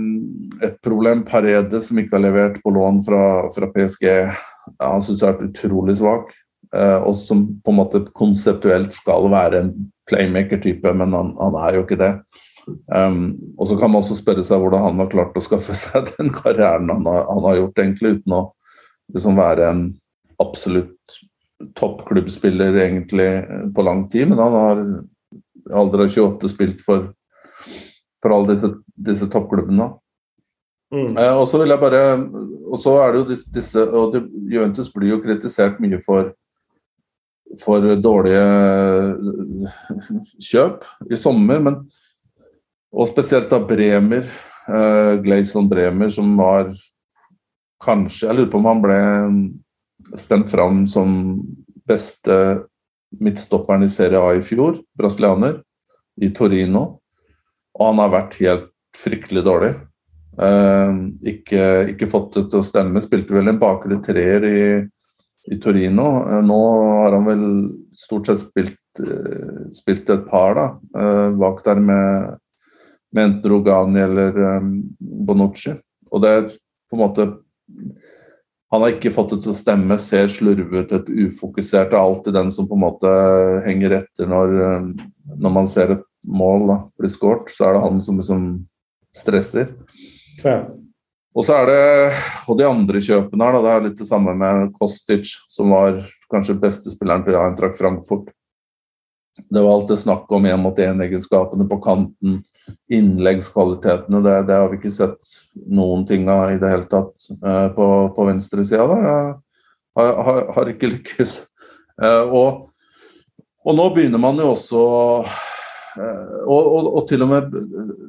et 0.63 0.79
problem. 0.83 1.23
Paredes 1.27 1.89
som 1.89 1.99
ikke 1.99 2.17
har 2.17 2.25
levert 2.25 2.57
på 2.63 2.73
lån 2.75 3.03
fra, 3.07 3.25
fra 3.55 3.69
PSG. 3.71 4.07
Ja, 4.09 4.89
han 4.89 5.03
syns 5.03 5.21
jeg 5.23 5.31
har 5.31 5.45
utrolig 5.45 5.97
svak. 5.99 6.33
Uh, 6.75 6.99
og 7.07 7.13
som 7.15 7.45
på 7.63 7.71
en 7.71 7.79
måte 7.79 8.01
konseptuelt 8.17 8.95
skal 8.95 9.29
være 9.31 9.61
en 9.61 9.75
playmaker-type, 10.09 10.91
men 10.97 11.15
han, 11.15 11.31
han, 11.39 11.55
er 11.61 11.77
jo 11.77 11.85
ikke 11.85 11.99
det. 12.01 12.11
Um, 12.65 13.35
og 13.59 13.69
så 13.69 13.77
kan 13.77 13.91
man 13.91 14.01
også 14.01 14.17
spørre 14.17 14.43
seg 14.45 14.61
hvordan 14.61 14.87
han 14.87 15.01
har 15.03 15.11
klart 15.11 15.37
å 15.37 15.43
skaffe 15.43 15.75
seg 15.83 16.09
den 16.15 16.31
karrieren 16.33 16.89
han 16.91 17.05
har, 17.09 17.27
han 17.29 17.43
har 17.49 17.59
gjort, 17.61 17.83
egentlig, 17.83 18.15
uten 18.19 18.37
å 18.37 18.43
liksom 19.13 19.37
være 19.37 19.69
en 19.69 19.83
absolutt 20.41 21.19
toppklubbspiller 21.77 22.75
egentlig 22.83 23.29
på 23.75 23.85
lang 23.85 24.07
tid. 24.11 24.31
Men 24.31 24.41
han 24.41 24.57
har 24.59 24.81
i 24.85 25.75
alder 25.75 26.05
av 26.05 26.09
28 26.13 26.51
spilt 26.51 26.81
for 26.85 27.11
for 28.25 28.33
alle 28.33 28.55
disse, 28.55 28.71
disse 28.97 29.27
toppklubbene. 29.29 29.91
Mm. 30.93 31.17
Eh, 31.17 31.35
og 31.37 31.45
så 31.49 31.59
vil 31.61 31.73
jeg 31.73 31.81
bare 31.81 32.01
og 32.65 32.79
så 32.81 32.95
er 33.03 33.13
det 33.13 33.19
jo 33.19 33.37
disse 33.53 33.83
og 33.85 34.15
det, 34.15 34.23
Juventus 34.49 34.89
blir 34.93 35.13
jo 35.13 35.21
kritisert 35.21 35.77
mye 35.83 35.99
for 36.05 36.33
for 37.61 37.85
dårlige 38.01 38.41
kjøp 40.41 40.87
i 41.13 41.19
sommer, 41.19 41.61
men 41.61 41.77
og 42.95 43.09
spesielt 43.09 43.49
da 43.51 43.59
Bremer, 43.59 44.27
uh, 44.69 45.15
Gleison 45.23 45.67
Bremer, 45.69 46.09
som 46.13 46.35
var 46.39 46.71
kanskje 47.85 48.29
Jeg 48.29 48.37
lurer 48.37 48.51
på 48.51 48.59
om 48.61 48.69
han 48.69 48.81
ble 48.81 48.99
stemt 50.17 50.49
fram 50.49 50.85
som 50.89 51.09
beste 51.85 52.37
midtstopperen 53.19 53.83
i 53.85 53.91
Serie 53.91 54.21
A 54.21 54.31
i 54.37 54.43
fjor, 54.43 54.79
brasilianer, 54.97 55.59
i 56.21 56.31
Torino. 56.35 56.85
Og 57.75 57.89
han 57.89 57.99
har 58.01 58.13
vært 58.13 58.39
helt 58.39 58.71
fryktelig 58.95 59.43
dårlig. 59.45 59.73
Uh, 60.39 61.11
ikke, 61.23 61.61
ikke, 61.93 62.09
fått 62.11 62.33
det 62.35 62.45
til 62.51 62.61
å 62.61 62.65
stemme. 62.65 63.03
Spilte 63.03 63.35
vel 63.35 63.51
en 63.51 63.59
bakre 63.59 63.99
treer 64.03 64.47
i, 64.47 64.63
i 65.51 65.59
Torino. 65.63 66.07
Uh, 66.31 66.39
nå 66.43 66.61
har 67.03 67.15
han 67.17 67.27
vel 67.27 67.45
stort 67.99 68.31
sett 68.31 68.43
spilt, 68.43 68.81
uh, 69.03 69.67
spilt 69.75 70.11
et 70.11 70.25
par 70.31 70.57
da, 70.57 70.67
bak 71.35 71.61
der 71.67 71.83
med, 71.83 72.39
med 73.15 73.29
enten 73.29 73.51
Rogani 73.51 74.01
eller 74.03 74.37
um, 74.59 74.71
Bonucci. 74.99 75.75
Og 76.11 76.23
det 76.23 76.31
er 76.31 76.45
på 76.91 76.97
en 76.97 77.03
måte 77.05 77.27
Han 78.73 78.81
har 78.83 78.91
ikke 78.91 79.13
fått 79.13 79.31
det 79.31 79.37
til 79.43 79.53
å 79.53 79.55
stemme, 79.55 79.95
ser 80.01 80.27
slurvete 80.27 80.97
ufokusert. 81.07 81.91
Det 81.91 81.95
er 81.95 82.01
alltid 82.01 82.35
den 82.35 82.49
som 82.51 82.67
på 82.67 82.75
en 82.75 82.81
måte 82.83 83.11
henger 83.63 83.93
etter 84.01 84.27
når, 84.27 84.55
når 85.37 85.53
man 85.53 85.69
ser 85.69 85.93
et 85.93 86.01
mål 86.27 86.65
da, 86.67 86.77
blir 86.99 87.13
skåret, 87.13 87.53
så 87.53 87.69
er 87.69 87.77
det 87.77 87.83
han 87.85 88.01
som 88.03 88.17
liksom 88.19 88.47
stresser. 89.15 89.71
Ja. 90.43 90.57
Og 91.35 91.45
så 91.47 91.59
er 91.61 91.69
det 91.69 92.17
og 92.49 92.59
de 92.59 92.67
andre 92.67 93.01
kjøpene 93.03 93.47
her, 93.47 93.55
da, 93.55 93.61
det 93.63 93.71
er 93.71 93.85
litt 93.85 94.01
det 94.01 94.07
samme 94.09 94.33
med 94.39 94.73
Kostic, 94.75 95.37
som 95.51 95.71
var 95.75 96.01
kanskje 96.31 96.57
beste 96.59 96.91
spilleren 96.91 97.25
til 97.25 97.37
Eintracht 97.39 97.79
Frankfurt. 97.79 98.33
Det 99.35 99.61
var 99.61 99.73
alltid 99.75 99.99
snakk 99.99 100.31
om 100.31 100.47
én-mot-én-egenskapene 100.47 101.67
på 101.67 101.79
kanten, 101.83 102.39
innleggskvalitetene. 102.91 104.21
Det, 104.25 104.35
det, 104.49 104.59
har 104.59 104.69
vi 104.71 104.79
ikke 104.79 104.93
sett 104.93 105.33
noen 105.55 106.05
ting 106.09 106.29
av 106.31 106.53
i 106.53 106.61
det 106.61 106.71
hele 106.71 106.87
tatt 106.91 107.27
uh, 107.41 107.67
på, 107.75 107.89
på 108.15 108.29
venstresida. 108.29 108.85
Har, 108.85 109.35
har, 109.99 110.45
har, 110.55 110.71
ikke 110.71 110.91
lykkes. 110.93 111.37
Uh, 112.01 112.23
og, 112.25 112.63
og 113.65 113.77
nå 113.77 113.89
begynner 113.95 114.21
man 114.21 114.41
jo 114.41 114.53
også 114.53 114.85
Eh, 115.95 116.39
og, 116.43 116.63
og, 116.75 116.87
og, 116.91 117.03
til 117.09 117.23
og 117.23 117.31
med 117.31 117.53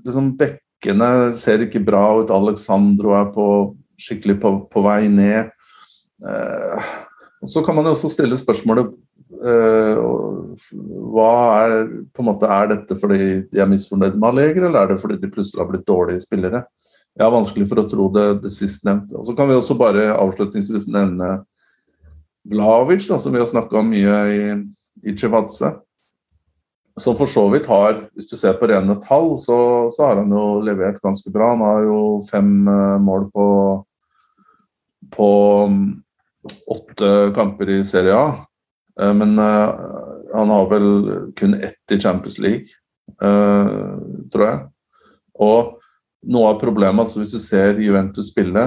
liksom, 0.05 0.33
bekkene 0.39 1.11
ser 1.39 1.65
ikke 1.65 1.85
bra 1.87 2.09
ut. 2.21 2.33
Alexandro 2.35 3.15
er 3.19 3.31
på, 3.35 3.49
skikkelig 4.01 4.39
på, 4.43 4.55
på 4.73 4.85
vei 4.87 5.07
ned. 5.13 5.53
Og 7.45 7.51
så 7.53 7.63
kan 7.65 7.77
man 7.77 7.87
jo 7.87 7.93
også 7.95 8.11
stille 8.11 8.39
spørsmålet 8.41 8.95
hva 9.27 11.31
er 11.65 11.73
på 12.15 12.23
en 12.23 12.29
måte, 12.29 12.47
er 12.47 12.69
dette 12.71 12.95
fordi 13.01 13.19
de 13.51 13.63
er 13.63 13.71
misfornøyd 13.71 14.15
med 14.15 14.29
Allegri, 14.29 14.63
eller 14.63 14.85
er 14.85 14.93
det 14.93 15.03
fordi 15.03 15.19
de 15.19 15.31
plutselig 15.33 15.65
har 15.65 15.71
blitt 15.71 15.89
dårlige 15.89 16.23
spillere? 16.23 16.63
Jeg 17.17 17.25
har 17.25 17.33
vanskelig 17.33 17.67
for 17.71 17.81
å 17.81 17.89
tro 17.89 18.07
det, 18.13 18.27
det 18.45 18.53
sistnevnte. 18.53 19.17
Så 19.25 19.35
kan 19.37 19.49
vi 19.49 19.57
også 19.57 19.77
bare 19.79 20.11
avslutningsvis 20.15 20.87
nevne 20.93 21.41
Vlavic, 22.47 23.07
da, 23.09 23.19
som 23.19 23.35
vi 23.35 23.41
har 23.41 23.49
snakka 23.49 23.81
om 23.81 23.89
mye 23.91 24.19
i, 24.31 24.43
i 25.03 25.17
Chivadze. 25.17 25.73
Som 27.01 27.17
for 27.17 27.29
så 27.29 27.43
vidt 27.53 27.67
har, 27.69 27.99
hvis 28.17 28.29
du 28.31 28.37
ser 28.39 28.57
på 28.61 28.69
rene 28.71 28.95
tall, 29.03 29.35
så, 29.41 29.57
så 29.93 30.07
har 30.07 30.23
han 30.23 30.33
jo 30.33 30.61
levert 30.65 31.01
ganske 31.03 31.33
bra. 31.33 31.51
Han 31.55 31.65
har 31.65 31.89
jo 31.89 32.03
fem 32.31 32.53
uh, 32.69 32.97
mål 33.03 33.27
på, 33.33 33.49
på 35.17 35.31
um, 35.69 35.81
åtte 36.77 37.11
kamper 37.37 37.79
i 37.79 37.83
Serie 37.85 38.17
A. 38.17 38.29
Uh, 39.01 39.13
men 39.15 39.39
uh, 39.39 39.75
han 40.35 40.51
har 40.51 40.71
vel 40.71 40.89
kun 41.37 41.55
ett 41.55 41.93
i 41.93 42.01
Champions 42.01 42.39
League, 42.39 42.73
uh, 43.23 43.97
tror 44.33 44.47
jeg. 44.47 44.61
Og 45.37 45.73
noe 46.27 46.51
av 46.53 46.61
problemet, 46.61 47.05
altså 47.05 47.21
hvis 47.21 47.37
du 47.37 47.41
ser 47.43 47.81
Juventus 47.83 48.31
spille 48.33 48.63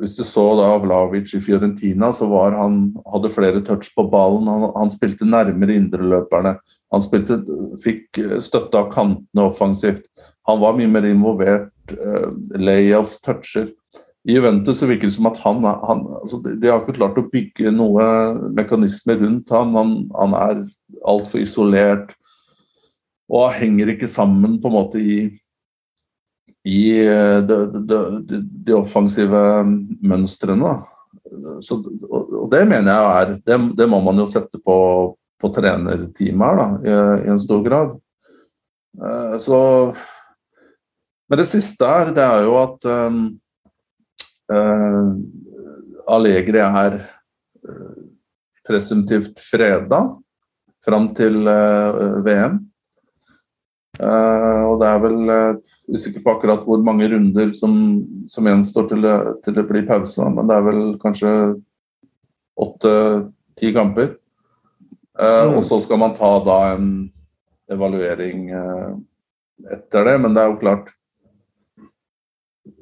Hvis 0.00 0.14
du 0.16 0.22
så 0.24 0.44
da 0.56 0.68
Vlavic 0.80 1.34
i 1.36 1.40
Fiorentina, 1.44 2.08
så 2.16 2.24
var 2.30 2.54
han, 2.56 2.94
hadde 3.12 3.32
flere 3.34 3.60
touch 3.60 3.90
på 3.92 4.06
ballen. 4.08 4.46
Han, 4.48 4.70
han 4.72 4.92
spilte 4.94 5.28
nærmere 5.28 5.74
indreløperne. 5.76 6.54
Han 6.94 7.04
spilte, 7.04 7.36
fikk 7.82 8.16
støtte 8.40 8.80
av 8.80 8.88
kantene 8.94 9.44
offensivt. 9.44 10.06
Han 10.48 10.62
var 10.62 10.78
mye 10.78 10.88
mer 10.88 11.04
involvert. 11.04 11.92
Layoffs, 12.56 13.18
toucher. 13.20 13.68
I 14.28 14.36
Juventus 14.36 14.78
så 14.78 14.86
virker 14.88 15.08
det 15.08 15.16
som 15.16 15.30
at 15.30 15.38
han, 15.40 15.62
han 15.64 16.02
altså 16.20 16.40
De 16.44 16.68
har 16.68 16.82
ikke 16.82 16.98
klart 16.98 17.18
å 17.20 17.28
bygge 17.32 17.72
noe 17.72 18.04
mekanisme 18.52 19.16
rundt 19.16 19.52
han. 19.54 19.72
Han, 19.78 19.94
han 20.12 20.36
er 20.36 20.64
altfor 21.08 21.40
isolert 21.40 22.12
og 23.30 23.54
henger 23.54 23.92
ikke 23.92 24.10
sammen 24.10 24.58
på 24.60 24.68
en 24.68 24.74
måte 24.74 25.00
i, 25.00 25.20
i 26.66 26.80
eh, 26.98 27.38
de, 27.46 27.58
de, 27.78 27.98
de, 28.26 28.40
de 28.66 28.74
offensive 28.74 29.42
mønstrene. 30.02 30.74
Så, 31.62 31.78
og 32.10 32.48
det 32.50 32.64
mener 32.66 32.90
jeg 32.90 33.10
er 33.22 33.34
det, 33.38 33.58
det, 33.78 33.86
må 33.88 34.00
man 34.02 34.18
jo 34.18 34.26
sette 34.28 34.58
på, 34.58 34.76
på 35.40 35.50
trenerteamet 35.54 36.42
her, 36.48 36.58
da, 36.58 36.66
i, 36.82 36.96
i, 37.22 37.28
en 37.30 37.40
stor 37.40 37.62
grad. 37.64 37.94
Uh, 38.98 39.36
så 39.38 39.60
Men 41.30 41.38
det 41.38 41.46
siste 41.46 41.86
her, 41.86 42.10
det 42.16 42.26
er 42.26 42.48
jo 42.48 42.58
at 42.58 42.90
Uh, 42.90 43.30
Allegri 46.10 46.58
er 46.62 46.96
uh, 46.98 48.00
presumptivt 48.66 49.38
freda 49.44 50.00
fram 50.84 51.10
til 51.14 51.42
uh, 51.46 52.18
VM. 52.26 52.66
og 54.00 54.74
det 54.80 54.86
er 54.88 55.00
vel 55.02 55.30
usikker 55.92 56.22
på 56.24 56.32
akkurat 56.32 56.62
hvor 56.64 56.78
mange 56.80 57.08
runder 57.10 57.50
som, 57.52 57.72
som 58.30 58.46
gjenstår 58.46 58.86
til 58.88 59.02
det, 59.04 59.16
til 59.44 59.56
det, 59.58 59.64
blir 59.68 59.84
pause, 59.88 60.24
men 60.30 60.48
det 60.48 60.56
er 60.56 60.64
vel 60.64 60.80
kanskje 61.02 61.32
åtte-ti 62.56 63.72
kamper. 63.76 64.14
Mm. 65.20 65.58
Og 65.58 65.60
så 65.66 65.80
skal 65.84 66.00
man 66.00 66.14
ta 66.16 66.30
da 66.46 66.56
en 66.78 66.86
evaluering 67.68 68.46
etter 69.68 70.08
det, 70.08 70.16
men 70.22 70.38
det 70.38 70.46
er 70.46 70.54
jo 70.54 70.60
klart 70.62 70.94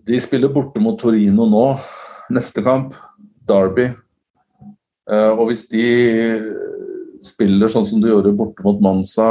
de 0.09 0.19
spiller 0.21 0.53
borte 0.53 0.81
mot 0.81 0.97
Torino 0.99 1.47
nå, 1.49 1.65
neste 2.33 2.65
kamp. 2.65 2.97
Derby. 3.49 3.91
Uh, 5.09 5.33
og 5.33 5.49
hvis 5.49 5.65
de 5.73 5.85
spiller 7.25 7.71
sånn 7.73 7.87
som 7.89 8.03
de 8.03 8.11
gjorde 8.11 8.35
borte 8.37 8.65
mot 8.65 8.81
Monza, 8.85 9.29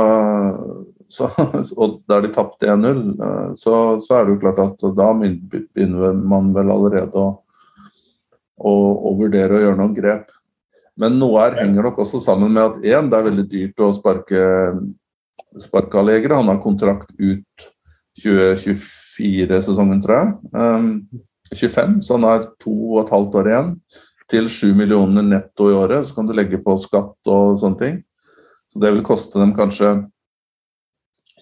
så, 1.07 1.30
og 1.80 1.99
der 2.09 2.25
de 2.25 2.32
tapte 2.36 2.69
1-0, 2.73 3.03
uh, 3.13 3.28
eh, 3.28 3.51
så, 3.59 3.73
så, 4.03 4.17
er 4.17 4.25
det 4.25 4.36
jo 4.36 4.41
klart 4.41 4.63
at 4.63 4.88
da 4.97 5.11
begynner 5.17 6.17
man 6.17 6.49
vel 6.55 6.73
allerede 6.73 7.21
å, 7.21 7.30
å, 8.57 8.73
å 8.73 9.13
vurdere 9.19 9.55
å 9.55 9.63
gjøre 9.63 9.80
noen 9.80 9.95
grep. 9.95 10.34
Men 10.97 11.19
noe 11.21 11.43
her 11.43 11.59
henger 11.61 11.86
nok 11.86 12.01
også 12.01 12.19
sammen 12.23 12.55
med 12.57 12.63
at 12.63 12.82
én, 12.82 13.09
det 13.11 13.19
er 13.19 13.28
veldig 13.30 13.47
dyrt 13.51 13.86
å 13.86 13.93
sparke, 13.93 14.41
sparke 15.61 16.01
Allegre. 16.01 16.39
Han 16.39 16.49
har 16.49 16.63
kontrakt 16.63 17.13
ut 17.21 17.67
2024-sesongen, 18.18 20.01
tror 20.03 20.18
jeg. 20.18 20.36
Um, 20.53 20.91
25, 21.53 22.01
så 22.03 22.18
han 22.18 22.28
har 22.28 22.49
to 22.59 22.74
og 22.74 23.05
et 23.05 23.13
halvt 23.13 23.39
år 23.39 23.49
igjen 23.51 23.72
til 24.28 24.49
7 24.51 24.74
millioner 24.76 25.24
netto 25.24 25.70
i 25.72 25.78
året. 25.78 26.07
Så 26.07 26.18
kan 26.18 26.28
du 26.28 26.36
legge 26.36 26.59
på 26.63 26.76
skatt 26.82 27.32
og 27.32 27.57
sånne 27.61 27.82
ting. 27.82 27.97
Så 28.68 28.82
det 28.84 28.91
vil 28.93 29.05
koste 29.07 29.39
dem 29.39 29.53
kanskje 29.55 29.93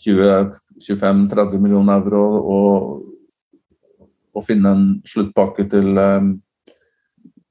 20-25-30 0.04 1.62
millioner 1.64 2.04
euro 2.04 2.24
å 4.36 4.44
finne 4.44 4.74
en 4.76 4.88
sluttpakke 5.08 5.64
til, 5.72 5.96
um, 5.96 6.34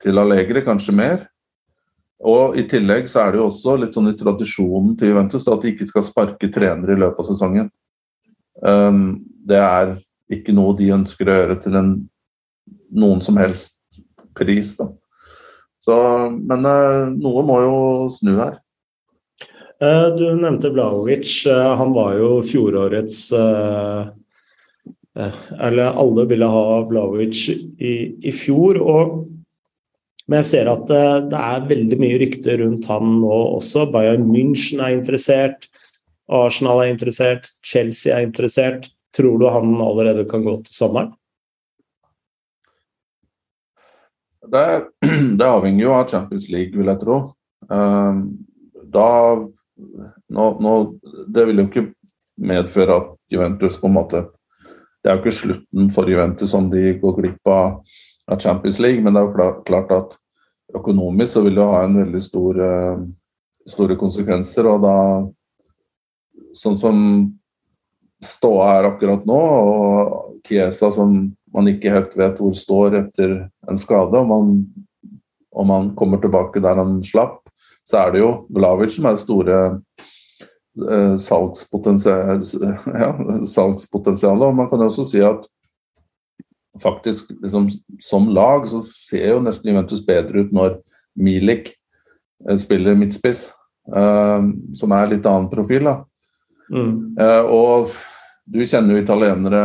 til 0.05 0.20
Allegri, 0.20 0.62
kanskje 0.64 0.95
mer. 0.95 1.25
Og 2.25 2.57
I 2.61 2.64
tillegg 2.68 3.09
så 3.11 3.25
er 3.25 3.33
det 3.33 3.41
jo 3.41 3.49
også 3.49 3.79
litt 3.81 3.97
sånn 3.97 4.12
i 4.12 4.16
tradisjonen 4.16 4.95
til 5.01 5.12
Juventus 5.12 5.49
at 5.49 5.64
de 5.64 5.72
ikke 5.72 5.89
skal 5.89 6.05
sparke 6.07 6.51
trenere 6.53 6.95
i 6.95 7.01
løpet 7.01 7.20
av 7.20 7.29
sesongen. 7.29 7.72
Det 8.62 9.59
er 9.59 9.94
ikke 10.32 10.55
noe 10.57 10.76
de 10.78 10.92
ønsker 10.94 11.28
å 11.28 11.38
gjøre 11.38 11.57
til 11.64 11.78
en, 11.78 11.94
noen 12.94 13.22
som 13.24 13.36
helst 13.40 13.80
pris. 14.36 14.74
Da. 14.78 14.88
Så, 15.84 15.96
men 16.32 16.64
uh, 16.64 17.11
noe 17.12 17.44
må 17.46 17.61
jo 17.64 17.74
snu 18.14 18.36
her. 18.38 18.59
Uh, 19.82 20.09
du 20.16 20.26
nevnte 20.38 20.72
Vlaovic. 20.72 21.28
Uh, 21.44 21.74
han 21.78 21.92
var 21.96 22.16
jo 22.20 22.38
fjorårets 22.46 23.26
Eller 25.14 25.94
alle 25.94 26.24
ville 26.26 26.46
ha 26.50 26.80
Vlaovic 26.88 27.44
i, 27.52 27.94
i 28.18 28.32
fjor. 28.34 28.80
og 28.80 29.22
men 30.24 30.40
jeg 30.40 30.48
ser 30.48 30.68
at 30.72 30.86
det, 30.88 31.28
det, 31.34 31.36
er 31.36 31.66
veldig 31.68 31.96
mye 32.00 32.18
rykter 32.22 32.62
rundt 32.62 32.86
han 32.88 33.18
nå 33.20 33.40
også. 33.59 33.84
Bayern 33.92 34.24
München 34.24 34.80
er 34.80 34.94
interessert. 34.94 35.68
Arsenal 36.33 36.83
er 36.83 36.93
interessert, 36.95 37.51
Chelsea 37.64 38.14
er 38.16 38.27
interessert. 38.27 38.89
Tror 39.14 39.39
du 39.39 39.49
han 39.49 39.77
allerede 39.83 40.25
kan 40.31 40.45
gå 40.45 40.57
til 40.64 40.75
sommeren? 40.75 41.12
Det, 44.51 44.85
det 45.39 45.47
avhenger 45.47 45.85
jo 45.85 45.93
av 45.95 46.09
Champions 46.11 46.49
League, 46.53 46.77
vil 46.77 46.91
jeg 46.91 47.01
tro. 47.03 47.18
Ehm, 47.72 48.25
da 48.95 49.09
nå, 50.31 50.47
nå, 50.62 50.72
Det 51.35 51.45
vil 51.49 51.62
jo 51.62 51.66
ikke 51.68 51.89
medføre 52.39 52.99
at 53.01 53.12
Juventus 53.33 53.79
på 53.81 53.89
en 53.89 53.97
måte 53.97 54.20
Det 55.03 55.11
er 55.11 55.16
jo 55.16 55.22
ikke 55.25 55.39
slutten 55.39 55.89
for 55.95 56.11
Juventus 56.11 56.53
om 56.55 56.68
de 56.70 56.93
går 57.01 57.16
glipp 57.18 57.51
av, 57.51 57.81
av 58.31 58.41
Champions 58.41 58.79
League, 58.81 59.03
men 59.05 59.14
det 59.14 59.20
er 59.20 59.27
jo 59.29 59.64
klart, 59.66 59.91
at 59.93 60.14
økonomisk 60.75 61.35
så 61.35 61.43
vil 61.45 61.59
det 61.59 61.66
ha 61.68 61.83
en 61.85 61.99
veldig 61.99 62.22
stor, 62.25 62.61
uh, 62.61 63.03
store 63.68 63.99
konsekvenser. 64.01 64.64
og 64.70 64.81
da 64.81 64.95
sånn 66.55 66.76
som 66.78 66.98
ståa 68.24 68.68
er 68.78 68.88
akkurat 68.88 69.26
nå, 69.28 69.38
og 69.38 70.40
Kiesa 70.46 70.90
som 70.94 71.16
man 71.55 71.70
ikke 71.70 71.92
helt 71.92 72.14
vet 72.18 72.40
hvor 72.40 72.55
står 72.57 72.98
etter 73.02 73.36
en 73.70 73.80
skade, 73.80 74.18
om 74.18 74.32
han, 74.32 74.52
om 75.55 75.72
han 75.74 75.90
kommer 75.98 76.22
tilbake 76.22 76.62
der 76.64 76.80
han 76.80 76.98
slapp, 77.07 77.44
så 77.84 78.00
er 78.00 78.14
det 78.14 78.22
jo 78.22 78.30
Vlavic 78.55 78.96
som 78.96 79.07
er 79.09 79.16
det 79.16 79.22
store 79.22 79.59
eh. 80.74 81.16
Ja, 83.02 83.11
salgspotensialet. 83.46 84.46
Og 84.48 84.57
man 84.57 84.70
kan 84.70 84.80
jo 84.80 84.88
også 84.88 85.05
si 85.07 85.20
at 85.22 85.44
faktisk 86.82 87.30
liksom, 87.42 87.68
som 88.02 88.26
lag 88.34 88.66
så 88.68 88.80
ser 88.82 89.36
jo 89.36 89.42
nesten 89.44 89.70
Juventus 89.70 90.02
bedre 90.02 90.42
ut 90.42 90.55
når 90.57 90.80
Milik 91.14 91.70
eh, 92.48 92.57
spiller 92.59 92.98
midtspiss, 92.98 93.52
eh, 93.94 94.48
som 94.74 94.96
er 94.96 95.12
litt 95.12 95.28
annen 95.30 95.52
profil. 95.52 95.86
da. 95.86 96.00
Mm. 96.73 97.17
Eh, 97.21 97.43
og 97.53 97.95
du 98.45 98.61
kjenner 98.65 98.95
jo 98.95 99.03
italienere 99.03 99.62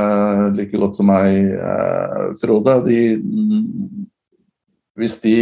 like 0.56 0.80
godt 0.80 1.00
som 1.00 1.10
meg, 1.12 1.52
eh, 1.56 2.30
Frode. 2.40 2.78
De, 2.88 3.00
hvis 5.00 5.20
de 5.24 5.36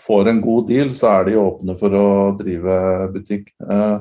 får 0.00 0.30
en 0.30 0.40
god 0.40 0.68
deal, 0.70 0.92
så 0.94 1.18
er 1.18 1.28
de 1.28 1.38
åpne 1.40 1.76
for 1.80 1.94
å 1.96 2.08
drive 2.38 2.78
butikk. 3.12 3.50
Eh, 3.60 3.98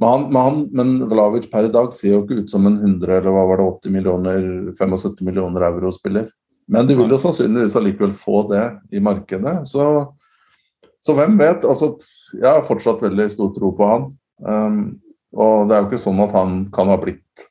men, 0.00 0.08
han, 0.08 0.26
men, 0.32 0.42
han, 0.42 0.60
men, 0.72 0.92
Vlavic 1.08 1.50
per 1.52 1.68
i 1.68 1.72
dag 1.72 1.92
ser 1.92 2.14
jo 2.14 2.22
ikke 2.24 2.44
ut 2.44 2.52
som 2.52 2.68
en 2.68 2.78
100 2.80 3.18
eller 3.18 3.34
hva 3.34 3.44
var 3.50 3.60
det, 3.60 3.68
80 3.80 3.96
millioner, 3.96 4.46
75 4.78 5.20
millioner 5.26 5.66
euro-spiller. 5.68 6.30
Men 6.70 6.86
de 6.86 6.94
vil 6.96 7.10
jo 7.10 7.18
sannsynligvis 7.20 7.76
allikevel 7.76 8.14
få 8.16 8.44
det 8.52 8.64
i 8.94 9.02
markedet. 9.02 9.56
Så, 9.68 9.84
så 11.02 11.16
hvem 11.18 11.36
vet? 11.40 11.66
Altså, 11.66 11.96
jeg 12.36 12.46
har 12.46 12.66
fortsatt 12.66 13.02
veldig 13.02 13.26
stor 13.32 13.50
tro 13.56 13.72
på 13.76 13.88
han. 13.90 14.06
Um, 14.40 14.82
og 15.36 15.68
det 15.68 15.76
er 15.76 15.82
jo 15.82 15.90
ikke 15.90 16.02
sånn 16.02 16.24
at 16.24 16.34
han 16.34 16.58
kan 16.74 16.90
ha 16.90 16.98
blitt 17.00 17.46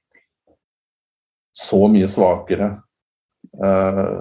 så 1.59 1.85
mye 1.91 2.07
svakere 2.09 2.69
eh, 3.63 4.19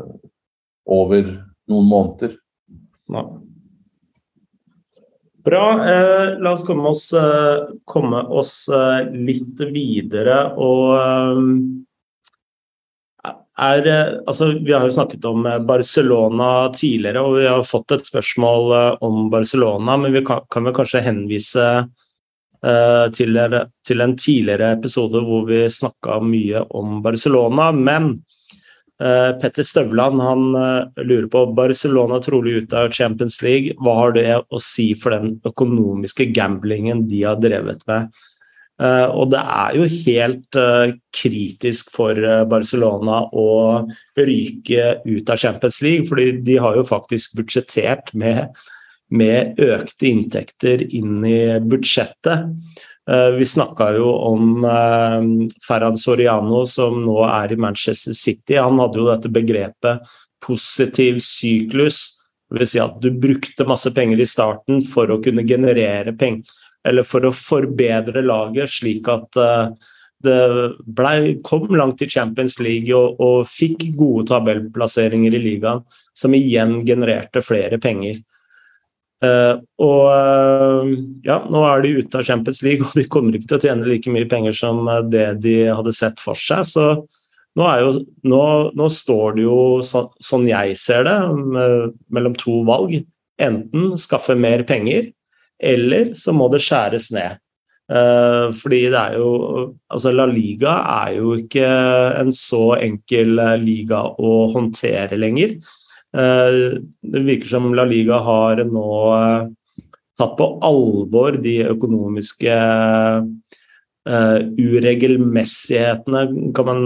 over 0.88 1.28
noen 1.68 1.90
måneder. 1.90 2.38
Nei. 3.12 3.26
Bra. 5.48 5.88
Eh, 5.88 6.38
la 6.38 6.52
oss 6.52 6.64
komme 6.66 6.88
oss, 6.88 7.12
eh, 7.12 7.68
komme 7.84 8.20
oss 8.20 8.68
eh, 8.68 9.06
litt 9.14 9.60
videre 9.72 10.42
og 10.60 10.90
er, 13.58 13.86
altså, 14.28 14.52
vi 14.60 14.74
har 14.74 14.84
jo 14.86 14.92
snakket 14.92 15.24
om 15.26 15.46
Barcelona 15.66 16.68
tidligere, 16.76 17.22
og 17.24 17.38
vi 17.40 17.48
har 17.48 17.64
fått 17.66 17.96
et 17.96 18.06
spørsmål 18.06 19.00
om 19.02 19.24
Barcelona, 19.32 19.96
men 19.98 20.14
vi 20.14 20.22
kan, 20.26 20.44
kan 20.52 20.68
vel 20.68 20.76
kanskje 20.76 21.02
henvise 21.08 21.64
til, 23.14 23.38
til, 23.86 24.00
en 24.02 24.16
tidligere 24.18 24.72
episode 24.74 25.20
hvor 25.22 25.44
vi 25.46 25.60
snakka 25.70 26.16
mye 26.26 26.64
om 26.74 26.96
Barcelona. 27.04 27.68
Men 27.72 28.08
uh, 29.02 29.30
Petter 29.38 29.66
Støvland 29.66 30.22
han 30.24 30.46
uh, 30.56 31.04
lurer 31.04 31.28
på 31.30 31.44
Barcelona 31.54 32.18
trolig 32.24 32.64
ute 32.64 32.80
av 32.80 32.90
Champions 32.96 33.38
League. 33.46 33.76
Hva 33.78 33.94
har 34.00 34.16
det 34.16 34.26
å 34.42 34.62
si 34.62 34.90
for 34.98 35.14
den 35.14 35.36
økonomiske 35.46 36.30
gamblingen 36.34 37.06
de 37.10 37.22
har 37.28 37.38
drevet 37.42 37.86
med? 37.90 38.10
Uh, 38.78 39.10
og 39.10 39.32
det 39.32 39.40
er 39.42 39.74
jo 39.74 39.86
helt 39.90 40.56
uh, 40.60 40.92
kritisk 41.10 41.88
for 41.90 42.14
uh, 42.14 42.44
Barcelona 42.46 43.24
å 43.34 43.48
ryke 44.14 44.84
ut 45.02 45.32
av 45.34 45.40
Champions 45.42 45.80
League, 45.82 46.06
fordi 46.06 46.36
de 46.46 46.60
har 46.62 46.78
jo 46.78 46.84
faktisk 46.86 47.34
budsjettert 47.40 48.12
med, 48.14 48.54
med 49.10 49.60
økte 49.62 50.08
inntekter 50.08 50.82
inn 50.84 51.24
i 51.24 51.58
budsjettet. 51.64 52.50
vi 53.38 53.44
snakka 53.48 53.86
jo 53.96 54.10
om 54.12 54.66
Ferran 55.64 55.96
Soriano, 55.96 56.66
som 56.68 56.98
nå 57.06 57.22
er 57.24 57.54
i 57.54 57.56
Manchester 57.56 58.12
City. 58.12 58.58
Han 58.60 58.76
hadde 58.82 59.00
jo 59.00 59.08
dette 59.08 59.32
begrepet 59.32 60.04
positiv 60.44 61.22
syklus. 61.24 62.02
Det 62.50 62.60
vil 62.60 62.70
si 62.70 62.80
at 62.80 63.00
du 63.00 63.10
brukte 63.12 63.66
masse 63.68 63.92
penger 63.96 64.20
i 64.20 64.28
starten 64.28 64.82
for 64.84 65.10
å 65.10 65.20
kunne 65.24 65.46
generere 65.48 66.12
penger 66.16 66.48
eller 66.88 67.04
for 67.04 67.26
å 67.26 67.34
forbedre 67.34 68.22
laget, 68.24 68.70
slik 68.70 69.08
at 69.12 69.38
uh, 69.40 69.74
det 70.24 70.38
ble, 70.86 71.34
kom 71.46 71.68
langt 71.76 72.02
i 72.02 72.08
Champions 72.10 72.58
League 72.62 72.94
og, 72.94 73.18
og, 73.22 73.42
fikk 73.50 73.90
gode 73.98 74.28
tabellplasseringer 74.30 75.36
i 75.36 75.42
ligaen, 75.42 75.84
som 76.16 76.34
igjen 76.34 76.80
genererte 76.86 77.42
flere 77.44 77.78
penger. 77.82 78.22
Uh, 79.18 79.58
og 79.82 80.04
uh, 80.14 80.90
ja, 81.26 81.40
nå 81.50 81.62
er 81.66 81.82
de 81.82 81.94
ute 81.98 82.20
av 82.20 82.26
Champions 82.28 82.60
League, 82.62 82.84
og 82.86 82.94
de 82.94 83.06
kommer 83.10 83.34
ikke 83.34 83.50
til 83.50 83.58
å 83.58 83.64
tjene 83.66 83.88
like 83.88 84.12
mye 84.14 84.28
penger 84.30 84.54
som 84.56 84.84
det 85.10 85.28
de 85.42 85.56
hadde 85.72 85.94
sett 85.96 86.22
for 86.22 86.38
seg. 86.38 86.62
Så 86.68 86.86
nå, 87.58 87.66
jo, 87.82 87.92
nå, 88.30 88.42
nå 88.78 88.88
står 88.94 89.38
det 89.38 89.46
jo, 89.48 89.58
så, 89.82 90.06
sånn 90.22 90.46
jeg 90.50 90.78
ser 90.78 91.08
det, 91.08 91.18
mellom 92.14 92.36
to 92.38 92.62
valg. 92.68 92.94
Enten 93.38 93.92
skaffe 93.98 94.34
mer 94.38 94.64
penger, 94.66 95.10
eller 95.58 96.14
så 96.18 96.34
må 96.34 96.48
det 96.52 96.62
skjæres 96.62 97.10
ned. 97.14 97.42
Uh, 97.88 98.52
fordi 98.52 98.82
det 98.92 99.00
er 99.00 99.14
jo 99.16 99.28
Altså, 99.88 100.10
La 100.12 100.26
Liga 100.28 100.74
er 101.06 101.14
jo 101.16 101.30
ikke 101.40 101.68
en 102.20 102.28
så 102.36 102.74
enkel 102.76 103.38
eh, 103.40 103.54
liga 103.62 104.02
å 104.04 104.32
håndtere 104.52 105.16
lenger. 105.16 105.54
Uh, 106.16 106.80
det 107.04 107.20
virker 107.26 107.48
som 107.50 107.74
La 107.76 107.84
Liga 107.88 108.16
har 108.24 108.62
nå 108.64 109.12
uh, 109.12 109.48
tatt 110.18 110.36
på 110.38 110.46
alvor 110.66 111.36
de 111.42 111.60
økonomiske 111.68 112.54
uregelmessighetene, 114.08 116.20
kan 116.56 116.64
man 116.64 116.78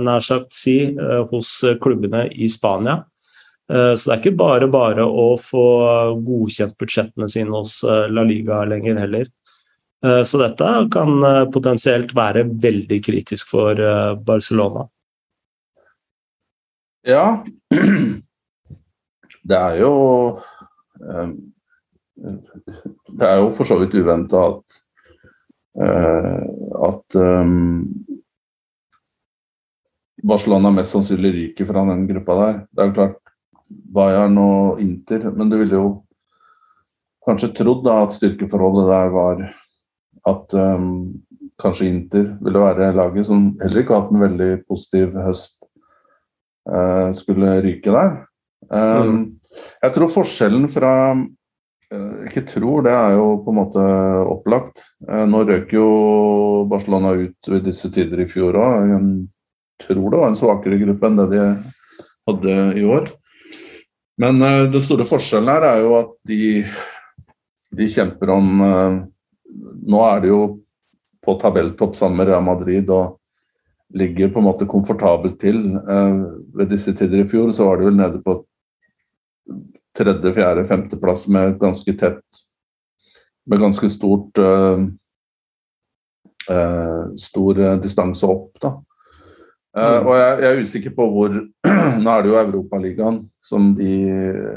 nær 0.00 0.22
sagt 0.24 0.56
si, 0.56 0.96
hos 1.28 1.50
klubbene 1.84 2.22
i 2.32 2.48
Spania. 2.48 3.04
Eh, 3.72 3.94
så 3.96 4.10
det 4.10 4.14
er 4.14 4.20
ikke 4.20 4.36
bare 4.36 4.68
bare 4.68 5.06
å 5.08 5.30
få 5.40 5.64
godkjent 6.20 6.76
budsjettene 6.80 7.28
sine 7.32 7.54
hos 7.54 7.78
eh, 7.84 8.06
La 8.12 8.24
Liga 8.26 8.60
lenger 8.68 9.00
heller. 9.00 9.30
Eh, 10.04 10.20
så 10.28 10.40
dette 10.42 10.72
kan 10.92 11.14
potensielt 11.54 12.12
være 12.16 12.44
veldig 12.48 13.00
kritisk 13.04 13.54
for 13.54 13.80
Barcelona. 14.26 14.86
Ja, 17.04 17.44
det 19.44 19.58
er 19.58 19.80
jo 19.82 19.94
Det 23.04 23.26
er 23.26 23.40
jo 23.42 23.50
for 23.56 23.66
så 23.68 23.76
vidt 23.80 23.96
uventa 23.98 24.46
at 24.48 24.80
at 26.88 27.16
Barcelona 30.24 30.70
mest 30.72 30.94
sannsynlig 30.94 31.32
ryker 31.34 31.66
fra 31.68 31.82
den 31.90 32.06
gruppa 32.08 32.36
der. 32.38 32.58
Det 32.70 32.82
er 32.82 32.88
jo 32.88 32.96
klart 32.96 33.18
Bayern 33.68 34.38
og 34.40 34.80
Inter. 34.80 35.28
Men 35.30 35.50
du 35.50 35.58
ville 35.60 35.76
jo 35.76 35.88
kanskje 37.26 37.52
trodd 37.56 37.88
at 37.90 38.14
styrkeforholdet 38.16 38.88
der 38.90 39.12
var 39.14 39.44
at 40.30 40.56
um, 40.56 40.88
kanskje 41.60 41.90
Inter 41.90 42.30
ville 42.40 42.62
være 42.62 42.92
laget 42.96 43.28
som 43.28 43.52
heller 43.62 43.82
ikke 43.82 43.94
har 43.94 44.04
hatt 44.04 44.14
en 44.14 44.24
veldig 44.24 44.50
positiv 44.68 45.18
høst, 45.26 45.58
uh, 46.70 47.12
skulle 47.16 47.58
ryke 47.64 47.92
der. 47.92 48.16
Um, 48.70 49.10
mm. 49.10 49.24
Jeg 49.84 49.94
tror 49.94 50.10
forskjellen 50.10 50.66
fra 50.72 50.92
uh, 51.14 52.16
Ikke 52.26 52.42
tror, 52.48 52.84
det 52.86 52.94
er 52.94 53.16
jo 53.18 53.26
på 53.44 53.52
en 53.52 53.60
måte 53.60 53.84
opplagt. 54.30 54.82
Uh, 55.06 55.24
nå 55.30 55.44
røk 55.48 55.74
jo 55.76 55.86
Barcelona 56.70 57.14
ut 57.18 57.52
ved 57.52 57.64
disse 57.66 57.90
tider 57.94 58.24
i 58.24 58.28
fjor 58.30 58.58
òg. 58.60 58.96
Tror 59.84 60.10
det 60.10 60.20
var 60.20 60.30
en 60.30 60.38
svakere 60.38 60.78
gruppe 60.80 61.10
enn 61.10 61.20
det 61.22 61.28
de 61.34 61.44
hadde 62.28 62.58
i 62.80 62.84
år. 62.86 63.10
Men 64.20 64.42
uh, 64.42 64.64
den 64.70 64.84
store 64.84 65.06
forskjellen 65.08 65.50
her 65.50 65.66
er 65.68 65.82
jo 65.82 65.96
at 65.98 66.12
de, 66.28 66.44
de 67.74 67.90
kjemper 67.90 68.30
om 68.34 68.54
uh, 68.62 69.02
Nå 69.84 70.00
er 70.02 70.22
de 70.22 70.30
jo 70.32 70.40
på 71.24 71.36
tabelltopp 71.40 71.94
sammen 71.96 72.18
med 72.18 72.28
Real 72.30 72.42
Madrid 72.44 72.88
og 72.92 73.20
ligger 73.94 74.32
på 74.32 74.40
en 74.40 74.46
måte 74.48 74.66
komfortabelt 74.68 75.36
til. 75.40 75.60
Uh, 75.86 76.40
ved 76.56 76.72
disse 76.72 76.94
tider 76.96 77.22
i 77.22 77.28
fjor 77.30 77.52
så 77.54 77.68
var 77.68 77.78
de 77.78 77.88
vel 77.88 77.98
nede 77.98 78.20
på 78.24 78.40
tredje, 79.96 80.32
fjerde, 80.36 80.66
femteplass 80.68 81.28
med 81.32 81.58
ganske 81.60 81.96
tett 81.98 82.42
Med 83.46 83.60
ganske 83.60 83.88
stort 83.92 84.38
stor 87.16 87.58
distanse 87.80 88.28
opp, 88.28 88.58
da. 88.60 88.74
Uh, 89.74 89.98
og 90.06 90.12
jeg, 90.14 90.34
jeg, 90.38 90.46
er 90.48 90.60
usikker 90.62 90.92
på 90.94 91.04
hvor 91.10 91.32
Nå 92.04 92.10
er 92.12 92.22
det 92.22 92.30
jo 92.30 92.38
Europaligaen 92.38 93.16
som 93.42 93.72
de 93.74 93.90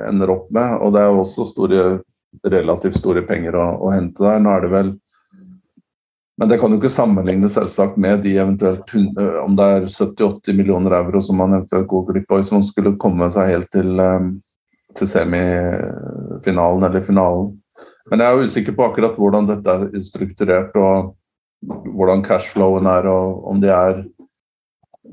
ender 0.05 0.29
opp 0.29 0.51
med, 0.53 0.75
og 0.77 0.93
det 0.93 1.01
er 1.01 1.09
jo 1.09 1.23
også 1.23 1.45
store, 1.49 1.85
relativt 2.45 2.99
store 2.99 3.23
penger 3.25 3.57
å, 3.57 3.65
å, 3.81 3.89
hente 3.95 4.21
der. 4.21 4.43
Nå 4.43 4.53
er 4.53 4.65
det 4.65 4.69
vel 4.75 4.91
Men 6.37 6.51
det 6.51 6.59
kan 6.61 6.69
jo 6.69 6.77
ikke 6.77 6.93
sammenlignes 6.93 7.55
selvsagt 7.57 7.97
med 7.97 8.21
de 8.27 8.35
eventuelt 8.37 8.93
uh, 8.93 9.39
om 9.41 9.57
det 9.57 9.69
er 9.79 9.87
70-80 9.89 10.59
millioner 10.59 10.99
euro 10.99 11.23
som 11.25 11.41
man 11.41 11.57
eventuelt 11.57 11.89
går 11.89 12.05
glipp 12.11 12.29
av 12.29 12.43
hvis 12.43 12.53
man 12.53 12.67
skulle 12.67 12.93
komme 13.01 13.31
seg 13.33 13.55
helt 13.55 13.71
til, 13.73 13.97
um, 13.97 14.35
til 14.97 15.09
semifinalen 15.09 16.87
eller 16.87 17.05
finalen. 17.05 17.53
Men 18.09 18.23
jeg 18.23 18.33
er 18.33 18.47
usikker 18.47 18.75
på 18.75 18.85
akkurat 18.87 19.17
hvordan 19.19 19.47
dette 19.49 19.73
er 19.73 20.03
strukturert, 20.03 20.75
og 20.79 21.13
hvordan 21.97 22.23
cashflowen 22.25 22.87
er, 22.89 23.07
og 23.11 23.47
om 23.51 23.61
de 23.61 23.71
er 23.73 24.03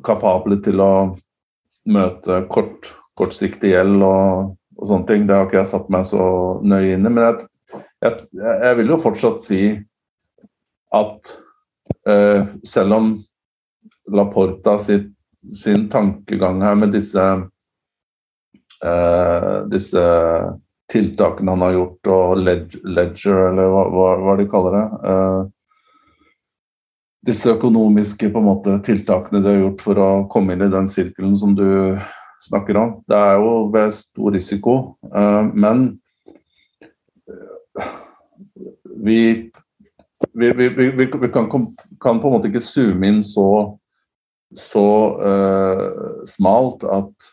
kapable 0.05 0.59
til 0.63 0.83
å 0.83 0.93
møte 1.91 2.43
kort, 2.53 2.93
kortsiktig 3.19 3.73
gjeld 3.75 4.03
og, 4.03 4.55
og, 4.79 4.85
sånne 4.89 5.09
ting. 5.09 5.27
Det 5.27 5.37
har 5.37 5.49
ikke 5.49 5.61
jeg 5.63 5.73
satt 5.73 5.91
meg 5.93 6.07
så 6.09 6.27
nøye 6.65 6.97
inn 6.97 7.07
i. 7.07 7.11
Men 7.11 7.23
jeg, 7.27 7.49
jeg, 8.05 8.29
jeg, 8.39 8.77
vil 8.81 8.95
jo 8.95 9.01
fortsatt 9.03 9.43
si 9.43 9.63
at 10.95 11.35
uh, 12.09 12.47
selv 12.67 12.99
om 12.99 13.11
Laporta 14.15 14.77
sitt, 14.81 15.11
sin 15.53 15.89
tankegang 15.93 16.63
her 16.65 16.77
med 16.79 16.95
disse, 16.95 17.23
disse 19.71 20.03
tiltakene 20.93 21.55
han 21.55 21.65
har 21.65 21.77
gjort, 21.77 22.11
og 22.13 22.41
ledger, 22.45 23.39
eller 23.49 23.71
hva, 23.73 24.09
hva, 24.21 24.35
de 24.39 24.47
kaller 24.51 24.77
det 24.77 24.85
eh, 25.11 25.39
disse 27.25 27.55
økonomiske 27.55 28.29
måte, 28.35 28.77
tiltakene 28.85 29.41
de 29.41 29.53
har 29.55 29.63
gjort 29.63 29.85
for 29.85 30.01
å 30.01 30.09
komme 30.33 30.55
inn 30.55 30.67
i 30.67 30.73
den 30.73 30.89
sirkelen 30.91 31.37
som 31.41 31.55
du 31.57 31.97
snakker 32.45 32.77
om. 32.77 32.91
Det 33.09 33.17
er 33.17 33.39
jo 33.41 33.53
ved 33.73 33.95
stor 33.97 34.35
risiko, 34.35 34.75
uh, 35.09 35.47
men 35.57 35.87
vi, 39.05 39.49
vi, 40.37 40.51
vi, 40.53 40.91
vi 41.01 41.07
kan, 41.33 41.49
kan, 41.49 41.71
på 41.97 42.13
en 42.13 42.21
måte 42.37 42.51
ikke 42.51 42.63
zoome 42.65 43.09
inn 43.09 43.23
så, 43.25 43.49
så 44.53 44.87
uh, 45.17 46.21
smalt 46.29 46.85
at 46.85 47.33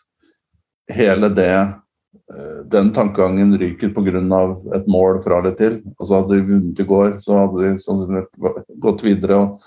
hele 0.96 1.30
det 1.36 1.52
uh, 1.58 2.62
den 2.72 2.94
tankegangen 2.96 3.58
ryker 3.60 3.94
pga. 3.96 4.42
et 4.76 4.88
mål 4.88 5.22
fra 5.24 5.40
eller 5.40 5.56
til. 5.56 5.82
Altså 6.00 6.22
Hadde 6.22 6.38
de 6.38 6.48
vunnet 6.48 6.80
i 6.80 6.88
går, 6.88 7.20
så 7.20 7.46
hadde 7.46 7.62
de 7.64 7.78
sannsynligvis 7.80 8.66
gått 8.80 9.04
videre. 9.04 9.36
og 9.36 9.62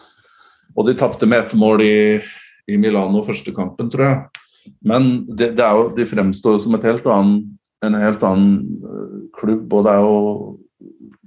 og 0.74 0.88
de 0.88 0.96
tapte 0.98 1.26
med 1.26 1.38
ett 1.38 1.54
mål 1.54 1.82
i, 1.84 2.20
i, 2.66 2.78
Milano 2.80 3.22
første 3.26 3.52
kampen, 3.54 3.90
tror 3.92 4.04
jeg. 4.04 4.42
Men 4.82 5.24
det, 5.28 5.52
det 5.58 5.66
jo, 5.76 5.88
de 5.96 6.06
fremstår 6.08 6.58
som 6.62 6.76
helt 6.80 7.06
annen, 7.06 7.42
en 7.84 7.98
helt 8.00 8.22
annen 8.26 8.80
uh, 8.82 9.18
klubb, 9.36 9.68
og 9.72 9.86
det 9.86 9.94
er 9.94 10.06
jo 10.06 10.16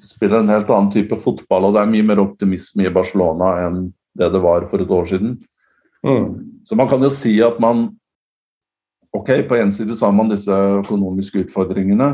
spiller 0.04 0.42
en 0.42 0.52
helt 0.52 0.70
annen 0.70 0.92
type 0.94 1.18
fotball, 1.22 1.70
og 1.70 1.76
det 1.76 1.82
er 1.82 1.94
mye 1.94 2.06
mer 2.06 2.22
optimisme 2.22 2.86
i 2.86 2.94
Barcelona 2.94 3.56
enn 3.66 3.88
det 4.18 4.30
det 4.34 4.42
var 4.44 4.68
for 4.70 4.82
et 4.82 4.92
år 4.94 5.08
siden. 5.10 5.38
Mm. 6.06 6.62
Så 6.66 6.78
man 6.78 6.90
kan 6.90 7.02
jo 7.02 7.10
si 7.14 7.38
at 7.42 7.58
man 7.62 7.88
Ok, 9.16 9.30
på 9.50 9.56
en 9.56 9.72
side 9.72 9.96
så 9.96 10.10
har 10.10 10.16
man 10.16 10.32
disse 10.32 10.54
økonomiske 10.82 11.46
utfordringene 11.46 12.12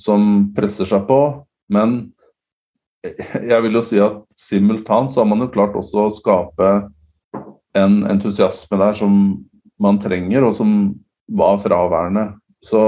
som 0.00 0.48
presser 0.56 0.88
seg 0.88 1.06
på, 1.08 1.20
men 1.72 1.98
jeg 3.50 3.62
vil 3.62 3.78
jo 3.78 3.84
si 3.84 4.00
at 4.02 4.22
simultant 4.34 5.14
så 5.14 5.22
har 5.22 5.30
man 5.30 5.44
jo 5.44 5.52
klart 5.52 5.76
også 5.78 6.06
å 6.06 6.14
skape 6.14 6.70
en 7.76 8.00
entusiasme 8.08 8.78
der 8.80 8.96
som 8.98 9.14
man 9.82 10.00
trenger, 10.00 10.46
og 10.46 10.54
som 10.56 10.70
var 11.28 11.58
fraværende. 11.60 12.30
Så, 12.64 12.80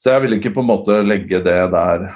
så 0.00 0.14
jeg 0.14 0.24
vil 0.24 0.38
ikke 0.38 0.54
på 0.56 0.62
en 0.62 0.70
måte 0.70 1.02
legge 1.04 1.42
det 1.44 1.58
der 1.74 2.08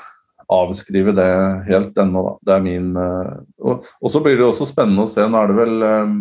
avskrive 0.52 1.12
det 1.16 1.30
helt 1.66 1.98
ennå, 1.98 2.22
da. 2.22 2.34
Det 2.46 2.54
er 2.54 2.64
min 2.64 2.92
uh, 2.94 3.42
og, 3.58 3.86
og, 4.00 4.10
så 4.12 4.22
blir 4.22 4.38
det 4.38 4.46
også 4.46 4.68
spennende 4.70 5.04
å 5.04 5.10
se. 5.10 5.26
Nå 5.26 5.40
er 5.40 5.50
det 5.50 5.56
vel 5.58 5.76
uh, 5.82 6.12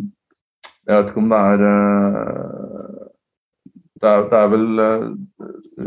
Jeg 0.85 0.97
vet 0.97 1.11
ikke 1.11 1.21
om 1.21 1.29
det 1.31 1.41
er 1.53 1.65
uh, 1.65 3.04
det, 4.01 4.11
er, 4.11 4.27
det 4.31 4.39
er 4.39 4.51
vel 4.51 4.85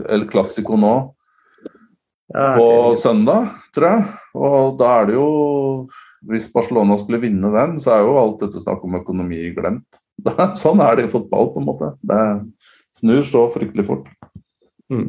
El 0.09 0.27
Clásico 0.31 0.79
nå 0.81 0.95
ja, 2.35 2.53
på 2.57 2.95
søndag, 3.01 3.55
tror 3.75 3.89
jeg. 3.89 4.05
Og 4.37 4.77
da 4.81 4.93
er 4.99 5.09
det 5.09 5.17
jo 5.17 5.31
Hvis 6.29 6.49
Barcelona 6.53 6.97
skulle 6.99 7.21
vinne 7.23 7.49
den, 7.55 7.77
så 7.79 7.93
er 7.95 8.01
jo 8.03 8.17
alt 8.19 8.41
dette 8.43 8.59
snakk 8.59 8.83
om 8.85 8.97
økonomi 8.99 9.53
glemt. 9.55 10.01
sånn 10.63 10.81
er 10.83 10.99
det 10.99 11.05
i 11.07 11.13
fotball, 11.13 11.53
på 11.55 11.63
en 11.63 11.69
måte. 11.69 11.93
Det 12.03 12.23
snur 12.99 13.23
så 13.23 13.45
fryktelig 13.55 13.85
fort. 13.87 14.09
Mm. 14.91 15.07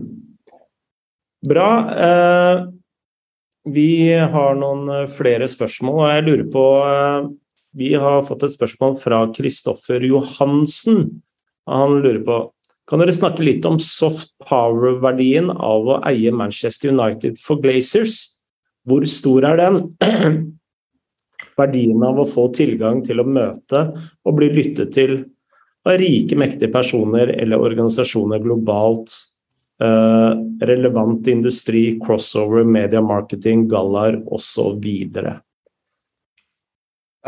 Bra. 1.50 1.70
Eh, 2.06 2.62
vi 3.74 4.14
har 4.14 4.60
noen 4.60 4.86
eh, 4.94 5.10
flere 5.12 5.48
spørsmål, 5.50 5.98
og 6.04 6.12
jeg 6.14 6.26
lurer 6.28 6.46
på 6.54 6.66
eh, 6.86 7.28
Vi 7.80 7.92
har 8.02 8.26
fått 8.28 8.46
et 8.46 8.54
spørsmål 8.54 8.96
fra 9.02 9.24
Kristoffer 9.34 10.06
Johansen. 10.06 11.22
Han 11.70 12.00
lurer 12.04 12.22
på 12.26 12.40
Kan 12.90 13.04
dere 13.04 13.14
snakke 13.14 13.46
litt 13.46 13.66
om 13.70 13.78
soft 13.84 14.32
power-verdien 14.50 15.52
av 15.54 15.90
å 15.94 16.00
eie 16.10 16.32
Manchester 16.34 16.90
United 16.90 17.38
for 17.42 17.62
Glazers? 17.62 18.40
Hvor 18.90 19.06
stor 19.06 19.46
er 19.52 19.60
den? 19.60 19.76
Verdien 21.60 22.06
av 22.08 22.18
å 22.24 22.26
få 22.26 22.48
tilgang 22.56 23.04
til 23.06 23.22
å 23.22 23.28
møte 23.28 23.84
og 24.26 24.38
bli 24.40 24.50
lyttet 24.56 24.96
til 24.96 25.20
av 25.86 26.00
rike, 26.02 26.36
mektige 26.40 26.72
personer 26.74 27.30
eller 27.38 27.62
organisasjoner 27.70 28.42
globalt 28.44 29.14
Uh, 29.80 30.36
relevant 30.68 31.28
industri, 31.32 31.94
crossover, 32.04 32.66
media 32.68 33.00
marketing, 33.00 33.62
gallaer 33.72 34.18
osv. 34.28 34.84
Jeg 34.84 35.38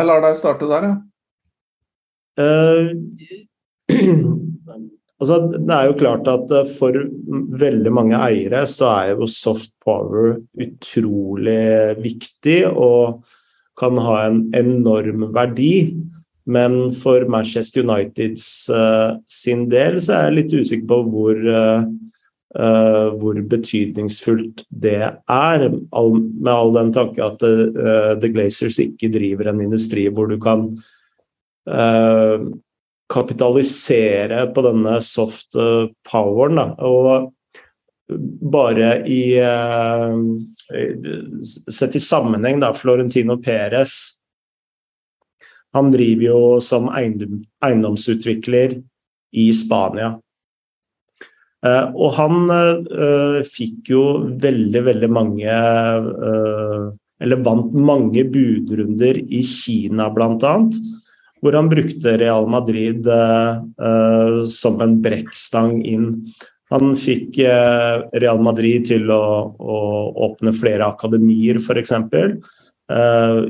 lar 0.09 0.20
deg 0.26 0.36
starte 0.36 0.68
der, 0.68 0.89
ja. 0.89 0.95
Uh, 2.41 2.91
altså, 5.22 5.38
det 5.53 5.76
er 5.76 5.88
jo 5.88 5.97
klart 5.99 6.30
at 6.32 6.51
eh, 6.55 6.72
for 6.78 6.97
veldig 7.61 7.93
mange 7.93 8.19
eiere 8.19 8.63
så 8.69 8.89
er 8.91 9.13
jo 9.13 9.30
soft 9.30 9.74
power 9.86 10.39
utrolig 10.59 12.01
viktig 12.01 12.63
og 12.72 13.22
kan 13.80 13.97
ha 14.01 14.17
en 14.28 14.43
enorm 14.57 15.30
verdi. 15.34 15.95
Men 16.51 16.89
for 16.97 17.24
Manchester 17.30 17.86
Uniteds 17.86 18.65
uh, 18.74 19.13
sin 19.30 19.67
del 19.72 19.99
så 20.01 20.15
er 20.15 20.24
jeg 20.26 20.38
litt 20.39 20.55
usikker 20.57 20.88
på 20.89 21.03
hvor 21.13 21.43
uh, 21.47 21.91
Uh, 22.51 23.15
hvor 23.15 23.38
betydningsfullt 23.47 24.65
det 24.84 24.97
er, 24.99 25.61
all, 25.95 26.17
med 26.19 26.49
all 26.51 26.74
den 26.76 26.89
tanke 26.91 27.24
at 27.24 27.39
The 27.39 28.28
Glazers 28.28 28.76
ikke 28.84 29.07
driver 29.13 29.47
en 29.47 29.61
industri 29.63 30.03
hvor 30.11 30.28
du 30.28 30.36
kan 30.36 30.65
kapitalisere 33.12 34.45
på 34.55 34.64
denne 34.66 34.97
soft 35.05 35.57
poweren. 36.07 36.59
Da. 36.59 36.66
Og 36.88 37.32
bare 38.51 38.95
i 39.07 39.24
Sett 41.72 41.95
i 41.95 42.01
sammenheng, 42.03 42.59
da, 42.59 42.74
Florentino 42.76 43.38
Perez 43.39 43.93
Han 45.72 45.93
driver 45.93 46.26
jo 46.26 46.41
som 46.59 46.89
eiendom, 46.91 47.38
eiendomsutvikler 47.64 48.76
i 49.39 49.45
Spania. 49.55 50.18
Uh, 51.64 51.88
og 51.93 52.18
han 52.18 52.51
fikk 53.47 53.93
jo 53.93 54.03
veldig, 54.41 54.82
veldig 54.88 55.09
mange 55.14 55.57
Eller 57.22 57.43
vant 57.45 57.76
mange 57.78 58.26
budrunder 58.34 59.22
i 59.22 59.43
Kina, 59.45 60.09
bl.a. 60.12 60.55
Hvor 61.41 61.53
han 61.57 61.69
brukte 61.71 62.17
Real 62.21 62.45
Madrid 62.49 63.07
som 64.53 64.81
en 64.85 65.01
brekkstang 65.01 65.79
inn. 65.89 66.21
Han 66.69 66.93
fikk 67.01 67.39
Real 67.41 68.37
Madrid 68.45 68.85
til 68.91 69.09
å, 69.09 69.49
å 69.57 69.77
åpne 70.27 70.53
flere 70.53 70.85
akademier, 70.93 71.57
f.eks. 71.57 71.91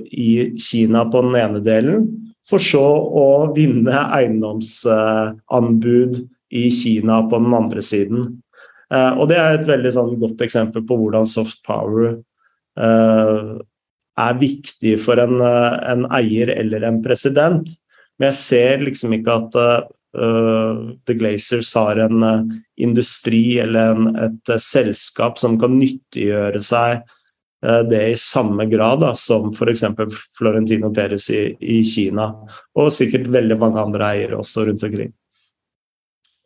I 0.07 0.55
Kina 0.55 1.03
på 1.11 1.25
den 1.27 1.35
ene 1.41 1.59
delen, 1.65 2.07
for 2.47 2.63
så 2.63 2.81
å 2.81 3.51
vinne 3.51 4.07
eiendomsanbud 4.15 6.23
i 6.51 6.71
Kina 6.71 7.21
på 7.29 7.39
den 7.39 7.53
andre 7.55 7.83
siden. 7.85 8.25
Uh, 8.91 9.15
og 9.15 9.29
Det 9.31 9.39
er 9.39 9.55
et 9.55 9.69
veldig 9.69 9.93
sånn, 9.95 10.17
godt 10.19 10.43
eksempel 10.43 10.83
på 10.87 10.97
hvordan 10.99 11.27
soft 11.29 11.61
power 11.67 12.17
uh, 12.75 13.61
er 14.19 14.41
viktig 14.41 14.97
for 14.99 15.21
en, 15.23 15.39
en, 15.39 16.03
eier 16.11 16.51
eller 16.57 16.83
en 16.89 16.99
president. 17.03 17.71
Men 18.21 18.29
jeg 18.29 18.37
ser 18.37 18.83
liksom 18.85 19.15
ikke 19.17 19.33
at 19.33 19.55
The 20.21 21.15
Glazers 21.17 21.71
har 21.73 21.97
en 22.03 22.25
industri 22.77 23.57
eller 23.63 23.95
en, 23.95 24.11
et 24.27 24.51
selskap 24.61 25.39
som 25.41 25.55
kan 25.57 25.73
nyttiggjøre 25.79 26.61
seg 26.61 27.01
det 27.89 28.01
i 28.11 28.17
samme 28.17 28.67
grad 28.69 29.01
da, 29.01 29.15
som 29.17 29.49
f.eks. 29.49 29.83
Florentino 30.37 30.91
Perez 30.93 31.29
i, 31.33 31.41
i 31.61 31.79
Kina, 31.85 32.27
og 32.77 32.93
sikkert 32.93 33.29
veldig 33.33 33.57
mange 33.61 33.81
andre 33.81 34.11
eiere 34.13 34.39
også 34.41 34.67
rundt 34.69 34.85
omkring. 34.85 35.11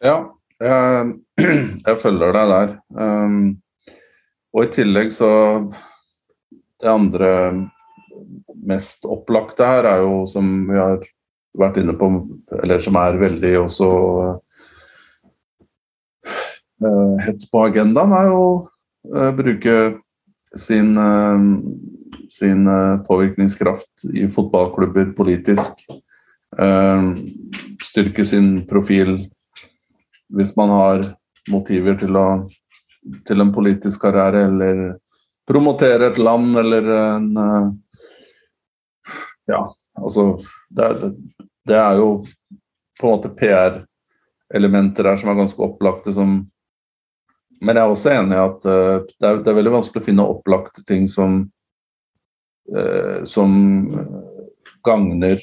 Ja, 0.03 0.17
jeg, 0.61 1.13
jeg 1.87 2.01
følger 2.01 2.35
deg 2.35 2.51
der. 2.51 2.75
Um, 2.95 3.39
og 4.55 4.67
i 4.67 4.71
tillegg 4.71 5.11
så 5.15 5.29
Det 6.79 6.87
andre 6.91 7.29
mest 8.65 9.05
opplagte 9.07 9.67
her 9.67 9.87
er 9.87 10.03
jo, 10.03 10.25
som 10.29 10.47
vi 10.67 10.77
har 10.79 11.03
vært 11.59 11.79
inne 11.81 11.95
på, 11.97 12.09
eller 12.63 12.81
som 12.83 12.97
er 12.99 13.19
veldig 13.21 13.53
også 13.63 13.89
uh, 16.85 17.17
hett 17.25 17.45
på 17.51 17.63
agendaen, 17.65 18.15
er 18.15 18.31
jo 18.31 18.45
uh, 19.13 19.31
bruke 19.37 19.77
sin, 20.55 20.95
uh, 20.97 21.39
sin 22.31 22.67
påvirkningskraft 23.07 24.09
i 24.13 24.27
fotballklubber 24.31 25.13
politisk. 25.17 25.85
styrke 27.83 28.23
sin 28.25 28.61
profil 28.69 29.25
hvis 30.31 30.55
man 30.55 30.69
har 30.71 31.03
motiver 31.51 31.97
til, 31.99 32.15
å, 32.17 32.27
til 33.27 33.43
en 33.43 33.51
politisk 33.53 34.05
karriere 34.05 34.45
eller 34.47 34.83
promotere 35.47 36.09
et 36.09 36.21
land 36.21 36.57
eller 36.57 36.91
en 36.99 37.31
eh, 37.37 37.73
Ja, 39.45 39.59
altså 39.93 40.39
det, 40.73 40.87
det, 41.01 41.09
det 41.65 41.77
er 41.77 41.99
jo 41.99 42.09
på 42.99 43.07
en 43.07 43.15
måte 43.17 43.31
PR-elementer 43.35 45.09
her 45.09 45.19
som 45.19 45.31
er 45.31 45.41
ganske 45.41 45.65
opplagte 45.65 46.13
som 46.15 46.43
Men 47.63 47.77
jeg 47.77 47.85
er 47.85 47.91
også 47.91 48.11
enig 48.11 48.35
i 48.35 48.43
at 48.43 48.65
uh, 48.67 48.95
det, 49.07 49.27
er, 49.27 49.37
det, 49.39 49.47
er, 49.47 49.55
veldig 49.55 49.71
vanskelig 49.77 50.01
å 50.01 50.05
finne 50.05 50.25
opplagte 50.27 50.83
ting 50.83 51.05
som 51.07 51.37
uh, 52.75 53.23
som 53.23 53.53
gagner 54.83 55.39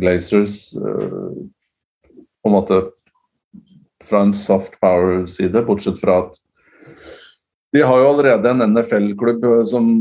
Glazers 0.00 0.72
uh, 0.72 1.36
på 2.40 2.48
en 2.48 2.54
måte 2.54 2.80
fra 4.04 4.22
en 4.24 4.32
soft 4.36 4.80
power-side, 4.80 5.62
bortsett 5.68 6.00
fra 6.00 6.22
at 6.24 6.40
de 7.76 7.84
har 7.84 8.00
jo 8.00 8.08
allerede 8.08 8.50
en 8.50 8.64
NFL-klubb 8.72 9.44
som 9.68 10.00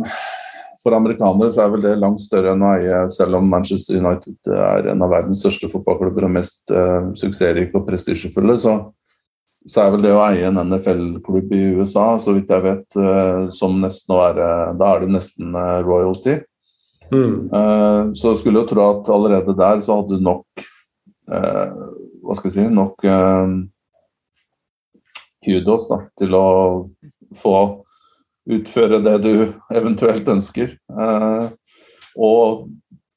for 0.83 0.95
amerikanere 0.97 1.51
så 1.53 1.63
er 1.63 1.71
vel 1.73 1.85
det 1.85 1.93
langt 2.01 2.21
større 2.23 2.53
enn 2.53 2.63
å 2.63 2.73
eie, 2.75 2.97
selv 3.13 3.39
om 3.39 3.47
Manchester 3.49 3.99
United 4.01 4.51
er 4.51 4.89
en 4.91 5.05
av 5.05 5.13
verdens 5.13 5.39
største 5.43 5.69
fotballklubber 5.71 6.27
og 6.27 6.33
mest 6.35 6.73
uh, 6.73 7.13
suksessrike 7.17 7.77
og 7.79 7.87
prestisjefulle, 7.87 8.57
så, 8.59 8.75
så, 9.63 9.85
er 9.85 9.93
vel 9.95 10.03
det 10.03 10.13
å 10.15 10.23
eie 10.25 10.49
en 10.49 10.59
NFL-klubb 10.65 11.53
i 11.55 11.61
USA, 11.79 12.07
så 12.19 12.35
vidt 12.35 12.51
jeg 12.51 12.65
vet, 12.65 12.87
uh, 12.99 13.47
som 13.53 13.79
nesten 13.83 14.15
å 14.15 14.19
være 14.19 14.49
Da 14.79 14.89
er 14.91 15.05
det 15.05 15.13
nesten 15.15 15.55
uh, 15.55 15.79
royalty. 15.85 16.41
Mm. 17.13 17.51
så 18.17 18.31
skulle 18.39 18.63
jo 18.63 18.65
tro 18.71 18.81
at 18.87 19.09
allerede 19.11 19.53
der 19.53 19.81
så 19.85 19.99
hadde 19.99 20.15
du 20.17 20.23
nok 20.23 20.61
Hva 21.27 22.37
skal 22.39 22.47
vi 22.47 22.53
si 22.55 22.63
Nok 22.73 23.03
kudos 25.43 25.89
da, 25.91 25.99
til 26.17 26.33
å 26.33 26.47
få 27.37 27.82
utføre 28.49 28.99
det 29.03 29.17
du 29.23 29.33
eventuelt 29.73 30.27
ønsker. 30.29 30.75
Eh, 30.91 31.45
og 32.19 32.69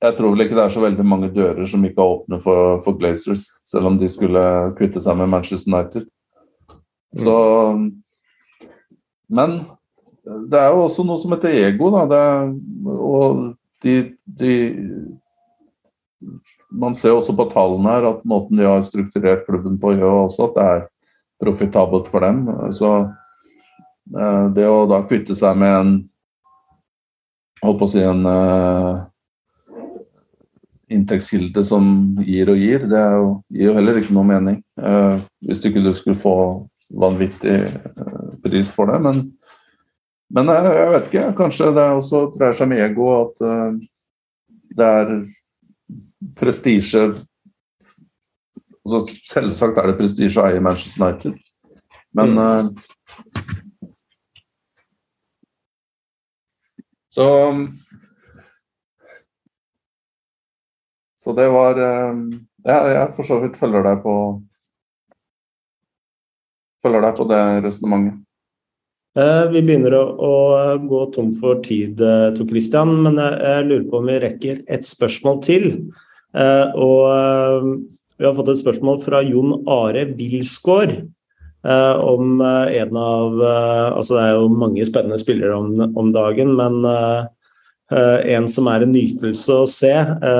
jeg 0.03 0.17
tror 0.17 0.33
vel 0.33 0.45
ikke 0.45 0.57
det 0.59 0.65
er 0.67 0.75
så 0.75 0.83
veldig 0.85 1.07
mange 1.09 1.31
dører 1.35 1.67
som 1.69 1.85
ikke 1.87 2.03
er 2.03 2.17
åpne 2.17 2.41
for, 2.45 2.81
for 2.85 2.99
Glazers, 3.01 3.47
selv 3.67 3.89
om 3.91 3.97
de 3.99 4.09
skulle 4.13 4.43
kvitte 4.79 5.01
seg 5.03 5.17
med 5.19 5.31
Manchester 5.33 5.73
United. 5.73 6.07
Så 7.17 7.37
Men 9.29 9.61
det 10.51 10.59
er 10.59 10.75
jo 10.75 10.85
også 10.85 11.05
noe 11.07 11.21
som 11.23 11.33
heter 11.35 11.55
ego, 11.65 11.89
da. 11.95 12.05
Det, 12.11 12.25
og 12.93 13.55
de, 13.83 13.95
de 14.27 14.55
Man 16.71 16.97
ser 16.97 17.15
også 17.15 17.35
på 17.37 17.47
tallene 17.53 17.93
her 17.93 18.07
at 18.09 18.25
måten 18.27 18.59
de 18.59 18.67
har 18.67 18.83
strukturert 18.85 19.47
klubben 19.47 19.79
på, 19.81 19.95
gjør 19.97 20.27
også 20.27 20.49
at 20.49 20.57
det 20.57 20.67
er 20.67 20.85
profitabelt 21.43 22.09
for 22.11 22.25
dem. 22.25 22.47
Så 22.75 22.91
det 24.07 24.67
å 24.71 24.85
da 24.87 25.01
kvitte 25.07 25.35
seg 25.35 25.57
med 25.59 25.79
en 25.81 25.97
Holdt 27.65 27.79
på 27.81 27.87
å 27.89 27.91
si 27.91 28.03
en 28.05 28.27
uh, 28.29 29.07
inntektskilde 30.93 31.65
som 31.67 31.87
gir 32.21 32.51
og 32.53 32.61
gir, 32.61 32.85
det 32.91 33.01
jo, 33.01 33.31
gir 33.51 33.71
jo 33.71 33.77
heller 33.79 34.01
ikke 34.01 34.15
noe 34.15 34.29
mening. 34.29 34.61
Uh, 34.79 35.23
hvis 35.41 35.63
du 35.63 35.71
ikke 35.71 35.85
du 35.87 35.93
skulle 35.97 36.21
få 36.21 36.37
vanvittig 36.93 37.57
uh, 37.97 38.37
pris 38.45 38.71
for 38.77 38.93
det. 38.93 39.01
Men, 39.03 39.25
men 40.37 40.53
jeg 40.53 40.93
vet 40.93 41.11
ikke. 41.11 41.25
Kanskje 41.41 41.73
det 41.77 41.89
også 41.97 42.27
dreier 42.37 42.59
seg 42.59 42.69
om 42.69 42.77
ego 42.77 43.09
at 43.17 43.43
det 44.77 44.93
er 45.01 45.13
prestisje 46.37 47.07
altså, 48.85 49.01
Selvsagt 49.27 49.81
er 49.81 49.91
det 49.91 49.99
prestisje 49.99 50.43
å 50.43 50.51
eie 50.51 50.63
Manchester 50.63 51.03
United, 51.03 51.39
men 52.17 52.37
mm. 52.37 52.69
Så 57.17 57.29
Så 61.17 61.33
det 61.33 61.49
var 61.49 61.81
Ja, 61.81 62.77
jeg 62.93 63.15
for 63.17 63.25
så 63.25 63.41
vidt 63.41 63.57
følger 63.57 63.87
deg 63.87 64.03
på 64.05 64.15
Følger 66.85 67.03
deg 67.03 67.17
på 67.19 67.25
det 67.31 67.43
resonnementet. 67.65 68.23
Eh, 69.17 69.47
vi 69.49 69.63
begynner 69.65 69.95
å, 69.97 70.03
å, 70.21 70.33
gå 70.85 70.99
tom 71.15 71.31
for 71.41 71.63
tid, 71.65 72.03
eh, 72.05 72.29
Tor 72.37 72.47
Christian, 72.51 72.93
men 73.01 73.17
jeg, 73.17 73.39
jeg, 73.41 73.65
lurer 73.71 73.87
på 73.89 74.01
om 74.03 74.11
vi 74.11 74.19
rekker 74.23 74.59
et 74.77 74.87
spørsmål 74.87 75.41
til. 75.47 75.67
Eh, 76.37 76.77
og 76.77 77.71
vi 78.21 78.29
har 78.29 78.37
fått 78.37 78.53
et 78.53 78.61
spørsmål 78.61 79.01
fra 79.07 79.23
Jon 79.25 79.57
Are 79.73 80.05
Wilsgård 80.19 80.99
om 81.67 82.41
en 82.43 82.99
av 83.01 83.41
Altså 83.43 84.15
det 84.15 84.23
er 84.23 84.37
jo 84.37 84.51
mange 84.55 84.85
spennende 84.87 85.19
spillere 85.19 85.57
om, 85.57 85.73
om 85.99 86.13
dagen, 86.15 86.53
men 86.59 86.85
en 87.87 88.49
som 88.51 88.67
er 88.71 88.83
en 88.83 88.93
nytelse 88.95 89.55
å 89.55 89.67
se, 89.71 89.93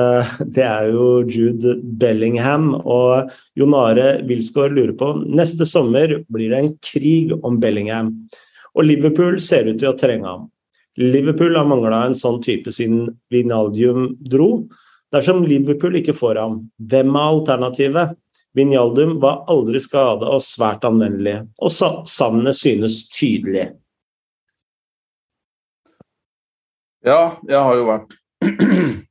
det 0.55 0.65
er 0.65 0.89
jo 0.91 1.21
Jude 1.27 1.77
Bellingham. 1.99 2.73
Og 2.79 3.31
Jon 3.59 3.75
Are 3.75 4.09
Wilsgård 4.27 4.75
lurer 4.75 4.95
på 4.99 5.13
neste 5.27 5.67
sommer 5.67 6.19
blir 6.27 6.51
det 6.51 6.59
en 6.59 6.73
krig 6.83 7.33
om 7.41 7.59
Bellingham. 7.59 8.13
Og 8.77 8.85
Liverpool 8.85 9.39
ser 9.41 9.67
ut 9.71 9.79
til 9.81 9.89
å 9.89 9.97
trenge 9.97 10.27
ham. 10.27 10.47
Liverpool 10.97 11.55
har 11.57 11.67
mangla 11.69 12.05
en 12.07 12.17
sånn 12.17 12.39
type 12.41 12.71
siden 12.73 13.11
Vinaldium 13.33 14.15
dro. 14.17 14.67
Dersom 15.13 15.43
Liverpool 15.47 15.95
ikke 15.99 16.15
får 16.17 16.39
ham, 16.41 16.61
hvem 16.77 17.13
er 17.15 17.27
alternativet? 17.35 18.17
Vinaldum 18.57 19.17
var 19.21 19.43
aldri 19.51 19.81
skada 19.83 20.31
og 20.33 20.41
svært 20.45 20.85
anvendelig, 20.87 21.43
og 21.61 21.73
savnet 22.09 22.57
synes 22.57 23.03
tydelig. 23.13 23.69
Ja, 27.05 27.37
jeg 27.47 27.59
har 27.61 27.77
jo 27.77 27.91
vært 27.91 28.17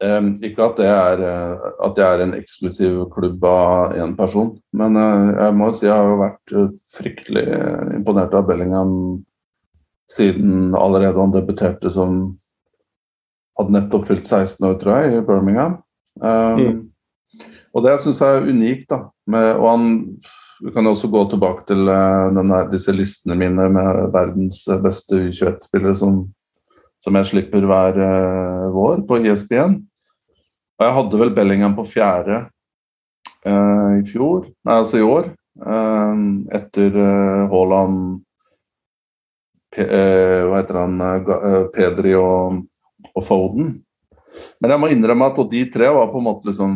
Um, 0.00 0.30
ikke 0.40 0.64
at 0.64 0.78
det, 0.80 0.86
er, 0.88 1.20
uh, 1.20 1.72
at 1.84 1.98
jeg 2.00 2.08
er 2.08 2.22
en 2.24 2.30
eksklusiv 2.32 3.02
klubb 3.12 3.42
av 3.44 3.98
én 4.00 4.14
person, 4.16 4.54
men 4.72 4.96
uh, 4.96 5.28
jeg 5.36 5.56
må 5.60 5.66
si 5.76 5.84
jeg 5.84 5.92
har 5.92 6.16
vært 6.16 6.54
uh, 6.56 6.70
fryktelig 6.94 7.42
imponert 7.98 8.32
av 8.32 8.46
Bellingham 8.48 8.94
siden 10.08 10.72
allerede 10.72 11.20
han 11.20 11.34
debuterte 11.34 11.92
som 11.92 12.16
hadde 13.60 13.76
nettopp 13.76 14.08
fylt 14.08 14.24
16 14.24 14.70
år, 14.70 14.78
tror 14.80 14.96
jeg, 14.96 15.18
i 15.18 15.26
Birmingham. 15.28 15.76
Um, 16.16 16.62
mm. 16.64 16.80
Og 17.70 17.84
det 17.86 17.96
syns 18.02 18.20
jeg 18.22 18.36
er 18.36 18.48
unikt. 18.50 18.88
da, 18.90 19.04
med, 19.30 19.52
og 19.56 19.68
han, 19.70 19.84
Vi 20.60 20.72
kan 20.74 20.86
også 20.86 21.08
gå 21.08 21.24
tilbake 21.30 21.64
til 21.68 21.86
denne, 21.86 22.64
disse 22.72 22.92
listene 22.92 23.36
mine 23.38 23.68
med 23.72 24.10
verdens 24.12 24.66
beste 24.82 25.16
U21-spillere 25.28 25.94
som, 25.96 26.26
som 27.00 27.16
jeg 27.16 27.30
slipper 27.30 27.64
hver 27.64 27.96
vår 28.74 29.06
på 29.08 29.22
ISB-en. 29.24 29.78
Og 30.80 30.86
jeg 30.86 30.96
hadde 30.96 31.18
vel 31.20 31.32
Bellingham 31.36 31.74
på 31.76 31.84
fjerde 31.84 32.38
uh, 33.44 34.00
i 34.00 34.04
fjor, 34.08 34.46
nei, 34.64 34.76
altså 34.78 34.96
i 34.96 35.04
år. 35.04 35.28
Uh, 35.60 36.40
etter 36.56 36.96
uh, 36.96 37.48
Haaland 37.52 38.20
Hva 39.70 40.56
heter 40.56 40.76
han 40.80 40.94
Pedri 41.70 42.14
og, 42.18 42.56
og, 43.12 43.20
Foden. 43.22 43.68
Men 44.58 44.72
jeg 44.72 44.82
må 44.82 44.88
innrømme 44.90 45.28
at 45.30 45.36
de 45.52 45.60
tre 45.70 45.92
var 45.94 46.08
på 46.10 46.18
en 46.18 46.26
måte 46.26 46.48
liksom 46.48 46.72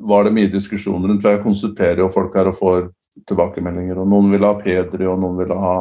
Var 0.00 0.24
det 0.24 0.34
mye 0.36 0.50
diskusjon 0.52 1.04
rundt, 1.04 1.22
for 1.22 1.34
jeg 1.34 1.44
konsulterer 1.44 2.02
jo 2.02 2.12
folk 2.12 2.36
her 2.38 2.48
og 2.50 2.56
får 2.56 2.86
tilbakemeldinger. 3.28 3.98
og 4.00 4.08
Noen 4.08 4.30
ville 4.32 4.48
ha 4.48 4.58
Pedri, 4.60 5.06
og 5.08 5.20
noen 5.20 5.36
ville 5.40 5.56
ha, 5.58 5.74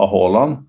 ha 0.00 0.08
Haaland. 0.10 0.64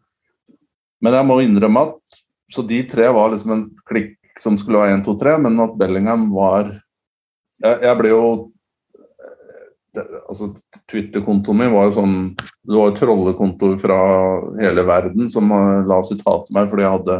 Men 1.02 1.18
jeg 1.18 1.28
må 1.30 1.40
innrømme 1.44 1.88
at 1.90 2.22
så 2.54 2.64
de 2.64 2.82
tre 2.88 3.10
var 3.12 3.34
liksom 3.34 3.54
en 3.54 3.66
klikk 3.90 4.16
som 4.40 4.58
skulle 4.60 4.80
være 4.80 5.00
1, 5.00 5.08
2, 5.08 5.16
3, 5.24 5.34
men 5.44 5.64
at 5.66 5.80
Bellingham 5.80 6.30
var 6.34 6.70
Jeg, 7.58 7.80
jeg 7.82 7.98
ble 7.98 8.10
jo 8.12 8.24
altså 10.30 10.52
Twitter-kontoen 10.92 11.58
min 11.58 11.74
var 11.74 11.88
jo 11.88 11.96
sånn 11.96 12.16
Det 12.38 12.76
var 12.76 12.92
jo 12.92 12.98
trollekontoer 13.00 13.80
fra 13.82 13.98
hele 14.60 14.84
verden 14.86 15.30
som 15.32 15.50
la 15.90 15.98
sitat 16.06 16.46
til 16.46 16.58
meg 16.58 16.70
fordi 16.70 16.86
jeg 16.86 16.96
hadde 17.00 17.18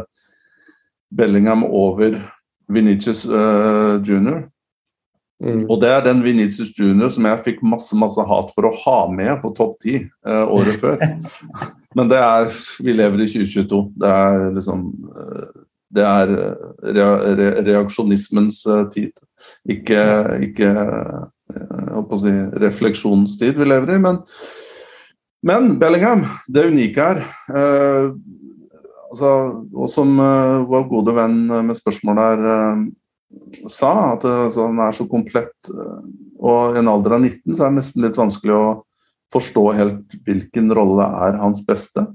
Bellingham 1.18 1.64
over 1.64 2.18
Venitius 2.68 3.24
uh, 3.26 3.96
jr. 4.04 4.44
Mm. 5.38 5.64
Og 5.70 5.76
det 5.82 5.90
er 5.94 6.02
den 6.02 6.24
Venitius 6.24 6.72
Junior 6.74 7.12
som 7.14 7.26
jeg 7.28 7.44
fikk 7.44 7.60
masse 7.62 7.94
masse 7.98 8.22
hat 8.26 8.50
for 8.56 8.66
å 8.66 8.74
ha 8.82 8.98
med 9.12 9.36
på 9.42 9.52
topp 9.54 9.76
ti 9.84 10.00
uh, 10.26 10.44
året 10.50 10.80
før. 10.82 10.98
Men 11.94 12.10
det 12.10 12.18
er 12.18 12.50
Vi 12.82 12.94
lever 12.96 13.22
i 13.22 13.30
2022. 13.30 13.82
Det 14.02 14.10
er 14.10 14.48
liksom 14.56 14.88
uh, 15.14 15.64
det 15.94 16.04
er 16.04 16.32
eh, 16.36 17.60
reaksjonismens 17.66 18.60
eh, 18.68 18.84
tid, 18.92 19.12
ikke, 19.72 20.00
ikke 20.48 20.72
å 21.96 22.20
si, 22.20 22.32
refleksjonstid 22.60 23.58
vi 23.58 23.68
lever 23.68 23.94
i. 23.94 24.00
Men, 24.02 24.20
men 25.48 25.70
Bellingham, 25.80 26.26
det 26.48 26.68
unike 26.68 27.08
her 27.10 27.22
eh, 27.24 28.10
altså, 29.08 29.32
Og 29.72 29.88
som 29.92 30.12
eh, 30.20 30.68
vår 30.68 30.88
gode 30.92 31.16
venn 31.16 31.40
med 31.48 31.78
spørsmål 31.78 32.22
her 32.24 32.48
eh, 32.54 32.86
sa, 33.68 34.14
at 34.14 34.26
altså, 34.28 34.68
han 34.68 34.80
er 34.82 34.96
så 34.96 35.06
komplett. 35.10 35.70
Og 36.38 36.76
i 36.76 36.80
en 36.80 36.90
alder 36.90 37.16
av 37.18 37.24
19 37.24 37.56
så 37.56 37.66
er 37.66 37.72
det 37.72 37.80
nesten 37.80 38.04
litt 38.06 38.20
vanskelig 38.20 38.56
å 38.56 38.66
forstå 39.34 39.64
helt 39.76 40.18
hvilken 40.24 40.72
rolle 40.76 41.04
er 41.28 41.38
hans 41.42 41.60
beste. 41.66 42.06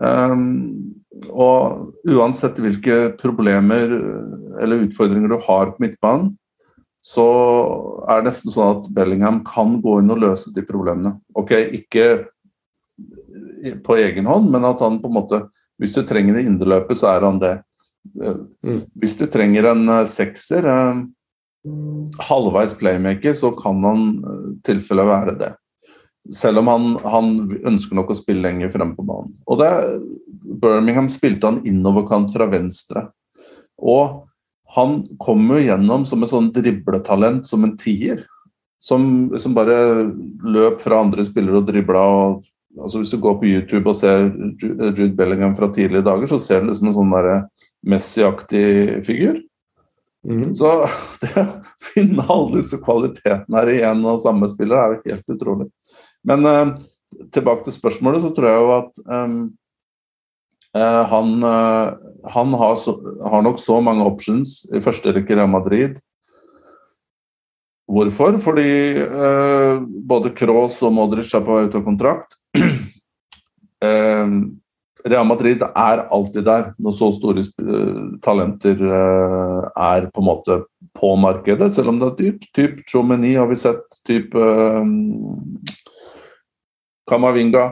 Um, 0.00 0.94
og 1.28 1.92
uansett 2.08 2.58
hvilke 2.58 3.12
problemer 3.20 3.92
eller 4.62 4.86
utfordringer 4.86 5.30
du 5.30 5.38
har 5.44 5.74
på 5.74 5.84
midtbanen, 5.84 6.32
så 7.02 7.26
er 8.06 8.20
det 8.20 8.30
nesten 8.30 8.54
sånn 8.54 8.76
at 8.76 8.90
Bellingham 8.94 9.40
kan 9.46 9.80
gå 9.82 9.98
inn 10.00 10.12
og 10.14 10.22
løse 10.22 10.52
de 10.54 10.62
problemene. 10.66 11.16
Ok, 11.38 11.50
ikke 11.74 12.06
på 13.82 13.96
egen 13.98 14.28
hånd, 14.30 14.50
men 14.52 14.66
at 14.66 14.82
han 14.82 15.00
på 15.02 15.10
en 15.10 15.18
måte 15.20 15.44
Hvis 15.80 15.96
du 15.96 16.04
trenger 16.06 16.36
det 16.36 16.44
indreløpet, 16.46 16.94
så 17.00 17.08
er 17.10 17.24
han 17.26 17.40
det. 17.42 17.56
Mm. 18.10 18.84
Hvis 18.98 19.16
du 19.18 19.26
trenger 19.30 19.70
en 19.72 19.88
eh, 19.88 20.06
sekser, 20.10 20.66
eh, 20.68 21.02
halvveis 22.26 22.74
playmaker, 22.78 23.36
så 23.38 23.52
kan 23.54 23.84
han 23.86 24.06
uh, 24.26 24.48
tilfelle 24.66 25.04
være 25.06 25.36
det. 25.38 25.52
Selv 26.34 26.62
om 26.62 26.70
han, 26.70 26.88
han, 27.06 27.30
ønsker 27.66 27.98
nok 27.98 28.10
å 28.10 28.18
spille 28.18 28.42
lenger 28.42 28.70
frem 28.74 28.96
på 28.96 29.04
banen. 29.06 29.32
Og 29.46 29.60
det, 29.62 29.70
Birmingham 30.62 31.08
spilte 31.10 31.50
han 31.50 31.62
innoverkant 31.66 32.34
fra 32.34 32.48
venstre. 32.50 33.08
Og 33.78 34.24
han 34.76 35.02
kommer 35.22 35.62
gjennom 35.62 36.06
som 36.08 36.22
et 36.22 36.32
sånn 36.32 36.50
dribletalent, 36.54 37.46
som 37.46 37.66
en 37.66 37.74
tier. 37.78 38.24
Som, 38.82 39.30
som, 39.38 39.54
bare 39.54 39.76
løp 40.42 40.80
fra 40.82 41.02
andre 41.04 41.22
spillere 41.26 41.60
og 41.60 41.68
dribla. 41.68 42.06
Altså 42.80 43.02
hvis 43.02 43.12
du 43.12 43.20
går 43.22 43.36
på 43.38 43.50
YouTube 43.50 43.86
og 43.86 43.98
ser 43.98 44.32
Jude 44.58 45.12
Bellingham 45.14 45.54
fra 45.54 45.68
tidlige 45.70 46.02
dager, 46.06 46.30
så 46.30 46.40
ser 46.42 46.62
du 46.62 46.72
liksom 46.72 46.90
en 46.90 46.96
sånn 46.96 47.12
Messi-aktig 47.82 49.02
figur. 49.06 49.40
Mm. 50.28 50.54
Så 50.54 50.70
det 51.22 51.32
å 51.42 51.46
finne 51.92 52.26
alle 52.30 52.60
disse 52.60 52.78
kvalitetene 52.82 53.58
her 53.58 53.72
i 53.72 53.80
én 53.82 54.04
og 54.06 54.20
samme 54.22 54.48
spiller 54.50 54.78
er 54.78 54.94
jo 54.94 55.02
helt 55.10 55.34
utrolig. 55.36 55.68
Men 56.26 56.46
uh, 56.46 56.76
tilbake 57.34 57.66
til 57.66 57.76
spørsmålet, 57.76 58.22
så 58.22 58.30
tror 58.34 58.48
jeg 58.48 58.62
jo 58.62 58.70
at 58.76 59.02
um, 59.10 59.36
uh, 60.76 61.02
han, 61.10 61.34
uh, 61.42 62.30
han 62.36 62.56
har, 62.60 62.78
så, 62.78 62.96
har, 63.26 63.42
nok 63.42 63.60
så 63.60 63.80
mange 63.82 64.06
options 64.06 64.62
i 64.70 64.82
første 64.84 65.14
rekke 65.16 65.36
Real 65.36 65.50
Madrid. 65.50 65.98
Hvorfor? 67.90 68.38
Fordi 68.40 68.70
uh, 69.02 69.82
både 69.82 70.32
Kroos 70.38 70.78
og 70.86 70.94
Modric 70.96 71.34
er 71.34 71.44
på 71.44 71.58
vei 71.58 71.66
ut 71.66 71.78
av 71.78 71.86
kontrakt. 71.88 72.38
Real 75.08 75.26
Madrid 75.26 75.62
er 75.66 76.04
alltid 76.14 76.44
der 76.46 76.68
når 76.78 76.94
så 76.94 77.08
store 77.14 77.42
talenter 78.22 78.78
er 78.86 80.06
på 80.14 80.22
en 80.22 80.28
måte 80.28 80.58
på 80.94 81.10
markedet, 81.18 81.72
selv 81.74 81.90
om 81.90 81.98
det 81.98 82.08
er 82.08 82.18
dyrt. 82.20 82.46
Typ 82.54 82.82
Chomeny 82.86 83.32
har 83.34 83.48
vi 83.50 83.58
sett. 83.58 83.82
Typ 84.06 84.36
Kamavinga. 87.10 87.64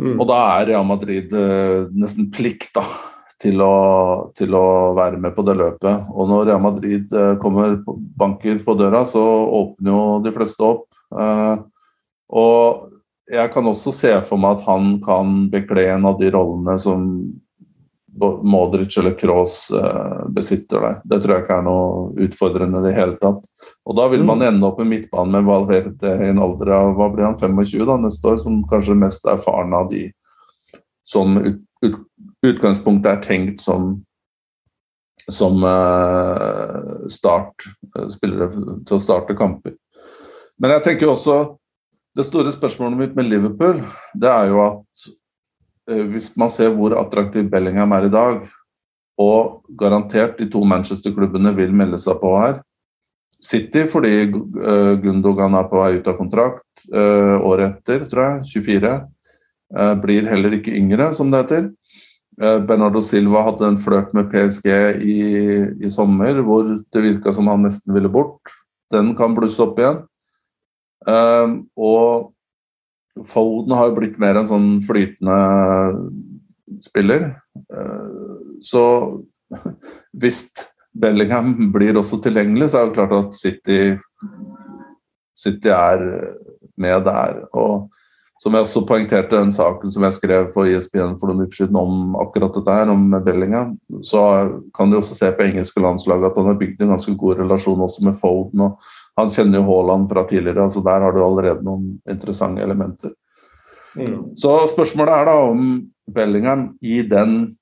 Mm. 0.00 0.16
Og 0.18 0.26
da 0.26 0.38
er 0.56 0.70
Real 0.72 0.86
Madrid 0.86 1.34
eh, 1.38 1.84
nesten 1.94 2.30
plikt 2.34 2.72
da, 2.74 2.82
til 3.42 3.60
å, 3.62 3.74
til 4.34 4.56
å, 4.58 4.64
være 4.96 5.20
med 5.22 5.36
på 5.36 5.44
det 5.46 5.54
løpet. 5.60 6.08
Og 6.10 6.30
når 6.30 6.48
Real 6.48 6.64
Madrid 6.64 7.14
eh, 7.14 7.36
kommer 7.42 7.76
banker 8.18 8.58
på 8.64 8.74
døra, 8.78 9.04
så 9.06 9.22
åpner 9.60 9.94
jo 9.94 10.02
de 10.24 10.34
fleste 10.34 10.66
opp. 10.66 10.88
Eh, 11.14 11.54
og 12.34 12.90
jeg 13.30 13.52
kan 13.52 13.66
også 13.66 13.92
se 13.94 14.12
for 14.26 14.40
meg 14.40 14.58
at 14.58 14.66
han 14.68 14.98
kan 15.04 15.46
bekle 15.52 15.86
en 15.94 16.06
av 16.10 16.18
de 16.20 16.30
rollene 16.34 16.76
som 16.80 17.06
Modric 18.14 18.94
eller 18.98 19.16
Kroos 19.18 19.70
eh, 19.74 20.26
besitter 20.30 20.80
der. 20.80 20.98
Det 21.04 21.18
tror 21.22 21.34
jeg 21.34 21.44
ikke 21.44 21.56
er 21.56 21.64
noe 21.66 22.26
utfordrende 22.26 22.82
i 22.82 22.86
det 22.86 22.92
hele 22.94 23.16
tatt. 23.18 23.40
Og 23.88 23.96
da 23.98 24.06
vil 24.12 24.22
man 24.22 24.38
mm. 24.38 24.46
ende 24.52 24.68
opp 24.68 24.78
i 24.80 24.86
midtbanen 24.86 25.34
med 25.34 25.48
Valverde 25.48 26.12
i 26.22 26.28
en 26.30 26.42
alder 26.44 26.70
av 26.76 26.92
hva 26.94 27.08
blir 27.10 27.26
han, 27.26 27.38
25 27.40 27.82
da, 27.88 27.98
neste 28.04 28.30
år, 28.30 28.38
som 28.44 28.62
kanskje 28.70 28.98
mest 29.00 29.26
erfaren 29.30 29.74
av 29.74 29.90
de 29.90 30.06
som 31.04 31.34
ut, 31.40 31.58
ut, 31.84 31.98
utgangspunktet 32.46 33.10
er 33.16 33.24
tenkt 33.24 33.64
som 33.64 33.96
som 35.32 35.62
uh, 35.64 37.06
start, 37.08 37.64
uh, 37.96 38.08
spillere 38.12 38.50
til 38.84 38.96
å 38.98 39.00
starte 39.00 39.32
kamper. 39.38 39.72
Men 40.60 40.74
jeg 40.76 40.84
tenker 40.84 41.08
også 41.08 41.38
Det 42.14 42.26
store 42.26 42.52
spørsmålet 42.54 43.00
mitt 43.00 43.16
med 43.18 43.26
Liverpool 43.26 43.80
det 44.14 44.30
er 44.30 44.52
jo 44.52 44.60
at 44.62 45.08
uh, 45.90 46.04
hvis 46.12 46.34
man 46.40 46.52
ser 46.52 46.74
hvor 46.74 46.94
attraktiv 47.00 47.48
Bellingham 47.50 47.92
er 47.96 48.06
i 48.06 48.12
dag, 48.12 48.44
og 49.18 49.64
garantert 49.78 50.38
de 50.38 50.46
to 50.50 50.64
Manchester-klubbene 50.66 51.52
vil 51.54 51.74
melde 51.74 51.98
seg 52.02 52.18
på 52.22 52.32
her, 52.38 52.62
City 53.44 53.84
fordi 53.90 54.14
uh, 54.32 54.94
Gundogan 55.02 55.56
er 55.58 55.68
på 55.68 55.80
vei 55.82 55.98
ut 55.98 56.08
av 56.08 56.16
kontrakt 56.18 56.86
uh, 56.94 57.36
året 57.44 57.74
etter, 57.74 58.06
tror 58.08 58.24
jeg. 58.24 58.64
24. 58.64 58.94
Uh, 59.74 59.82
eh, 59.82 59.94
blir 60.00 60.28
heller 60.30 60.56
ikke 60.56 60.74
yngre, 60.76 61.10
som 61.16 61.32
det 61.32 61.44
heter. 61.44 61.70
Bernardo 62.34 62.98
Silva 62.98 63.44
hadde 63.46 63.68
en 63.68 63.76
flørt 63.78 64.08
med 64.16 64.26
PSG 64.32 64.66
i, 65.06 65.18
i 65.86 65.90
sommer 65.92 66.40
hvor 66.42 66.64
det 66.66 67.02
virka 67.04 67.30
som 67.30 67.46
han 67.46 67.62
nesten 67.62 67.94
ville 67.94 68.10
bort. 68.10 68.50
Den 68.90 69.12
kan 69.14 69.36
blusse 69.36 69.62
opp 69.62 69.78
igjen. 69.78 70.00
Og 71.06 72.30
Foden 73.30 73.74
har 73.78 73.92
blitt 73.94 74.16
mer 74.18 74.40
en 74.40 74.48
sånn 74.48 74.68
flytende 74.82 75.36
spiller. 76.82 77.28
så 78.64 78.84
hvis 80.20 80.48
Bellingham 80.94 81.54
blir 81.74 81.98
også 81.98 82.20
tilgjengelig, 82.22 82.70
så 82.70 82.80
er 82.80 82.88
det 82.88 82.96
klart 82.96 83.14
at 83.18 83.36
City, 83.38 83.78
City 85.34 85.70
er 85.70 86.02
med 86.78 87.06
der. 87.06 87.44
Og 87.54 87.90
som 88.40 88.54
jeg 88.54 88.66
også 88.66 88.82
poengterte 88.86 89.38
den 89.38 89.52
saken 89.54 89.92
som 89.94 90.04
jeg 90.06 90.16
skrev 90.16 90.48
for 90.54 90.66
ISBN 90.66 91.14
for 91.20 91.30
noen 91.30 91.46
uker 91.46 91.60
siden 91.62 91.78
om 91.78 92.16
akkurat 92.18 92.54
dette 92.56 92.78
her, 92.78 92.90
om 92.90 93.06
Bellingham, 93.24 93.76
så 94.02 94.22
kan 94.74 94.90
du 94.90 94.98
også 94.98 95.14
se 95.16 95.30
på 95.34 95.46
engelske 95.46 95.82
landslag 95.82 96.26
at 96.26 96.38
han 96.38 96.50
har 96.50 96.58
bygd 96.58 96.82
en 96.82 96.94
ganske 96.96 97.14
god 97.20 97.42
relasjon 97.44 97.86
også 97.86 98.06
med 98.06 98.18
Foden. 98.18 98.66
og 98.66 98.90
Han 99.18 99.30
kjenner 99.30 99.60
jo 99.60 99.66
Haaland 99.68 100.08
fra 100.10 100.24
tidligere, 100.26 100.64
altså 100.66 100.82
der 100.84 101.04
har 101.04 101.12
du 101.14 101.20
allerede 101.22 101.62
noen 101.66 102.00
interessante 102.10 102.62
elementer. 102.64 103.12
Mm. 103.94 104.34
Så 104.38 104.50
spørsmålet 104.72 105.14
er 105.14 105.28
da 105.28 105.36
om 105.52 105.60
Bellingham 106.10 106.72
i 106.82 107.02
den 107.06 107.56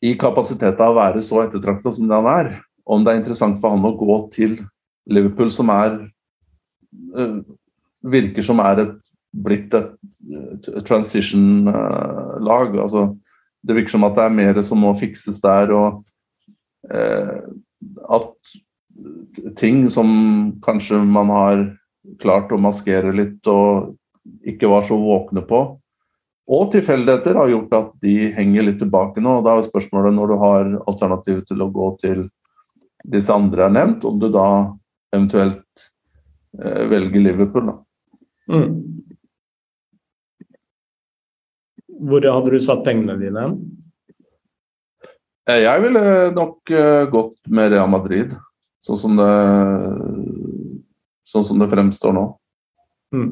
i 0.00 0.14
kapasiteten 0.18 0.80
av 0.80 0.94
å 0.94 0.98
være 1.00 1.22
så 1.26 1.42
ettertrakta 1.42 1.92
som 1.92 2.08
det 2.08 2.16
han 2.16 2.30
er, 2.32 2.50
om 2.88 3.04
det 3.04 3.12
er 3.12 3.20
interessant 3.20 3.60
for 3.60 3.74
han 3.74 3.84
å 3.84 3.96
gå 3.98 4.16
til 4.32 4.56
Liverpool, 5.10 5.50
som 5.52 5.68
er 5.74 5.90
uh, 7.16 7.40
Virker 8.08 8.44
som 8.46 8.60
er 8.62 8.78
et, 8.84 8.92
blitt 9.34 9.74
et 9.74 9.90
transition-lag. 10.86 12.76
Uh, 12.76 12.82
altså, 12.84 13.16
det 13.66 13.74
virker 13.76 13.90
som 13.90 14.06
at 14.06 14.14
det 14.16 14.24
er 14.24 14.36
mer 14.36 14.60
som 14.64 14.78
må 14.80 14.92
fikses 14.98 15.40
der, 15.42 15.72
og 15.74 16.04
eh, 16.94 17.40
at 18.16 18.30
ting 19.58 19.84
som 19.92 20.08
kanskje 20.64 21.00
man 21.04 21.30
har 21.32 21.64
klart 22.22 22.52
å 22.52 22.60
maskere 22.60 23.12
litt 23.14 23.46
og 23.50 23.94
ikke 24.48 24.70
var 24.70 24.84
så 24.86 24.96
våkne 25.00 25.42
på, 25.48 25.60
og 26.48 26.70
tilfeldigheter 26.72 27.36
har 27.36 27.50
gjort 27.52 27.74
at 27.76 27.88
de 28.00 28.30
henger 28.32 28.64
litt 28.64 28.78
tilbake 28.80 29.20
nå. 29.20 29.38
og 29.38 29.44
Da 29.44 29.56
er 29.56 29.66
spørsmålet 29.66 30.14
når 30.16 30.30
du 30.30 30.36
har 30.40 30.70
alternativ 30.88 31.42
til 31.48 31.60
å 31.60 31.72
gå 31.72 31.88
til 32.00 32.22
disse 33.04 33.32
andre 33.32 33.66
har 33.66 33.74
nevnt, 33.74 34.06
om 34.08 34.16
du 34.20 34.30
da 34.32 34.46
eventuelt 35.12 35.84
eh, 36.56 36.86
velger 36.88 37.20
Liverpool. 37.20 37.68
da. 37.68 37.76
Mm. 38.48 39.04
Hvor 42.08 42.24
hadde 42.24 42.54
du 42.54 42.64
satt 42.64 42.84
pengene 42.86 43.18
dine 43.20 43.44
hen? 43.44 43.58
Eh, 45.48 45.62
jeg 45.64 45.84
ville 45.84 46.04
nok 46.36 46.72
uh, 46.72 47.04
gått 47.12 47.40
med 47.48 47.72
Real 47.72 47.88
Madrid, 47.92 48.34
sånn 48.84 48.98
som 49.00 49.18
det, 49.18 49.32
sånn 51.26 51.46
som 51.46 51.62
det 51.62 51.70
fremstår 51.72 52.14
nå. 52.16 52.26
Mm. 53.14 53.30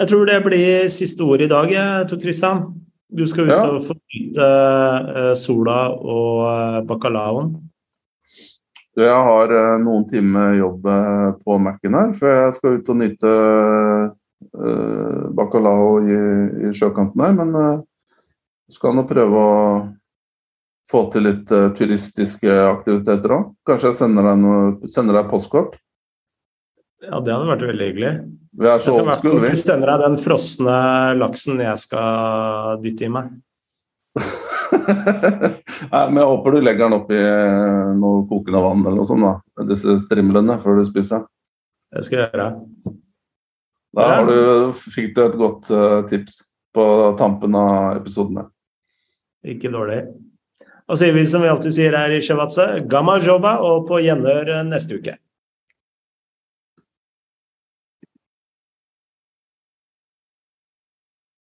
Jeg 0.00 0.08
tror 0.08 0.28
det 0.28 0.38
blir 0.46 0.86
siste 0.92 1.26
ord 1.26 1.42
i 1.44 1.50
dag, 1.50 1.72
Tor 2.08 2.20
Kristian. 2.22 2.64
Du 3.10 3.26
skal 3.26 3.48
ut 3.48 3.52
ja. 3.52 3.64
og 3.66 3.82
få 3.88 3.96
nyte 3.98 4.46
uh, 4.46 5.32
sola 5.38 5.80
og 5.90 6.44
uh, 6.46 6.78
bacalaoen. 6.86 7.56
Jeg 8.98 9.22
har 9.26 9.54
uh, 9.54 9.78
noen 9.82 10.06
timer 10.10 10.54
jobb 10.58 10.86
på 11.42 11.58
Mac-en 11.62 11.96
her, 11.98 12.12
før 12.18 12.36
jeg 12.36 12.56
skal 12.58 12.78
ut 12.78 12.90
og 12.92 13.00
nyte 13.00 13.34
bacalao 15.36 15.98
i, 16.00 16.16
i, 16.64 16.70
sjøkanten 16.74 17.22
her. 17.22 17.34
Men 17.36 17.82
skal 18.72 18.94
nå 18.96 19.04
prøve 19.08 19.42
å 19.42 19.58
få 20.90 21.04
til 21.12 21.26
litt 21.28 21.52
turistiske 21.78 22.50
aktiviteter 22.66 23.36
òg. 23.36 23.54
Kanskje 23.68 23.92
jeg 23.92 23.98
sender 24.00 24.26
deg, 24.26 24.42
noe, 24.42 24.90
sender 24.90 25.20
deg 25.20 25.30
postkort? 25.30 25.78
Ja, 27.00 27.20
det 27.24 27.32
hadde 27.32 27.48
vært 27.48 27.64
veldig 27.64 27.86
hyggelig. 27.92 28.12
Vi 28.60 28.68
er 28.68 28.82
så 28.82 28.92
old 28.98 29.12
school, 29.16 29.38
vi. 29.40 29.52
Sender 29.56 29.94
deg 29.94 30.02
den 30.04 30.18
frosne 30.20 30.76
laksen 31.16 31.62
jeg 31.62 31.80
skal 31.80 32.80
dytte 32.82 33.06
i 33.06 33.12
meg. 33.14 33.30
Nei, 35.90 36.02
men 36.10 36.18
jeg 36.20 36.28
håper 36.28 36.54
du 36.54 36.58
legger 36.60 36.84
den 36.84 36.96
oppi 36.98 37.16
eh, 37.16 37.90
noe 37.96 38.24
kokende 38.28 38.62
vann 38.64 38.82
eller 38.84 38.98
noe 39.00 39.08
sånt, 39.08 39.24
da. 39.24 39.64
Disse 39.70 39.96
strimlene 40.02 40.58
før 40.62 40.80
du 40.80 40.88
spiser. 40.88 41.24
Det 41.94 42.04
skal 42.06 42.24
jeg 42.24 42.32
gjøre. 42.34 42.48
Da 43.96 44.08
har 44.12 44.28
du, 44.28 44.40
fikk 44.76 45.14
du 45.16 45.24
et 45.24 45.38
godt 45.38 45.70
uh, 45.74 46.02
tips 46.10 46.42
på 46.74 46.84
tampen 47.18 47.56
av 47.58 47.96
episoden. 47.98 48.44
Ikke 49.46 49.72
dårlig. 49.72 50.04
Da 50.90 50.96
sier 50.98 51.12
vi 51.14 51.22
som 51.26 51.44
vi 51.44 51.48
alltid 51.48 51.74
sier 51.76 51.94
her 51.94 52.10
i 52.10 52.16
Shevatse, 52.18 52.64
gamma 52.90 53.20
joba 53.22 53.52
og 53.62 53.84
på 53.86 54.00
gjenhør 54.02 54.48
neste 54.66 54.96
uke. 54.98 55.12